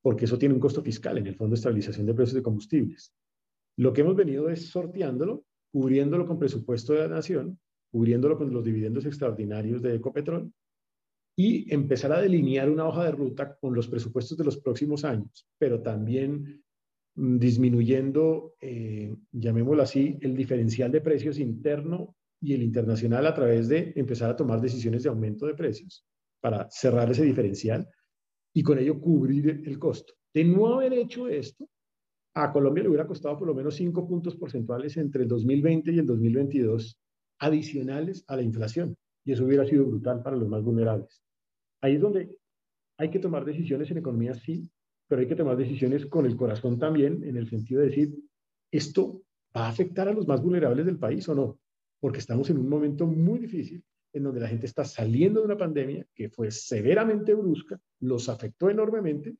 porque 0.03 0.27
eso 0.27 0.39
tiene 0.39 0.55
un 0.55 0.61
costo 0.61 0.83
fiscal 0.83 1.17
en 1.19 1.27
el 1.27 1.37
Fondo 1.37 1.55
de 1.55 1.59
Estabilización 1.59 2.07
de 2.07 2.15
Precios 2.15 2.35
de 2.35 2.43
Combustibles. 2.43 3.15
Lo 3.77 3.93
que 3.93 4.03
hemos 4.03 4.17
venido 4.17 4.51
es 4.51 4.69
sorteándolo, 4.69 5.45
cubriéndolo 5.73 6.27
con 6.27 6.39
presupuesto 6.39 6.93
de 6.93 7.01
la 7.01 7.09
nación 7.09 7.59
cubriéndolo 7.91 8.37
con 8.37 8.53
los 8.53 8.65
dividendos 8.65 9.07
extraordinarios 9.07 9.83
de 9.83 9.95
Ecopetrol 9.97 10.53
y 11.37 11.73
empezar 11.73 12.13
a 12.13 12.21
delinear 12.21 12.69
una 12.69 12.87
hoja 12.89 13.05
de 13.05 13.13
ruta 13.13 13.57
con 13.61 13.75
los 13.75 13.87
presupuestos 13.87 14.37
de 14.37 14.45
los 14.45 14.59
próximos 14.59 15.05
años, 15.05 15.47
pero 15.57 15.81
también 15.81 16.65
mm, 17.15 17.39
disminuyendo, 17.39 18.55
eh, 18.61 19.15
llamémoslo 19.31 19.83
así, 19.83 20.19
el 20.21 20.37
diferencial 20.37 20.91
de 20.91 21.01
precios 21.01 21.39
interno 21.39 22.17
y 22.41 22.55
el 22.55 22.63
internacional 22.63 23.27
a 23.27 23.35
través 23.35 23.69
de 23.69 23.93
empezar 23.97 24.31
a 24.31 24.37
tomar 24.37 24.61
decisiones 24.61 25.03
de 25.03 25.09
aumento 25.11 25.47
de 25.47 25.55
precios 25.55 26.05
para 26.41 26.69
cerrar 26.71 27.11
ese 27.11 27.25
diferencial 27.25 27.89
y 28.53 28.63
con 28.63 28.79
ello 28.79 29.01
cubrir 29.01 29.63
el 29.65 29.79
costo. 29.79 30.15
De 30.35 30.45
no 30.45 30.75
haber 30.75 30.93
hecho 30.93 31.29
esto, 31.29 31.69
a 32.35 32.53
Colombia 32.53 32.83
le 32.83 32.89
hubiera 32.91 33.07
costado 33.07 33.39
por 33.39 33.49
lo 33.49 33.55
menos 33.55 33.75
5 33.77 34.07
puntos 34.07 34.37
porcentuales 34.37 34.97
entre 34.97 35.23
el 35.23 35.29
2020 35.29 35.93
y 35.93 35.99
el 35.99 36.07
2022 36.07 36.99
adicionales 37.39 38.25
a 38.27 38.37
la 38.37 38.43
inflación. 38.43 38.97
Y 39.25 39.33
eso 39.33 39.45
hubiera 39.45 39.67
sido 39.67 39.87
brutal 39.87 40.23
para 40.23 40.37
los 40.37 40.49
más 40.49 40.63
vulnerables. 40.63 41.23
Ahí 41.81 41.95
es 41.97 42.01
donde 42.01 42.37
hay 42.97 43.11
que 43.11 43.19
tomar 43.19 43.45
decisiones 43.45 43.91
en 43.91 43.99
economía, 43.99 44.35
sí, 44.35 44.69
pero 45.07 45.21
hay 45.21 45.29
que 45.29 45.37
tomar 45.37 45.57
decisiones 45.57 46.07
con 46.07 46.27
el 46.27 46.37
corazón 46.37 46.79
también, 46.79 47.23
en 47.25 47.37
el 47.37 47.49
sentido 47.49 47.81
de 47.81 47.89
decir, 47.89 48.15
esto 48.71 49.23
¿va 49.57 49.67
a 49.67 49.69
afectar 49.69 50.09
a 50.09 50.13
los 50.13 50.27
más 50.27 50.43
vulnerables 50.43 50.87
del 50.87 50.99
país 50.99 51.29
o 51.29 51.35
no? 51.35 51.59
Porque 52.01 52.19
estamos 52.19 52.49
en 52.51 52.59
un 52.59 52.69
momento 52.69 53.07
muy 53.07 53.39
difícil 53.39 53.83
en 54.13 54.23
donde 54.23 54.41
la 54.41 54.49
gente 54.49 54.67
está 54.67 54.85
saliendo 54.85 55.41
de 55.41 55.47
una 55.47 55.59
pandemia 55.59 56.07
que 56.15 56.31
fue 56.31 56.51
severamente 56.51 57.35
brusca, 57.35 57.79
los 58.01 58.29
afectó 58.29 58.71
enormemente 58.71 59.37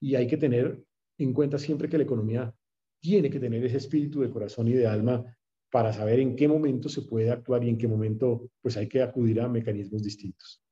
y 0.00 0.14
hay 0.14 0.26
que 0.26 0.36
tener 0.36 0.82
en 1.18 1.32
cuenta 1.32 1.58
siempre 1.58 1.88
que 1.88 1.98
la 1.98 2.04
economía 2.04 2.54
tiene 3.00 3.30
que 3.30 3.40
tener 3.40 3.64
ese 3.64 3.78
espíritu 3.78 4.20
de 4.20 4.30
corazón 4.30 4.68
y 4.68 4.72
de 4.72 4.86
alma 4.86 5.24
para 5.72 5.90
saber 5.94 6.20
en 6.20 6.36
qué 6.36 6.46
momento 6.46 6.90
se 6.90 7.00
puede 7.00 7.30
actuar 7.30 7.64
y 7.64 7.70
en 7.70 7.78
qué 7.78 7.88
momento 7.88 8.50
pues 8.60 8.76
hay 8.76 8.86
que 8.88 9.00
acudir 9.00 9.40
a 9.40 9.48
mecanismos 9.48 10.02
distintos. 10.02 10.62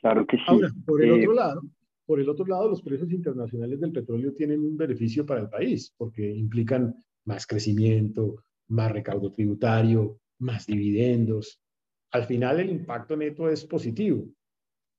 Claro 0.00 0.26
que 0.26 0.38
sí. 0.38 0.42
Ahora, 0.46 0.72
por 0.86 1.04
el 1.04 1.10
eh, 1.10 1.12
otro 1.20 1.34
lado, 1.34 1.62
por 2.06 2.18
el 2.18 2.28
otro 2.30 2.46
lado, 2.46 2.70
los 2.70 2.80
precios 2.80 3.12
internacionales 3.12 3.78
del 3.78 3.92
petróleo 3.92 4.32
tienen 4.32 4.60
un 4.60 4.78
beneficio 4.78 5.26
para 5.26 5.42
el 5.42 5.50
país 5.50 5.92
porque 5.94 6.26
implican 6.26 6.94
más 7.26 7.46
crecimiento, 7.46 8.44
más 8.68 8.90
recaudo 8.90 9.34
tributario, 9.34 10.20
más 10.38 10.66
dividendos. 10.66 11.60
Al 12.12 12.24
final 12.24 12.60
el 12.60 12.70
impacto 12.70 13.14
neto 13.14 13.46
es 13.50 13.66
positivo, 13.66 14.26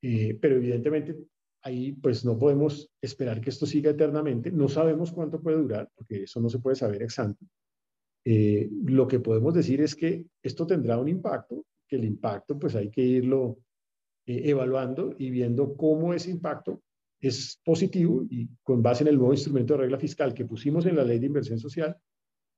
eh, 0.04 0.38
pero 0.40 0.58
evidentemente 0.58 1.16
ahí 1.64 1.92
pues 1.94 2.26
no 2.26 2.38
podemos 2.38 2.90
esperar 3.02 3.42
que 3.42 3.50
esto 3.50 3.66
siga 3.66 3.92
eternamente. 3.92 4.52
No 4.52 4.68
sabemos 4.68 5.12
cuánto 5.12 5.42
puede 5.42 5.58
durar, 5.58 5.90
porque 5.96 6.24
eso 6.24 6.42
no 6.42 6.50
se 6.50 6.60
puede 6.60 6.76
saber 6.76 7.02
exacto. 7.04 7.46
Eh, 8.26 8.70
lo 8.84 9.08
que 9.08 9.20
podemos 9.20 9.54
decir 9.54 9.82
es 9.82 9.96
que 9.96 10.26
esto 10.44 10.66
tendrá 10.68 10.98
un 10.98 11.08
impacto, 11.08 11.66
que 11.88 11.96
el 11.96 12.06
impacto 12.06 12.58
pues 12.60 12.76
hay 12.76 12.90
que 12.90 13.02
irlo 13.02 13.58
eh, 14.26 14.42
evaluando 14.46 15.16
y 15.18 15.30
viendo 15.30 15.76
cómo 15.76 16.14
ese 16.14 16.32
impacto 16.32 16.82
es 17.20 17.60
positivo 17.64 18.26
y 18.30 18.48
con 18.64 18.82
base 18.82 19.04
en 19.04 19.10
el 19.10 19.18
nuevo 19.18 19.34
instrumento 19.34 19.74
de 19.74 19.82
regla 19.82 20.00
fiscal 20.00 20.34
que 20.34 20.46
pusimos 20.46 20.86
en 20.86 20.96
la 20.96 21.04
ley 21.04 21.20
de 21.20 21.28
inversión 21.28 21.60
social, 21.60 21.96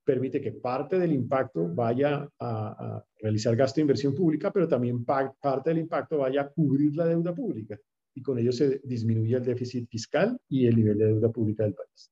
permite 0.05 0.41
que 0.41 0.51
parte 0.51 0.99
del 0.99 1.13
impacto 1.13 1.67
vaya 1.73 2.27
a, 2.39 3.03
realizar 3.19 3.55
gasto 3.55 3.75
de 3.75 3.83
inversión 3.83 4.13
pública, 4.13 4.51
pero 4.51 4.67
también 4.67 5.05
parte 5.05 5.69
del 5.69 5.79
impacto 5.79 6.17
vaya 6.17 6.41
a 6.41 6.49
cubrir 6.49 6.93
la 6.95 7.05
deuda 7.05 7.33
pública 7.33 7.77
y 8.15 8.21
con 8.21 8.37
ello 8.37 8.51
se 8.51 8.79
disminuye 8.83 9.35
el 9.35 9.45
déficit 9.45 9.89
fiscal 9.89 10.39
y 10.47 10.67
el 10.67 10.75
nivel 10.75 10.97
de 10.97 11.05
deuda 11.05 11.29
pública 11.31 11.63
del 11.63 11.73
país. 11.73 12.11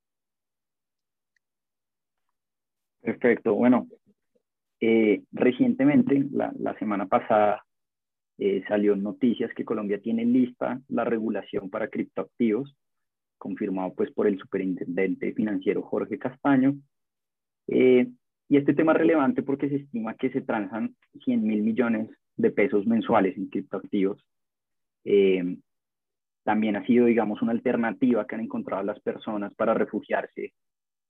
Perfecto. 3.01 3.55
Bueno, 3.55 3.87
eh, 4.79 5.23
recientemente, 5.31 6.27
la, 6.31 6.77
semana 6.79 7.07
pasada, 7.07 7.63
eh, 8.37 8.63
salió 8.67 8.95
noticias 8.95 9.51
que 9.55 9.65
Colombia 9.65 10.01
tiene 10.01 10.25
lista 10.25 10.81
la 10.87 11.03
regulación 11.03 11.69
para 11.69 11.89
criptoactivos, 11.89 12.75
confirmado 13.37 13.93
pues 13.93 14.11
por 14.11 14.27
el 14.27 14.37
superintendente 14.39 15.33
financiero 15.33 15.81
Jorge 15.81 16.17
Castaño, 16.17 16.75
eh, 17.67 18.07
y 18.49 18.57
este 18.57 18.73
tema 18.73 18.91
es 18.91 18.97
relevante 18.97 19.43
porque 19.43 19.69
se 19.69 19.75
estima 19.77 20.15
que 20.15 20.29
se 20.29 20.41
transan 20.41 20.95
100 21.23 21.43
mil 21.43 21.63
millones 21.63 22.09
de 22.35 22.51
pesos 22.51 22.85
mensuales 22.85 23.37
en 23.37 23.47
criptoactivos. 23.47 24.21
Eh, 25.05 25.57
también 26.43 26.75
ha 26.75 26.85
sido, 26.85 27.05
digamos, 27.05 27.41
una 27.41 27.51
alternativa 27.51 28.25
que 28.25 28.35
han 28.35 28.41
encontrado 28.41 28.83
las 28.83 28.99
personas 28.99 29.53
para 29.55 29.73
refugiarse 29.73 30.53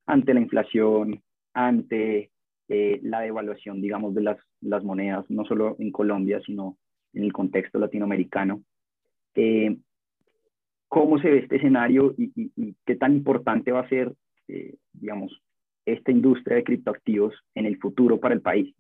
ante 0.06 0.34
la 0.34 0.42
inflación, 0.42 1.22
ante 1.54 2.32
eh, 2.68 3.00
la 3.04 3.22
devaluación, 3.22 3.82
digamos, 3.82 4.14
de 4.14 4.22
las, 4.22 4.38
las, 4.62 4.84
monedas, 4.84 5.26
no 5.30 5.46
solo 5.46 5.76
en 5.80 5.92
Colombia, 5.92 6.42
sino 6.46 6.78
en 7.14 7.24
el 7.24 7.34
contexto 7.34 7.80
latinoamericano. 7.80 8.64
¿Cómo 10.88 11.20
se 11.20 11.30
ve 11.30 11.38
este 11.40 11.56
escenario 11.56 12.14
y, 12.18 12.32
y, 12.36 12.76
qué 12.86 12.96
tan 12.96 13.14
importante 13.14 13.72
va 13.72 13.80
a 13.80 13.90
ser, 13.90 14.14
digamos, 14.92 15.42
esta 15.86 16.12
industria 16.12 16.58
de 16.58 16.66
criptoactivos 16.66 17.34
en 17.56 17.66
el 17.66 17.78
futuro 17.78 18.20
para 18.20 18.36
el 18.36 18.42
país? 18.42 18.76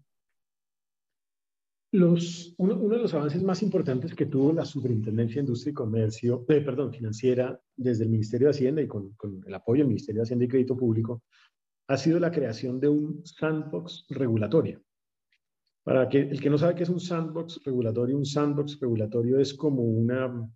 Los, 1.93 2.55
uno, 2.57 2.75
de 2.87 2.99
los 2.99 3.13
avances 3.13 3.43
más 3.43 3.61
importantes 3.61 4.15
que 4.15 4.25
tuvo 4.25 4.53
la 4.53 4.63
Superintendencia 4.63 5.35
de 5.35 5.41
Industria 5.41 5.71
y 5.71 5.73
Comercio, 5.73 6.45
eh, 6.47 6.61
perdón, 6.61 6.93
financiera, 6.93 7.59
desde 7.75 8.05
el 8.05 8.09
Ministerio 8.09 8.47
de 8.47 8.51
Hacienda 8.51 8.81
y 8.81 8.87
con, 8.87 9.11
con, 9.15 9.43
el 9.45 9.53
apoyo 9.53 9.79
del 9.79 9.89
Ministerio 9.89 10.21
de 10.21 10.23
Hacienda 10.23 10.45
y 10.45 10.47
Crédito 10.47 10.77
Público, 10.77 11.23
ha 11.87 11.97
sido 11.97 12.17
la 12.17 12.31
creación 12.31 12.79
de 12.79 12.87
un 12.87 13.25
sandbox 13.25 14.05
regulatorio. 14.09 14.81
Para 15.83 16.07
que 16.07 16.19
el 16.19 16.39
que 16.39 16.49
no 16.49 16.57
sabe 16.57 16.75
qué 16.75 16.83
es 16.83 16.89
un 16.89 17.01
sandbox 17.01 17.61
regulatorio, 17.65 18.15
un 18.15 18.25
sandbox 18.25 18.79
regulatorio 18.79 19.39
es 19.39 19.53
como 19.53 19.83
una, 19.83 20.49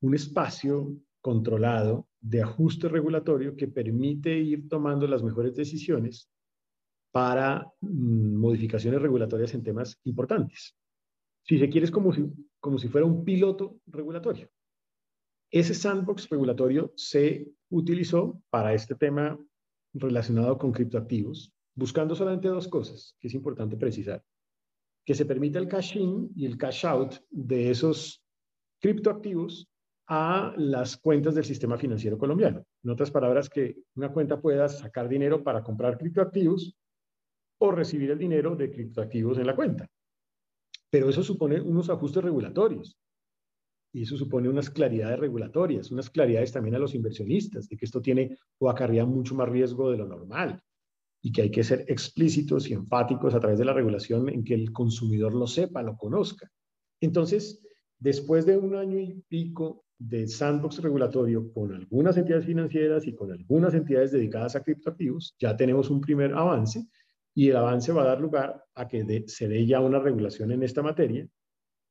un 0.00 0.14
espacio 0.14 0.96
controlado 1.20 2.08
de 2.20 2.40
ajuste 2.40 2.88
regulatorio 2.88 3.54
que 3.54 3.68
permite 3.68 4.38
ir 4.38 4.66
tomando 4.68 5.06
las 5.06 5.22
mejores 5.22 5.54
decisiones 5.54 6.30
para 7.12 7.70
mm, 7.80 8.34
modificaciones 8.36 9.00
regulatorias 9.00 9.54
en 9.54 9.62
temas 9.62 10.00
importantes. 10.04 10.74
Si 11.44 11.58
se 11.58 11.68
quiere, 11.68 11.84
es 11.84 11.90
como 11.90 12.12
si, 12.12 12.24
como 12.58 12.78
si 12.78 12.88
fuera 12.88 13.06
un 13.06 13.24
piloto 13.24 13.76
regulatorio. 13.86 14.50
Ese 15.50 15.74
sandbox 15.74 16.28
regulatorio 16.30 16.92
se 16.96 17.46
utilizó 17.68 18.42
para 18.48 18.72
este 18.72 18.94
tema 18.94 19.38
relacionado 19.92 20.56
con 20.56 20.72
criptoactivos, 20.72 21.52
buscando 21.74 22.14
solamente 22.14 22.48
dos 22.48 22.68
cosas 22.68 23.14
que 23.20 23.28
es 23.28 23.34
importante 23.34 23.76
precisar. 23.76 24.24
Que 25.04 25.14
se 25.14 25.26
permita 25.26 25.58
el 25.58 25.68
cash 25.68 25.96
in 25.96 26.30
y 26.34 26.46
el 26.46 26.56
cash 26.56 26.86
out 26.86 27.16
de 27.28 27.70
esos 27.70 28.24
criptoactivos 28.80 29.68
a 30.08 30.54
las 30.56 30.96
cuentas 30.96 31.34
del 31.34 31.44
sistema 31.44 31.76
financiero 31.76 32.16
colombiano. 32.16 32.64
En 32.82 32.90
otras 32.90 33.10
palabras, 33.10 33.50
que 33.50 33.76
una 33.94 34.12
cuenta 34.12 34.40
pueda 34.40 34.68
sacar 34.68 35.08
dinero 35.08 35.42
para 35.42 35.62
comprar 35.62 35.98
criptoactivos 35.98 36.76
o 37.64 37.70
recibir 37.70 38.10
el 38.10 38.18
dinero 38.18 38.56
de 38.56 38.72
criptoactivos 38.72 39.38
en 39.38 39.46
la 39.46 39.54
cuenta. 39.54 39.88
Pero 40.90 41.08
eso 41.08 41.22
supone 41.22 41.60
unos 41.60 41.88
ajustes 41.90 42.24
regulatorios 42.24 42.98
y 43.92 44.02
eso 44.02 44.16
supone 44.16 44.48
unas 44.48 44.68
claridades 44.68 45.20
regulatorias, 45.20 45.92
unas 45.92 46.10
claridades 46.10 46.50
también 46.50 46.74
a 46.74 46.80
los 46.80 46.94
inversionistas 46.96 47.68
de 47.68 47.76
que 47.76 47.84
esto 47.84 48.02
tiene 48.02 48.36
o 48.58 48.68
acarrea 48.68 49.06
mucho 49.06 49.36
más 49.36 49.48
riesgo 49.48 49.92
de 49.92 49.98
lo 49.98 50.08
normal 50.08 50.60
y 51.22 51.30
que 51.30 51.42
hay 51.42 51.50
que 51.52 51.62
ser 51.62 51.84
explícitos 51.86 52.68
y 52.68 52.72
enfáticos 52.72 53.32
a 53.32 53.38
través 53.38 53.60
de 53.60 53.64
la 53.64 53.72
regulación 53.72 54.28
en 54.28 54.42
que 54.42 54.54
el 54.54 54.72
consumidor 54.72 55.32
lo 55.32 55.46
sepa, 55.46 55.84
lo 55.84 55.96
conozca. 55.96 56.50
Entonces, 57.00 57.62
después 58.00 58.44
de 58.44 58.56
un 58.58 58.74
año 58.74 58.98
y 58.98 59.22
pico 59.28 59.84
de 59.98 60.26
sandbox 60.26 60.82
regulatorio 60.82 61.52
con 61.52 61.72
algunas 61.72 62.16
entidades 62.16 62.44
financieras 62.44 63.06
y 63.06 63.14
con 63.14 63.30
algunas 63.30 63.72
entidades 63.74 64.10
dedicadas 64.10 64.56
a 64.56 64.64
criptoactivos, 64.64 65.36
ya 65.38 65.56
tenemos 65.56 65.90
un 65.90 66.00
primer 66.00 66.34
avance 66.34 66.88
y 67.34 67.48
el 67.48 67.56
avance 67.56 67.92
va 67.92 68.02
a 68.02 68.08
dar 68.08 68.20
lugar 68.20 68.64
a 68.74 68.88
que 68.88 69.24
se 69.26 69.48
dé 69.48 69.66
ya 69.66 69.80
una 69.80 69.98
regulación 69.98 70.52
en 70.52 70.62
esta 70.62 70.82
materia 70.82 71.26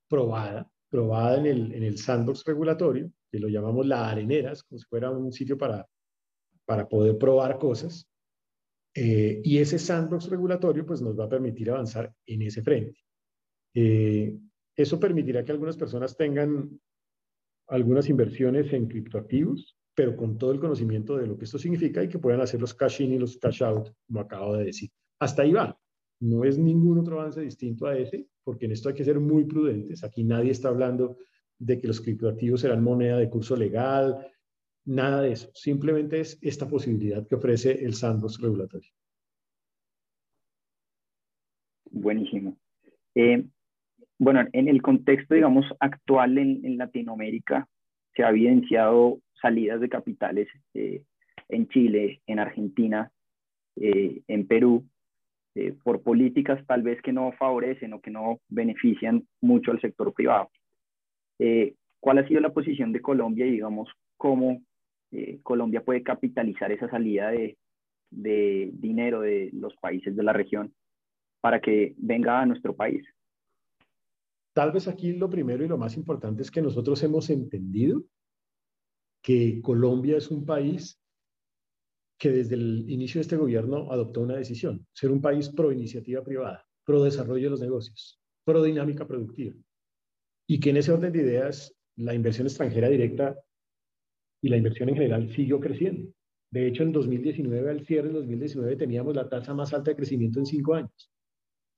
probada, 0.08 0.70
probada 0.90 1.38
en 1.38 1.46
el, 1.46 1.74
en 1.74 1.84
el 1.84 1.98
sandbox 1.98 2.44
regulatorio, 2.46 3.12
que 3.32 3.40
lo 3.40 3.48
llamamos 3.48 3.88
la 3.88 4.10
areneras, 4.10 4.64
como 4.64 4.78
si 4.78 4.86
fuera 4.86 5.10
un 5.10 5.32
sitio 5.32 5.58
para, 5.58 5.88
para 6.66 6.88
poder 6.88 7.18
probar 7.18 7.58
cosas. 7.58 8.08
Eh, 8.94 9.42
y 9.44 9.58
ese 9.58 9.80
sandbox 9.80 10.30
regulatorio 10.30 10.86
pues 10.86 11.02
nos 11.02 11.18
va 11.18 11.26
a 11.26 11.30
permitir 11.30 11.72
avanzar 11.72 12.14
en 12.26 12.42
ese 12.42 12.62
frente. 12.62 13.00
Eh, 13.74 14.38
eso 14.76 15.00
permitirá 15.00 15.46
que 15.46 15.54
algunas 15.54 15.78
personas 15.78 16.16
tengan 16.18 16.80
algunas 17.68 18.10
inversiones 18.10 18.72
en 18.74 18.88
criptoactivos, 18.88 19.78
pero 19.96 20.18
con 20.18 20.38
todo 20.38 20.52
el 20.52 20.60
conocimiento 20.60 21.16
de 21.16 21.28
lo 21.28 21.38
que 21.38 21.46
esto 21.46 21.58
significa 21.58 22.04
y 22.04 22.10
que 22.10 22.20
puedan 22.20 22.42
hacer 22.42 22.60
los 22.60 22.74
cash 22.74 23.02
in 23.02 23.14
y 23.14 23.18
los 23.18 23.38
cash 23.38 23.64
out, 23.64 23.90
como 24.08 24.20
acabo 24.20 24.58
de 24.58 24.66
decir. 24.66 24.90
Hasta 25.22 25.44
ahí 25.44 25.54
va. 25.54 25.78
No 26.20 26.44
es 26.44 26.58
ningún 26.58 26.98
otro 26.98 27.20
avance 27.20 27.42
distinto 27.42 27.86
a 27.86 27.96
ese, 27.96 28.28
porque 28.44 28.66
en 28.66 28.72
esto 28.72 28.90
hay 28.90 28.96
que 28.96 29.04
ser 29.04 29.20
muy 29.20 29.46
prudentes. 29.46 30.04
Aquí 30.04 30.24
nadie 30.24 30.50
está 30.50 30.70
hablando 30.70 31.18
de 31.60 31.80
que 31.80 31.88
los 31.88 32.02
criptoactivos 32.02 32.62
serán 32.62 32.84
moneda 32.84 33.18
de 33.18 33.30
curso 33.30 33.56
legal, 33.56 34.28
nada 34.84 35.22
de 35.22 35.34
eso. 35.34 35.52
Simplemente 35.54 36.20
es 36.20 36.40
esta 36.42 36.68
posibilidad 36.68 37.26
que 37.28 37.36
ofrece 37.36 37.86
el 37.86 37.94
sandbox 37.94 38.42
regulatorio. 38.42 38.90
Buenísimo. 41.92 42.58
Eh, 43.14 43.46
bueno, 44.18 44.44
en 44.54 44.68
el 44.70 44.82
contexto, 44.82 45.36
digamos, 45.36 45.66
actual 45.80 46.36
en, 46.40 46.78
Latinoamérica, 46.80 47.68
se 48.16 48.24
ha 48.24 48.30
evidenciado 48.30 49.20
salidas 49.40 49.82
de 49.82 49.90
capitales 49.90 50.48
eh, 50.74 51.04
en 51.48 51.68
Chile, 51.68 52.24
en 52.26 52.40
Argentina, 52.40 53.12
eh, 53.76 54.24
en 54.28 54.48
Perú, 54.48 54.88
eh, 55.56 55.74
por 55.84 56.02
políticas 56.02 56.66
tal 56.66 56.82
vez 56.82 57.02
que 57.02 57.14
no 57.14 57.32
favorecen 57.34 57.94
o 57.94 58.02
que 58.02 58.12
no 58.12 58.40
benefician 58.50 59.28
mucho 59.42 59.72
al 59.72 59.82
sector 59.82 60.14
privado. 60.14 60.50
¿Cuál 62.00 62.18
ha 62.20 62.28
sido 62.28 62.40
la 62.40 62.54
posición 62.54 62.92
de 62.92 63.02
Colombia 63.02 63.46
y, 63.46 63.52
digamos, 63.52 63.90
cómo 64.18 64.62
Colombia 65.44 65.84
puede 65.84 66.04
capitalizar 66.04 66.72
esa 66.72 66.90
salida 66.90 67.32
de, 67.32 67.58
de 68.12 68.70
dinero 68.74 69.22
de 69.22 69.50
los 69.54 69.76
países 69.78 70.16
de 70.16 70.24
la 70.24 70.34
región 70.34 70.74
para 71.40 71.60
que 71.60 71.96
venga 71.98 72.40
a 72.40 72.46
nuestro 72.46 72.76
país? 72.76 73.04
Tal 74.54 74.72
vez 74.72 74.88
aquí 74.88 75.14
lo 75.14 75.30
primero 75.30 75.64
y 75.64 75.68
lo 75.68 75.78
más 75.78 75.96
importante 75.96 76.42
es 76.42 76.52
que 76.52 76.62
nosotros 76.62 77.02
hemos 77.04 77.30
entendido 77.30 78.04
que 79.24 79.62
Colombia 79.62 80.18
es 80.18 80.30
un 80.30 80.46
país 80.46 81.01
que 82.22 82.30
desde 82.30 82.54
el 82.54 82.88
inicio 82.88 83.18
de 83.18 83.24
este 83.24 83.36
gobierno 83.36 83.92
adoptó 83.92 84.22
una 84.22 84.36
decisión, 84.36 84.86
ser 84.94 85.10
un 85.10 85.22
país 85.22 85.50
pro 85.50 85.72
iniciativa 85.72 86.24
privada, 86.24 86.64
pro 86.86 87.04
desarrollo 87.04 87.46
de 87.46 87.50
los 87.50 87.62
negocios, 87.62 88.22
pro 88.46 88.62
dinámica 88.62 89.08
productiva. 89.08 89.56
Y 90.48 90.60
que 90.60 90.70
en 90.70 90.78
ese 90.78 90.92
orden 90.92 91.12
de 91.12 91.24
ideas 91.24 91.76
la 91.96 92.14
inversión 92.14 92.46
extranjera 92.46 92.90
directa 92.90 93.36
y 94.40 94.50
la 94.50 94.58
inversión 94.58 94.90
en 94.90 94.96
general 94.96 95.34
siguió 95.34 95.60
creciendo. 95.60 96.14
De 96.52 96.68
hecho, 96.68 96.84
en 96.84 96.92
2019, 96.92 97.72
al 97.72 97.86
cierre 97.88 98.10
de 98.10 98.14
2019, 98.14 98.76
teníamos 98.76 99.16
la 99.16 99.28
tasa 99.28 99.56
más 99.56 99.74
alta 99.74 99.90
de 99.90 99.98
crecimiento 99.98 100.38
en 100.38 100.46
cinco 100.46 100.76
años. 100.76 101.12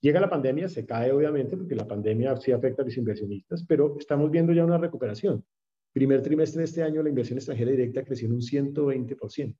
Llega 0.02 0.20
la 0.20 0.30
pandemia, 0.30 0.68
se 0.68 0.86
cae 0.86 1.14
obviamente, 1.14 1.56
porque 1.56 1.76
la 1.76 1.88
pandemia 1.88 2.36
sí 2.36 2.52
afecta 2.52 2.82
a 2.82 2.86
los 2.86 2.98
inversionistas, 2.98 3.64
pero 3.66 3.96
estamos 3.98 4.30
viendo 4.30 4.52
ya 4.52 4.66
una 4.66 4.78
recuperación. 4.78 5.46
Primer 5.94 6.22
trimestre 6.22 6.60
de 6.60 6.66
este 6.66 6.84
año, 6.84 7.02
la 7.02 7.08
inversión 7.08 7.38
extranjera 7.38 7.72
directa 7.72 8.04
creció 8.04 8.28
en 8.28 8.34
un 8.34 8.42
120%. 8.42 9.56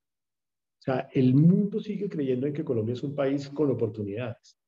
Sea, 0.84 1.08
el 1.14 1.32
mundo 1.32 1.80
sigue 1.80 2.10
creyendo 2.10 2.46
en 2.46 2.52
que 2.52 2.62
Colombia 2.62 2.92
es 2.92 3.02
un 3.02 3.14
país 3.14 3.48
con 3.48 3.70
oportunidades. 3.70 4.58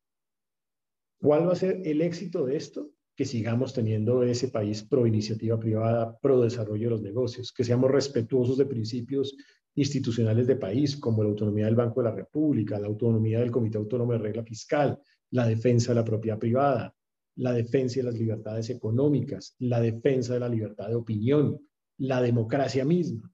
¿Cuál 1.20 1.46
va 1.46 1.52
a 1.52 1.56
ser 1.56 1.82
el 1.84 2.00
éxito 2.00 2.46
de 2.46 2.56
esto? 2.56 2.90
Que 3.14 3.26
sigamos 3.26 3.74
teniendo 3.74 4.22
ese 4.22 4.48
país 4.48 4.82
pro 4.82 5.06
iniciativa 5.06 5.60
privada, 5.60 6.16
pro 6.18 6.40
desarrollo 6.40 6.84
de 6.84 6.90
los 6.90 7.02
negocios, 7.02 7.52
que 7.52 7.64
seamos 7.64 7.90
respetuosos 7.90 8.56
de 8.56 8.64
principios 8.64 9.36
institucionales 9.74 10.46
de 10.46 10.56
país, 10.56 10.96
como 10.96 11.22
la 11.22 11.28
autonomía 11.28 11.66
del 11.66 11.76
Banco 11.76 12.00
de 12.00 12.08
la 12.08 12.16
República, 12.16 12.78
la 12.78 12.86
autonomía 12.86 13.40
del 13.40 13.50
Comité 13.50 13.76
Autónomo 13.76 14.12
de 14.12 14.18
Regla 14.18 14.42
Fiscal, 14.42 14.98
la 15.32 15.46
defensa 15.46 15.90
de 15.90 15.96
la 15.96 16.04
propiedad 16.04 16.38
privada, 16.38 16.94
la 17.34 17.52
defensa 17.52 18.00
de 18.00 18.04
las 18.04 18.18
libertades 18.18 18.70
económicas, 18.70 19.54
la 19.58 19.82
defensa 19.82 20.32
de 20.32 20.40
la 20.40 20.48
libertad 20.48 20.88
de 20.88 20.94
opinión, 20.94 21.60
la 21.98 22.22
democracia 22.22 22.86
misma. 22.86 23.30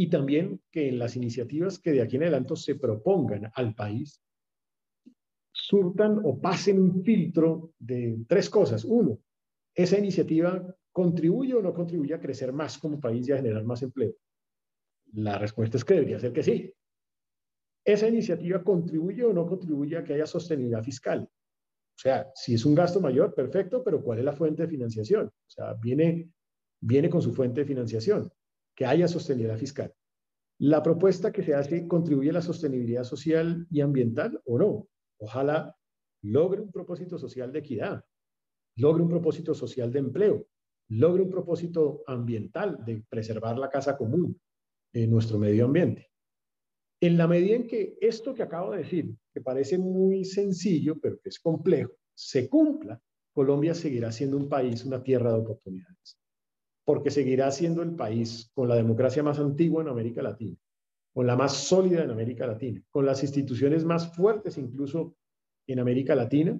Y 0.00 0.08
también 0.08 0.62
que 0.70 0.88
en 0.88 0.98
las 0.98 1.14
iniciativas 1.14 1.78
que 1.78 1.92
de 1.92 2.00
aquí 2.00 2.16
en 2.16 2.22
adelante 2.22 2.56
se 2.56 2.76
propongan 2.76 3.52
al 3.54 3.74
país, 3.74 4.18
surtan 5.52 6.22
o 6.24 6.40
pasen 6.40 6.80
un 6.80 7.04
filtro 7.04 7.74
de 7.78 8.24
tres 8.26 8.48
cosas. 8.48 8.82
Uno, 8.86 9.18
esa 9.74 9.98
iniciativa 9.98 10.74
contribuye 10.90 11.52
o 11.52 11.60
no 11.60 11.74
contribuye 11.74 12.14
a 12.14 12.18
crecer 12.18 12.50
más 12.50 12.78
como 12.78 12.98
país 12.98 13.28
y 13.28 13.32
a 13.32 13.36
generar 13.36 13.62
más 13.64 13.82
empleo. 13.82 14.14
La 15.12 15.36
respuesta 15.36 15.76
es 15.76 15.84
que 15.84 15.92
debería 15.92 16.18
ser 16.18 16.32
que 16.32 16.44
sí. 16.44 16.72
¿Esa 17.84 18.08
iniciativa 18.08 18.64
contribuye 18.64 19.22
o 19.22 19.34
no 19.34 19.46
contribuye 19.46 19.98
a 19.98 20.02
que 20.02 20.14
haya 20.14 20.24
sostenibilidad 20.24 20.82
fiscal? 20.82 21.28
O 21.30 21.98
sea, 21.98 22.30
si 22.34 22.54
es 22.54 22.64
un 22.64 22.74
gasto 22.74 23.02
mayor, 23.02 23.34
perfecto, 23.34 23.84
pero 23.84 24.02
¿cuál 24.02 24.20
es 24.20 24.24
la 24.24 24.32
fuente 24.32 24.62
de 24.62 24.68
financiación? 24.68 25.26
O 25.26 25.50
sea, 25.50 25.74
viene, 25.74 26.30
viene 26.80 27.10
con 27.10 27.20
su 27.20 27.34
fuente 27.34 27.60
de 27.60 27.66
financiación, 27.66 28.32
que 28.80 28.86
haya 28.86 29.06
sostenibilidad 29.08 29.58
fiscal. 29.58 29.94
¿La 30.58 30.82
propuesta 30.82 31.30
que 31.30 31.42
se 31.42 31.52
hace 31.52 31.86
contribuye 31.86 32.30
a 32.30 32.32
la 32.32 32.40
sostenibilidad 32.40 33.04
social 33.04 33.66
y 33.70 33.82
ambiental 33.82 34.40
o 34.46 34.58
no? 34.58 34.88
Ojalá 35.18 35.76
logre 36.22 36.62
un 36.62 36.72
propósito 36.72 37.18
social 37.18 37.52
de 37.52 37.58
equidad, 37.58 38.02
logre 38.76 39.02
un 39.02 39.10
propósito 39.10 39.52
social 39.52 39.92
de 39.92 39.98
empleo, 39.98 40.46
logre 40.88 41.24
un 41.24 41.28
propósito 41.28 42.02
ambiental 42.06 42.82
de 42.86 43.04
preservar 43.06 43.58
la 43.58 43.68
casa 43.68 43.98
común, 43.98 44.40
en 44.94 45.10
nuestro 45.10 45.38
medio 45.38 45.66
ambiente. 45.66 46.08
En 47.02 47.18
la 47.18 47.28
medida 47.28 47.56
en 47.56 47.66
que 47.66 47.98
esto 48.00 48.32
que 48.32 48.44
acabo 48.44 48.72
de 48.72 48.78
decir, 48.78 49.14
que 49.34 49.42
parece 49.42 49.76
muy 49.76 50.24
sencillo, 50.24 50.98
pero 50.98 51.20
que 51.20 51.28
es 51.28 51.38
complejo, 51.38 51.92
se 52.14 52.48
cumpla, 52.48 52.98
Colombia 53.34 53.74
seguirá 53.74 54.10
siendo 54.10 54.38
un 54.38 54.48
país, 54.48 54.86
una 54.86 55.02
tierra 55.02 55.34
de 55.34 55.40
oportunidades, 55.40 56.19
porque 56.90 57.12
seguirá 57.12 57.52
siendo 57.52 57.84
el 57.84 57.94
país 57.94 58.50
con 58.52 58.68
la 58.68 58.74
democracia 58.74 59.22
más 59.22 59.38
antigua 59.38 59.80
en 59.80 59.90
América 59.90 60.22
Latina, 60.22 60.56
con 61.14 61.24
la 61.24 61.36
más 61.36 61.52
sólida 61.52 62.02
en 62.02 62.10
América 62.10 62.48
Latina, 62.48 62.82
con 62.90 63.06
las 63.06 63.22
instituciones 63.22 63.84
más 63.84 64.12
fuertes 64.12 64.58
incluso 64.58 65.14
en 65.68 65.78
América 65.78 66.16
Latina, 66.16 66.58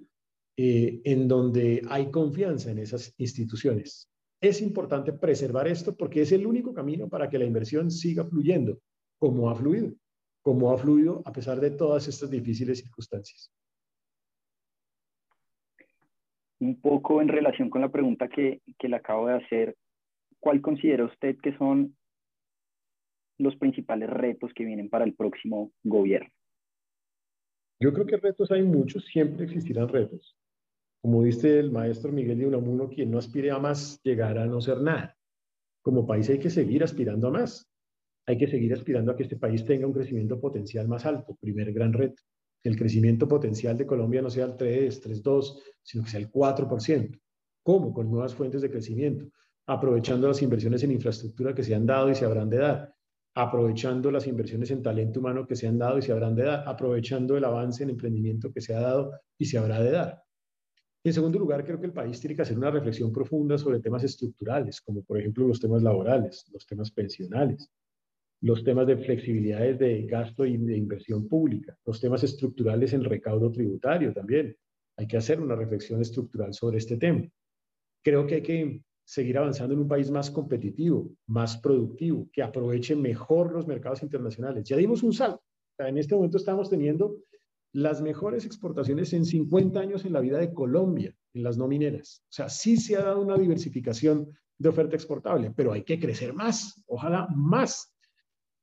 eh, 0.57 1.01
en 1.03 1.27
donde 1.27 1.83
hay 1.89 2.13
confianza 2.13 2.71
en 2.71 2.79
esas 2.79 3.13
instituciones. 3.19 4.09
Es 4.41 4.63
importante 4.63 5.13
preservar 5.13 5.67
esto 5.67 5.97
porque 5.97 6.23
es 6.23 6.31
el 6.31 6.47
único 6.47 6.73
camino 6.73 7.09
para 7.09 7.29
que 7.29 7.37
la 7.37 7.45
inversión 7.45 7.91
siga 7.91 8.25
fluyendo 8.25 8.79
como 9.19 9.51
ha 9.51 9.57
fluido, 9.57 9.95
como 10.43 10.71
ha 10.71 10.79
fluido 10.79 11.23
a 11.25 11.33
pesar 11.33 11.59
de 11.59 11.73
todas 11.73 12.07
estas 12.07 12.31
difíciles 12.31 12.79
circunstancias. 12.79 13.51
Un 16.61 16.81
poco 16.81 17.21
en 17.21 17.27
relación 17.27 17.69
con 17.69 17.81
la 17.81 17.89
pregunta 17.89 18.29
que, 18.29 18.63
que 18.79 18.89
le 18.89 18.95
acabo 18.95 19.27
de 19.27 19.35
hacer, 19.35 19.77
¿cuál 20.41 20.61
considera 20.61 21.05
usted 21.05 21.37
que 21.43 21.57
son 21.57 21.97
los 23.39 23.57
principales 23.57 24.11
retos 24.11 24.53
que 24.55 24.65
vienen 24.65 24.89
para 24.89 25.05
el 25.05 25.15
próximo 25.15 25.73
gobierno? 25.83 26.31
Yo 27.81 27.93
creo 27.93 28.07
que 28.07 28.17
retos 28.19 28.51
hay 28.51 28.63
muchos, 28.63 29.05
siempre 29.07 29.45
existirán 29.45 29.89
retos. 29.89 30.37
Como 31.03 31.23
dice 31.25 31.59
el 31.59 31.71
maestro 31.71 32.13
Miguel 32.13 32.39
de 32.39 32.47
Unamuno, 32.47 32.91
quien 32.91 33.11
no 33.11 33.19
aspire 33.19 33.51
a 33.51 33.59
más 33.59 34.01
llegará 34.03 34.43
a 34.43 34.47
no 34.47 34.61
ser 34.61 34.83
nada. 34.83 35.17
Como 35.83 36.07
país 36.07 36.29
hay 36.29 36.39
que 36.39 36.51
seguir 36.51 36.85
aspirando 36.85 37.29
a 37.29 37.31
más. 37.31 37.71
Hay 38.27 38.37
que 38.37 38.49
seguir 38.49 38.75
aspirando 38.75 39.13
a 39.13 39.17
que 39.17 39.23
este 39.23 39.37
país 39.37 39.65
tenga 39.65 39.87
un 39.87 39.95
crecimiento 39.95 40.39
potencial 40.39 40.89
más 40.89 41.07
alto. 41.07 41.37
Primer 41.41 41.73
gran 41.73 41.95
reto. 41.95 42.23
El 42.63 42.77
crecimiento 42.77 43.27
potencial 43.27 43.79
de 43.79 43.87
Colombia 43.87 44.21
no 44.21 44.29
sea 44.29 44.45
el 44.45 44.57
3, 44.59 45.01
3, 45.01 45.23
2, 45.23 45.63
sino 45.83 46.05
que 46.05 46.11
sea 46.11 46.21
el 46.21 46.31
4%. 46.31 47.19
¿Cómo? 47.63 47.95
Con 47.95 48.11
nuevas 48.11 48.35
fuentes 48.35 48.61
de 48.61 48.71
crecimiento. 48.71 49.25
Aprovechando 49.71 50.29
las 50.29 50.43
inversiones 50.43 50.83
en 50.83 50.93
infraestructura 50.93 51.55
que 51.55 51.63
se 51.63 51.75
han 51.75 51.87
dado 51.87 52.11
y 52.11 52.15
se 52.15 52.25
habrán 52.25 52.51
de 52.51 52.59
dar. 52.59 52.95
Aprovechando 53.35 54.11
las 54.11 54.27
inversiones 54.27 54.71
en 54.71 54.83
talento 54.83 55.21
humano 55.21 55.47
que 55.47 55.57
se 55.57 55.69
han 55.69 55.79
dado 55.79 55.99
y 55.99 56.03
se 56.03 56.13
habrán 56.13 56.35
de 56.35 56.45
dar. 56.45 56.65
Aprovechando 56.67 57.37
el 57.37 57.45
avance 57.45 57.85
en 57.85 57.91
emprendimiento 57.91 58.53
que 58.53 58.61
se 58.61 58.75
ha 58.75 58.81
dado 58.81 59.13
y 59.39 59.45
se 59.45 59.59
habrá 59.59 59.81
de 59.81 59.93
dar 59.93 60.25
en 61.03 61.15
segundo 61.15 61.39
lugar, 61.39 61.65
creo 61.65 61.81
que 61.81 61.87
el 61.87 61.95
país 61.95 62.21
tiene 62.21 62.37
que 62.37 62.43
hacer 62.43 62.59
una 62.59 62.71
reflexión 62.71 63.11
profunda 63.11 63.57
sobre 63.57 63.81
temas 63.81 64.05
estructurales, 64.05 64.83
como 64.83 65.03
por 65.03 65.19
ejemplo 65.19 65.47
los 65.47 65.59
temas 65.59 65.83
laborales, 65.83 66.45
los 66.53 66.67
temas 66.67 66.91
pensionales, 66.91 67.71
los 68.43 68.63
temas 68.63 68.87
de 68.87 68.99
flexibilidades 68.99 69.79
de 69.79 70.03
gasto 70.03 70.45
y 70.45 70.59
de 70.59 70.77
inversión 70.77 71.27
pública, 71.27 71.77
los 71.87 72.01
temas 72.01 72.23
estructurales 72.23 72.93
en 72.93 73.05
recaudo 73.05 73.51
tributario 73.51 74.13
también. 74.13 74.55
Hay 74.99 75.07
que 75.07 75.17
hacer 75.17 75.41
una 75.41 75.57
reflexión 75.57 76.03
estructural 76.03 76.53
sobre 76.53 76.77
este 76.77 76.99
tema. 76.99 77.27
Creo 78.03 78.27
que 78.27 78.35
hay 78.37 78.43
que 78.43 78.83
seguir 79.11 79.37
avanzando 79.39 79.75
en 79.75 79.81
un 79.81 79.89
país 79.89 80.09
más 80.09 80.31
competitivo, 80.31 81.11
más 81.27 81.57
productivo, 81.57 82.29
que 82.33 82.45
aproveche 82.45 82.95
mejor 82.95 83.53
los 83.53 83.67
mercados 83.67 84.05
internacionales. 84.05 84.63
Ya 84.69 84.77
dimos 84.77 85.03
un 85.03 85.13
salto. 85.13 85.43
en 85.79 85.99
este 85.99 86.15
momento 86.15 86.37
estamos 86.37 86.71
teniendo 86.71 87.17
las 87.73 88.01
mejores 88.01 88.47
exportaciones 88.47 89.13
en 89.13 89.25
50 89.25 89.81
años 89.81 90.05
en 90.05 90.13
la 90.13 90.21
vida 90.21 90.39
de 90.39 90.55
Colombia, 90.55 91.13
en 91.35 91.43
las 91.43 91.59
no 91.59 91.67
mineras. 91.67 92.23
O 92.29 92.33
sea, 92.33 92.49
sí 92.49 92.77
se 92.77 92.95
ha 92.95 93.03
dado 93.03 93.21
una 93.21 93.37
diversificación 93.37 94.31
de 94.57 94.69
oferta 94.69 94.95
exportable, 94.95 95.53
pero 95.57 95.73
hay 95.73 95.83
que 95.83 95.99
crecer 95.99 96.33
más, 96.33 96.81
ojalá 96.87 97.27
más. 97.35 97.93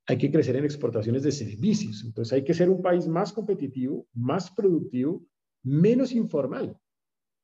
Hay 0.06 0.18
que 0.18 0.32
crecer 0.32 0.56
en 0.56 0.64
exportaciones 0.64 1.24
de 1.24 1.34
servicios. 1.34 2.06
Entonces 2.06 2.32
hay 2.32 2.45
que 2.45 2.54
ser 2.54 2.70
un 2.70 2.82
país 2.82 3.06
más 3.06 3.34
competitivo, 3.34 4.08
más 4.14 4.50
productivo, 4.52 5.26
menos 5.62 6.14
informal. 6.14 6.80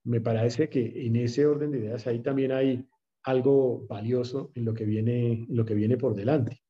Me 0.06 0.22
parece 0.22 0.70
que 0.70 1.06
en 1.06 1.18
ese 1.18 1.45
orden 1.45 1.72
de 1.72 1.80
ideas 1.80 2.08
ahí 2.08 2.22
también 2.22 2.54
hay 2.54 2.88
algo 3.24 3.86
valioso 3.88 4.51
en 4.55 4.65
lo 4.65 4.74
que 4.74 4.86
viene, 4.86 5.45
lo 5.49 5.65
que 5.65 5.74
viene 5.74 5.97
por 5.97 6.13
delante. 6.13 6.61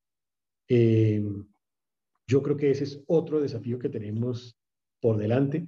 Eh, 0.69 1.23
yo 2.27 2.41
creo 2.41 2.55
que 2.55 2.71
ese 2.71 2.85
es 2.85 3.03
otro 3.07 3.41
desafío 3.41 3.79
que 3.79 3.89
tenemos 3.89 4.57
por 5.01 5.17
delante. 5.17 5.67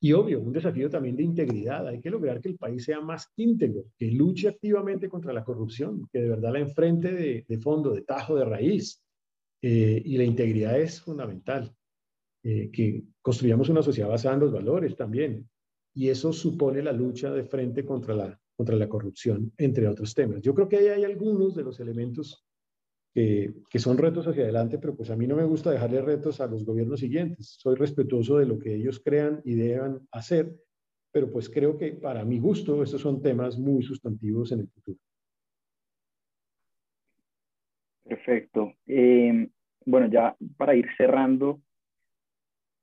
Y 0.00 0.12
obvio, 0.12 0.40
un 0.40 0.52
desafío 0.52 0.90
también 0.90 1.16
de 1.16 1.22
integridad. 1.22 1.86
Hay 1.88 2.00
que 2.00 2.10
lograr 2.10 2.40
que 2.40 2.50
el 2.50 2.58
país 2.58 2.84
sea 2.84 3.00
más 3.00 3.32
íntegro, 3.36 3.84
que 3.96 4.10
luche 4.10 4.48
activamente 4.48 5.08
contra 5.08 5.32
la 5.32 5.44
corrupción, 5.44 6.08
que 6.12 6.20
de 6.20 6.28
verdad 6.30 6.52
la 6.52 6.58
enfrente 6.58 7.12
de, 7.12 7.58
fondo, 7.58 7.90
de 7.92 8.02
tajo, 8.02 8.34
de 8.34 8.44
raíz. 8.44 9.02
Eh, 9.62 10.02
y 10.04 10.18
la 10.18 10.24
integridad 10.24 10.78
es 10.78 11.00
fundamental. 11.00 11.74
Eh, 12.42 12.70
que 12.70 13.02
construyamos 13.22 13.70
una 13.70 13.82
sociedad 13.82 14.10
basada 14.10 14.34
en 14.34 14.40
los 14.40 14.52
valores 14.52 14.94
también. 14.96 15.48
Y 15.94 16.08
eso 16.08 16.32
supone 16.32 16.82
la 16.82 16.92
lucha 16.92 17.30
de 17.30 17.44
frente 17.44 17.86
contra 17.86 18.14
la, 18.14 18.38
contra 18.56 18.76
la 18.76 18.88
corrupción, 18.88 19.52
entre 19.58 19.88
otros 19.88 20.14
temas. 20.14 20.40
Yo 20.42 20.54
creo 20.54 20.68
que 20.68 20.76
ahí 20.76 20.86
hay 20.88 21.04
algunos 21.04 21.54
de 21.54 21.62
los 21.62 21.80
elementos 21.80 22.44
que, 23.14 23.78
son 23.78 23.96
retos 23.96 24.26
hacia 24.26 24.42
adelante, 24.42 24.78
pero 24.78 24.96
pues 24.96 25.10
a 25.10 25.16
mí 25.16 25.26
no 25.26 25.36
me 25.36 25.44
gusta 25.44 25.70
dejarle 25.70 26.02
retos 26.02 26.40
a 26.40 26.46
los 26.46 26.64
gobiernos 26.64 27.00
siguientes. 27.00 27.56
Soy 27.60 27.76
respetuoso 27.76 28.38
de 28.38 28.46
lo 28.46 28.58
que 28.58 28.74
ellos 28.74 29.00
crean 29.04 29.40
y 29.44 29.54
deban 29.54 30.00
hacer, 30.10 30.52
pero 31.12 31.30
pues 31.30 31.48
creo 31.48 31.78
que 31.78 31.92
para 31.92 32.24
mi 32.24 32.40
gusto 32.40 32.82
estos 32.82 33.00
son 33.00 33.22
temas 33.22 33.56
muy 33.58 33.82
sustantivos 33.82 34.50
en 34.52 34.60
el 34.60 34.68
futuro. 34.68 34.98
Perfecto. 38.04 38.72
Em, 38.86 39.48
bueno, 39.86 40.08
ya 40.10 40.36
para 40.56 40.74
ir 40.74 40.86
cerrando, 40.96 41.60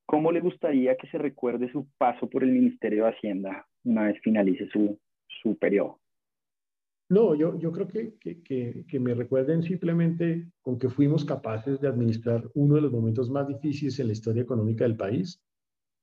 ¿cómo 0.06 0.32
le 0.32 0.40
gustaría 0.40 0.96
que 0.96 1.08
se 1.08 1.18
recuerde 1.18 1.72
su 1.72 1.88
paso 1.98 2.30
por 2.30 2.44
el 2.44 2.52
Ministerio 2.52 3.04
de 3.04 3.12
Hacienda 3.12 3.68
una 3.84 4.04
vez 4.04 4.20
finalice 4.22 4.68
su, 4.70 5.00
su 5.42 5.58
periodo? 5.58 6.00
No, 7.10 7.36
yo, 7.36 7.60
yo 7.60 7.72
creo 7.74 7.88
que, 7.88 8.16
que, 8.20 8.86
que, 8.88 9.00
me 9.00 9.14
recuerden 9.14 9.64
simplemente 9.64 10.50
con 10.62 10.80
que 10.80 10.90
fuimos 10.90 11.26
capaces 11.26 11.82
de 11.82 11.90
administrar 11.90 12.50
uno 12.54 12.76
de 12.76 12.82
los 12.82 12.92
momentos 12.92 13.30
más 13.30 13.48
difíciles 13.48 14.00
en 14.00 14.08
la 14.08 14.14
historia 14.14 14.44
económica 14.44 14.86
del 14.86 14.96
país 14.96 15.42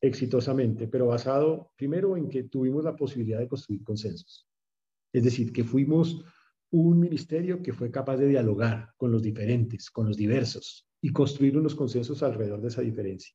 exitosamente, 0.00 0.86
pero 0.86 1.06
basado 1.06 1.72
primero 1.76 2.16
en 2.16 2.28
que 2.28 2.44
tuvimos 2.44 2.84
la 2.84 2.94
posibilidad 2.94 3.38
de 3.38 3.48
construir 3.48 3.82
consensos. 3.84 4.46
Es 5.12 5.24
decir, 5.24 5.52
que 5.52 5.64
fuimos 5.64 6.22
un 6.70 7.00
ministerio 7.00 7.62
que 7.62 7.72
fue 7.72 7.90
capaz 7.90 8.18
de 8.18 8.28
dialogar 8.28 8.92
con 8.96 9.10
los 9.10 9.22
diferentes, 9.22 9.90
con 9.90 10.06
los 10.06 10.16
diversos 10.16 10.86
y 11.00 11.10
construir 11.10 11.56
unos 11.56 11.74
consensos 11.74 12.22
alrededor 12.22 12.60
de 12.60 12.68
esa 12.68 12.82
diferencia. 12.82 13.34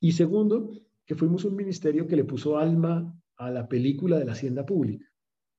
Y 0.00 0.12
segundo, 0.12 0.70
que 1.06 1.14
fuimos 1.14 1.44
un 1.44 1.54
ministerio 1.54 2.06
que 2.06 2.16
le 2.16 2.24
puso 2.24 2.58
alma 2.58 3.16
a 3.36 3.50
la 3.50 3.68
película 3.68 4.18
de 4.18 4.24
la 4.24 4.32
hacienda 4.32 4.66
pública, 4.66 5.05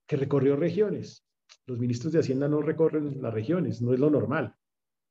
que 0.08 0.16
recorrió 0.16 0.56
regiones. 0.56 1.24
Los 1.66 1.78
ministros 1.78 2.12
de 2.12 2.20
Hacienda 2.20 2.48
no 2.48 2.62
recorren 2.62 3.20
las 3.20 3.32
regiones, 3.32 3.82
no 3.82 3.92
es 3.92 4.00
lo 4.00 4.10
normal. 4.10 4.54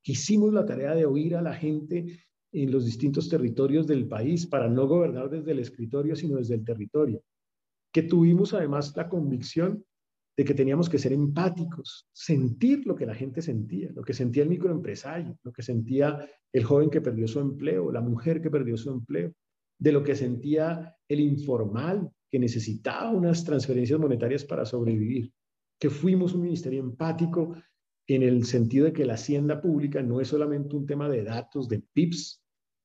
Hicimos 0.04 0.52
la 0.52 0.66
tarea 0.66 0.96
de 0.96 1.06
oír 1.06 1.36
a 1.36 1.42
la 1.42 1.54
gente 1.54 2.26
en 2.52 2.72
los 2.72 2.84
distintos 2.84 3.30
territorios 3.30 3.86
del 3.86 4.08
país 4.08 4.48
para 4.48 4.68
no 4.68 4.88
gobernar 4.88 5.30
desde 5.30 5.52
el 5.52 5.60
escritorio, 5.60 6.16
sino 6.16 6.38
desde 6.38 6.56
el 6.56 6.66
territorio. 6.66 7.22
Que 7.94 8.04
tuvimos 8.04 8.54
además 8.54 8.96
la 8.98 9.08
convicción 9.08 9.86
de 10.36 10.46
que 10.46 10.54
teníamos 10.54 10.90
que 10.90 11.00
ser 11.00 11.14
empáticos, 11.14 12.08
sentir 12.12 12.86
lo 12.86 12.96
que 12.96 13.06
la 13.06 13.16
gente 13.16 13.42
sentía, 13.42 13.92
lo 13.94 14.04
que 14.04 14.14
sentía 14.14 14.44
el 14.44 14.50
microempresario, 14.50 15.38
lo 15.44 15.52
que 15.52 15.64
sentía 15.64 16.28
el 16.54 16.64
joven 16.64 16.90
que 16.90 17.02
perdió 17.02 17.28
su 17.28 17.40
empleo, 17.40 17.92
la 17.92 18.02
mujer 18.02 18.42
que 18.42 18.52
perdió 18.52 18.78
su 18.78 18.92
empleo, 18.92 19.34
de 19.80 19.92
lo 19.92 20.04
que 20.04 20.16
sentía 20.16 20.96
el 21.08 21.20
informal 21.20 22.12
que 22.30 22.40
necesitaba 22.40 23.12
unas 23.12 23.44
transferencias 23.44 24.00
monetarias 24.00 24.44
para 24.44 24.66
sobrevivir, 24.66 25.32
que 25.80 25.90
fuimos 25.90 26.34
un 26.34 26.42
ministerio 26.42 26.82
empático 26.82 27.56
en 28.08 28.24
el 28.24 28.46
sentido 28.46 28.86
de 28.86 28.94
que 28.94 29.06
la 29.06 29.16
hacienda 29.16 29.62
pública 29.62 30.02
no 30.02 30.22
es 30.22 30.30
solamente 30.30 30.76
un 30.76 30.86
tema 30.86 31.10
de 31.10 31.24
datos, 31.24 31.68
de 31.68 31.84
PIBs 31.94 32.42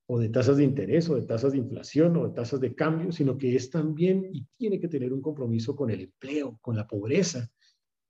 o 0.06 0.18
de 0.18 0.28
tasas 0.28 0.56
de 0.56 0.64
interés 0.64 1.08
o 1.08 1.14
de 1.14 1.22
tasas 1.22 1.52
de 1.52 1.58
inflación 1.58 2.16
o 2.16 2.28
de 2.28 2.34
tasas 2.34 2.60
de 2.60 2.74
cambio, 2.74 3.12
sino 3.12 3.38
que 3.38 3.54
es 3.54 3.70
también 3.70 4.28
y 4.32 4.46
tiene 4.56 4.80
que 4.80 4.88
tener 4.88 5.12
un 5.12 5.22
compromiso 5.22 5.76
con 5.76 5.90
el 5.90 6.00
empleo, 6.00 6.58
con 6.60 6.76
la 6.76 6.86
pobreza. 6.86 7.48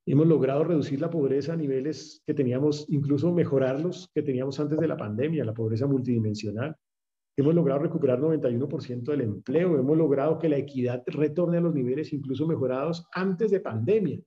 Hemos 0.05 0.27
logrado 0.27 0.65
reducir 0.65 0.99
la 0.99 1.09
pobreza 1.09 1.53
a 1.53 1.55
niveles 1.55 2.21
que 2.25 2.33
teníamos, 2.33 2.85
incluso 2.89 3.31
mejorarlos 3.31 4.09
que 4.13 4.23
teníamos 4.23 4.59
antes 4.59 4.77
de 4.79 4.87
la 4.87 4.97
pandemia, 4.97 5.45
la 5.45 5.53
pobreza 5.53 5.87
multidimensional. 5.87 6.75
Hemos 7.35 7.55
logrado 7.55 7.81
recuperar 7.81 8.19
91% 8.19 9.03
del 9.03 9.21
empleo, 9.21 9.79
hemos 9.79 9.97
logrado 9.97 10.37
que 10.37 10.49
la 10.49 10.57
equidad 10.57 11.03
retorne 11.07 11.57
a 11.57 11.61
los 11.61 11.73
niveles 11.73 12.13
incluso 12.13 12.47
mejorados 12.47 13.07
antes 13.11 13.49
de 13.49 13.59
pandemia. 13.59 14.19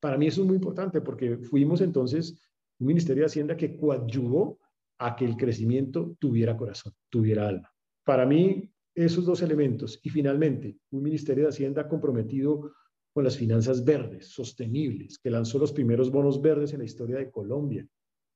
Para 0.00 0.18
mí 0.18 0.26
eso 0.26 0.42
es 0.42 0.46
muy 0.46 0.56
importante 0.56 1.00
porque 1.00 1.38
fuimos 1.38 1.80
entonces 1.80 2.38
un 2.78 2.88
Ministerio 2.88 3.22
de 3.22 3.26
Hacienda 3.26 3.56
que 3.56 3.76
coadyuvó 3.76 4.58
a 4.98 5.16
que 5.16 5.24
el 5.24 5.36
crecimiento 5.36 6.16
tuviera 6.18 6.56
corazón, 6.56 6.92
tuviera 7.08 7.48
alma. 7.48 7.72
Para 8.04 8.26
mí, 8.26 8.70
esos 8.94 9.24
dos 9.24 9.42
elementos. 9.42 9.98
Y 10.02 10.10
finalmente, 10.10 10.78
un 10.90 11.02
Ministerio 11.02 11.44
de 11.44 11.50
Hacienda 11.50 11.88
comprometido 11.88 12.72
con 13.12 13.24
las 13.24 13.36
finanzas 13.36 13.84
verdes, 13.84 14.28
sostenibles, 14.28 15.18
que 15.18 15.30
lanzó 15.30 15.58
los 15.58 15.72
primeros 15.72 16.10
bonos 16.10 16.40
verdes 16.40 16.72
en 16.72 16.80
la 16.80 16.84
historia 16.84 17.16
de 17.16 17.30
Colombia, 17.30 17.86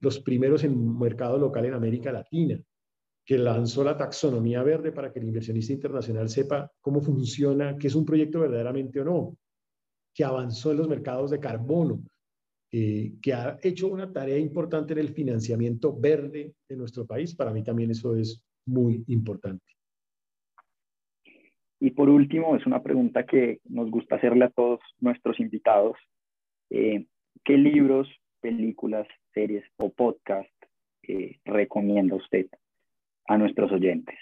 los 0.00 0.20
primeros 0.20 0.64
en 0.64 0.98
mercado 0.98 1.38
local 1.38 1.64
en 1.64 1.74
América 1.74 2.12
Latina, 2.12 2.60
que 3.26 3.36
lanzó 3.36 3.82
la 3.82 3.96
taxonomía 3.96 4.62
verde 4.62 4.92
para 4.92 5.12
que 5.12 5.18
el 5.18 5.26
inversionista 5.26 5.72
internacional 5.72 6.28
sepa 6.28 6.70
cómo 6.80 7.00
funciona, 7.00 7.76
qué 7.76 7.88
es 7.88 7.96
un 7.96 8.06
proyecto 8.06 8.38
verdaderamente 8.38 9.00
o 9.00 9.04
no, 9.04 9.36
que 10.14 10.22
avanzó 10.22 10.70
en 10.70 10.76
los 10.78 10.88
mercados 10.88 11.32
de 11.32 11.40
carbono, 11.40 12.04
eh, 12.70 13.14
que 13.20 13.34
ha 13.34 13.58
hecho 13.60 13.88
una 13.88 14.12
tarea 14.12 14.38
importante 14.38 14.92
en 14.92 15.00
el 15.00 15.08
financiamiento 15.08 15.98
verde 15.98 16.54
de 16.68 16.76
nuestro 16.76 17.04
país. 17.04 17.34
Para 17.34 17.52
mí 17.52 17.64
también 17.64 17.90
eso 17.90 18.14
es 18.14 18.40
muy 18.64 19.02
importante. 19.08 19.64
Y 21.80 21.90
por 21.90 22.08
último, 22.08 22.54
es 22.54 22.64
una 22.64 22.80
pregunta 22.80 23.26
que 23.26 23.58
nos 23.64 23.90
gusta 23.90 24.16
hacerle 24.16 24.44
a 24.44 24.50
todos 24.50 24.78
nuestros 25.00 25.40
invitados. 25.40 25.96
Eh, 26.70 27.06
¿Qué 27.44 27.58
libros, 27.58 28.08
películas, 28.40 29.08
series 29.34 29.64
o 29.78 29.90
podcast 29.90 30.48
eh, 31.02 31.40
recomienda 31.44 32.14
usted 32.14 32.46
a 33.28 33.38
nuestros 33.38 33.70
oyentes? 33.72 34.16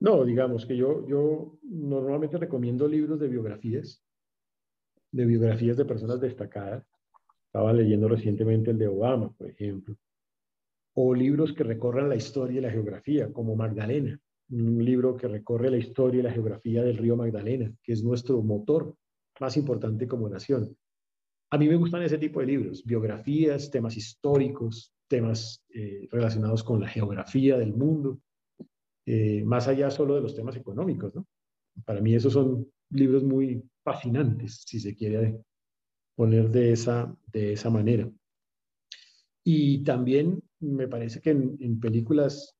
No, 0.00 0.24
digamos 0.24 0.64
que 0.66 0.76
yo, 0.76 1.06
yo 1.08 1.58
normalmente 1.62 2.38
recomiendo 2.38 2.86
libros 2.86 3.18
de 3.18 3.28
biografías 3.28 4.02
de 5.10 5.24
biografías 5.24 5.76
de 5.76 5.84
personas 5.84 6.20
destacadas. 6.20 6.84
Estaba 7.46 7.72
leyendo 7.72 8.08
recientemente 8.08 8.70
el 8.70 8.78
de 8.78 8.88
Obama, 8.88 9.30
por 9.32 9.48
ejemplo. 9.48 9.96
O 10.94 11.14
libros 11.14 11.52
que 11.52 11.64
recorran 11.64 12.08
la 12.08 12.16
historia 12.16 12.58
y 12.58 12.62
la 12.62 12.70
geografía, 12.70 13.32
como 13.32 13.56
Magdalena, 13.56 14.20
un 14.50 14.84
libro 14.84 15.16
que 15.16 15.28
recorre 15.28 15.70
la 15.70 15.76
historia 15.76 16.20
y 16.20 16.22
la 16.22 16.32
geografía 16.32 16.82
del 16.82 16.98
río 16.98 17.16
Magdalena, 17.16 17.72
que 17.82 17.92
es 17.92 18.02
nuestro 18.02 18.42
motor 18.42 18.94
más 19.40 19.56
importante 19.56 20.08
como 20.08 20.28
nación. 20.28 20.76
A 21.50 21.58
mí 21.58 21.68
me 21.68 21.76
gustan 21.76 22.02
ese 22.02 22.18
tipo 22.18 22.40
de 22.40 22.46
libros, 22.46 22.84
biografías, 22.84 23.70
temas 23.70 23.96
históricos, 23.96 24.92
temas 25.08 25.64
eh, 25.74 26.06
relacionados 26.10 26.62
con 26.62 26.80
la 26.80 26.88
geografía 26.88 27.56
del 27.58 27.72
mundo, 27.72 28.20
eh, 29.06 29.42
más 29.44 29.68
allá 29.68 29.90
solo 29.90 30.14
de 30.14 30.20
los 30.20 30.34
temas 30.36 30.56
económicos. 30.56 31.14
¿no? 31.14 31.26
Para 31.84 32.00
mí 32.00 32.14
esos 32.14 32.32
son 32.32 32.70
libros 32.90 33.24
muy 33.24 33.62
fascinantes, 33.82 34.62
si 34.66 34.78
se 34.78 34.94
quiere 34.94 35.40
poner 36.14 36.50
de 36.50 36.72
esa, 36.72 37.14
de 37.26 37.54
esa 37.54 37.70
manera. 37.70 38.10
Y 39.44 39.82
también 39.82 40.42
me 40.60 40.88
parece 40.88 41.20
que 41.20 41.30
en, 41.30 41.80
películas, 41.80 42.54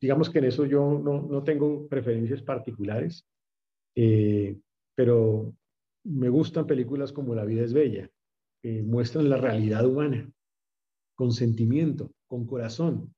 digamos 0.00 0.28
que 0.28 0.40
en 0.40 0.44
eso 0.46 0.66
yo 0.66 1.00
no, 1.02 1.22
no 1.22 1.42
tengo 1.42 1.88
preferencias 1.88 2.42
particulares, 2.42 3.24
eh, 3.94 4.58
pero 4.94 5.54
me 6.04 6.28
gustan 6.28 6.66
películas 6.66 7.12
como 7.12 7.34
La 7.34 7.44
vida 7.44 7.62
es 7.62 7.72
bella, 7.72 8.10
que 8.60 8.82
muestran 8.82 9.30
la 9.30 9.36
realidad 9.36 9.86
humana, 9.86 10.30
con 11.18 11.32
sentimiento, 11.32 12.12
con 12.28 12.46
corazón, 12.46 13.12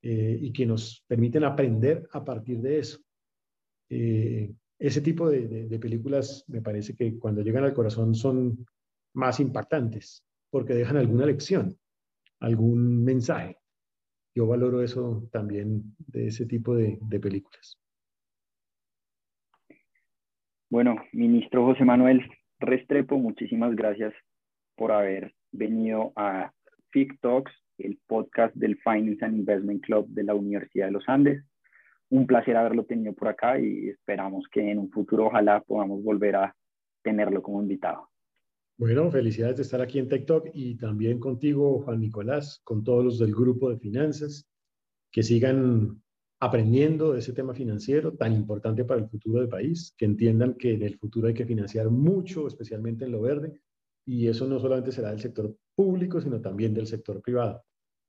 eh, 0.00 0.38
y 0.40 0.50
que 0.50 0.64
nos 0.64 1.04
permiten 1.06 1.44
aprender 1.44 2.08
a 2.12 2.24
partir 2.24 2.58
de 2.62 2.78
eso. 2.78 3.00
Eh, 3.90 4.50
ese 4.78 5.02
tipo 5.02 5.28
de, 5.28 5.78
películas 5.78 6.46
me 6.48 6.62
parece 6.62 6.96
que 6.96 7.18
cuando 7.18 7.42
llegan 7.42 7.64
al 7.64 7.74
corazón 7.74 8.14
son 8.14 8.66
más 9.12 9.40
impactantes 9.40 10.24
porque 10.48 10.72
dejan 10.72 10.96
alguna 10.96 11.26
lección, 11.26 11.76
algún 12.40 13.04
mensaje. 13.04 13.58
Yo 14.34 14.46
valoro 14.46 14.82
eso 14.82 15.28
también 15.30 15.94
de 15.98 16.28
ese 16.28 16.46
tipo 16.46 16.74
de, 16.74 16.98
películas. 17.20 17.76
Bueno, 20.70 20.96
ministro 21.12 21.66
José 21.66 21.84
Manuel 21.84 22.22
Restrepo, 22.58 23.18
muchísimas 23.18 23.76
gracias 23.76 24.14
por 24.76 24.92
haber 24.92 25.34
venido 25.52 26.14
a 26.16 26.54
FIC 26.90 27.20
Talks, 27.20 27.52
el 27.78 27.98
podcast 28.06 28.54
del 28.54 28.76
Finance 28.78 29.24
and 29.24 29.36
Investment 29.36 29.84
Club 29.84 30.08
de 30.08 30.24
la 30.24 30.34
Universidad 30.34 30.86
de 30.86 30.92
los 30.92 31.08
Andes 31.08 31.44
un 32.10 32.26
placer 32.26 32.56
haberlo 32.56 32.84
tenido 32.84 33.12
por 33.14 33.28
acá 33.28 33.58
y 33.58 33.88
esperamos 33.88 34.46
que 34.50 34.70
en 34.70 34.78
un 34.78 34.90
futuro 34.90 35.26
ojalá 35.26 35.62
podamos 35.62 36.02
volver 36.02 36.36
a 36.36 36.56
tenerlo 37.02 37.42
como 37.42 37.62
invitado. 37.62 38.08
Bueno, 38.78 39.10
felicidades 39.10 39.56
de 39.56 39.62
estar 39.62 39.80
aquí 39.80 39.98
en 39.98 40.08
TikTok 40.08 40.50
y 40.54 40.76
también 40.76 41.18
contigo, 41.18 41.82
Juan 41.82 42.00
Nicolás, 42.00 42.60
con 42.64 42.84
todos 42.84 43.04
los 43.04 43.18
del 43.18 43.34
grupo 43.34 43.70
de 43.70 43.78
finanzas, 43.78 44.48
que 45.10 45.22
sigan 45.22 46.00
aprendiendo 46.40 47.12
de 47.12 47.18
ese 47.18 47.32
tema 47.32 47.54
financiero 47.54 48.12
tan 48.14 48.32
importante 48.32 48.84
para 48.84 49.00
el 49.00 49.08
futuro 49.08 49.40
del 49.40 49.48
país, 49.48 49.94
que 49.98 50.04
entiendan 50.04 50.54
que 50.54 50.74
en 50.74 50.82
el 50.84 50.96
futuro 50.96 51.26
hay 51.26 51.34
que 51.34 51.46
financiar 51.46 51.90
mucho, 51.90 52.46
especialmente 52.46 53.04
en 53.04 53.12
lo 53.12 53.20
verde, 53.20 53.60
y 54.08 54.26
eso 54.26 54.46
no 54.46 54.58
solamente 54.58 54.90
será 54.90 55.10
del 55.10 55.20
sector 55.20 55.54
público, 55.76 56.18
sino 56.18 56.40
también 56.40 56.72
del 56.72 56.86
sector 56.86 57.20
privado. 57.20 57.62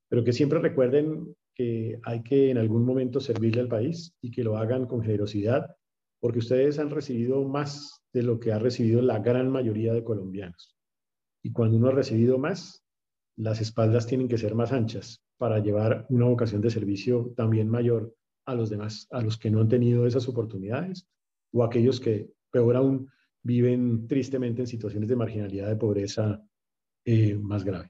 Pero 0.07 0.23
que 0.23 0.31
siempre 0.31 0.59
recuerden 0.59 1.35
que 1.53 1.99
hay 2.03 2.23
que 2.23 2.51
en 2.51 2.57
algún 2.57 2.85
momento 2.85 3.19
servirle 3.19 3.59
al 3.59 3.67
país 3.67 4.15
y 4.21 4.31
que 4.31 4.45
lo 4.45 4.57
hagan 4.57 4.85
con 4.85 5.01
generosidad, 5.01 5.75
porque 6.21 6.39
ustedes 6.39 6.79
han 6.79 6.89
recibido 6.89 7.43
más 7.43 8.01
de 8.13 8.23
lo 8.23 8.39
que 8.39 8.53
ha 8.53 8.59
recibido 8.59 9.01
la 9.01 9.19
gran 9.19 9.51
mayoría 9.51 9.93
de 9.93 10.05
colombianos. 10.05 10.73
Y 11.43 11.51
cuando 11.51 11.75
uno 11.75 11.89
ha 11.89 11.91
recibido 11.91 12.37
más, 12.37 12.81
las 13.35 13.59
espaldas 13.59 14.07
tienen 14.07 14.29
que 14.29 14.37
ser 14.37 14.55
más 14.55 14.71
anchas 14.71 15.21
para 15.37 15.59
llevar 15.59 16.05
una 16.07 16.27
vocación 16.27 16.61
de 16.61 16.69
servicio 16.69 17.33
también 17.35 17.67
mayor 17.67 18.15
a 18.45 18.55
los 18.55 18.69
demás, 18.69 19.05
a 19.11 19.21
los 19.21 19.37
que 19.37 19.51
no 19.51 19.59
han 19.59 19.67
tenido 19.67 20.07
esas 20.07 20.29
oportunidades 20.29 21.09
o 21.51 21.65
aquellos 21.65 21.99
que, 21.99 22.31
peor 22.51 22.77
aún, 22.77 23.09
viven 23.43 24.07
tristemente 24.07 24.61
en 24.61 24.67
situaciones 24.67 25.09
de 25.09 25.15
marginalidad, 25.15 25.69
de 25.69 25.75
pobreza 25.75 26.43
eh, 27.05 27.35
más 27.35 27.63
grave. 27.63 27.89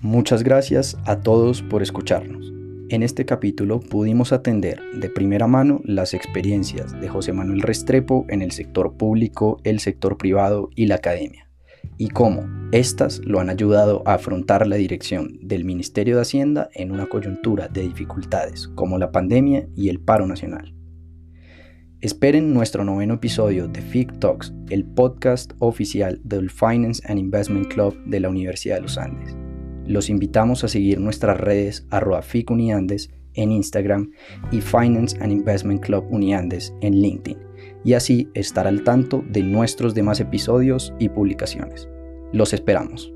Muchas 0.00 0.44
gracias 0.44 0.96
a 1.04 1.20
todos 1.20 1.62
por 1.62 1.82
escucharnos. 1.82 2.52
En 2.88 3.02
este 3.02 3.26
capítulo 3.26 3.80
pudimos 3.80 4.32
atender 4.32 4.80
de 5.00 5.10
primera 5.10 5.48
mano 5.48 5.80
las 5.84 6.14
experiencias 6.14 6.98
de 7.00 7.08
José 7.08 7.32
Manuel 7.32 7.62
Restrepo 7.62 8.24
en 8.28 8.40
el 8.40 8.52
sector 8.52 8.96
público, 8.96 9.58
el 9.64 9.80
sector 9.80 10.16
privado 10.16 10.70
y 10.76 10.86
la 10.86 10.94
academia, 10.94 11.45
y 11.98 12.08
cómo 12.08 12.44
éstas 12.72 13.20
lo 13.24 13.40
han 13.40 13.50
ayudado 13.50 14.02
a 14.06 14.14
afrontar 14.14 14.66
la 14.66 14.76
dirección 14.76 15.38
del 15.42 15.64
Ministerio 15.64 16.16
de 16.16 16.22
Hacienda 16.22 16.68
en 16.74 16.92
una 16.92 17.06
coyuntura 17.06 17.68
de 17.68 17.82
dificultades 17.82 18.68
como 18.74 18.98
la 18.98 19.12
pandemia 19.12 19.68
y 19.74 19.88
el 19.88 20.00
paro 20.00 20.26
nacional. 20.26 20.74
Esperen 22.00 22.52
nuestro 22.52 22.84
noveno 22.84 23.14
episodio 23.14 23.68
de 23.68 23.80
FIC 23.80 24.18
Talks, 24.18 24.52
el 24.68 24.84
podcast 24.84 25.52
oficial 25.60 26.20
del 26.24 26.50
Finance 26.50 27.02
and 27.06 27.18
Investment 27.18 27.72
Club 27.72 27.96
de 28.04 28.20
la 28.20 28.28
Universidad 28.28 28.76
de 28.76 28.82
los 28.82 28.98
Andes. 28.98 29.36
Los 29.86 30.10
invitamos 30.10 30.62
a 30.64 30.68
seguir 30.68 31.00
nuestras 31.00 31.38
redes 31.38 31.86
arroba 31.90 32.22
en 33.34 33.52
Instagram 33.52 34.10
y 34.50 34.60
Finance 34.60 35.16
and 35.20 35.32
Investment 35.32 35.80
Club 35.80 36.04
Uniandes 36.10 36.74
en 36.80 37.00
LinkedIn 37.00 37.46
y 37.86 37.94
así 37.94 38.28
estar 38.34 38.66
al 38.66 38.82
tanto 38.82 39.24
de 39.28 39.44
nuestros 39.44 39.94
demás 39.94 40.18
episodios 40.18 40.92
y 40.98 41.08
publicaciones. 41.08 41.88
Los 42.32 42.52
esperamos. 42.52 43.12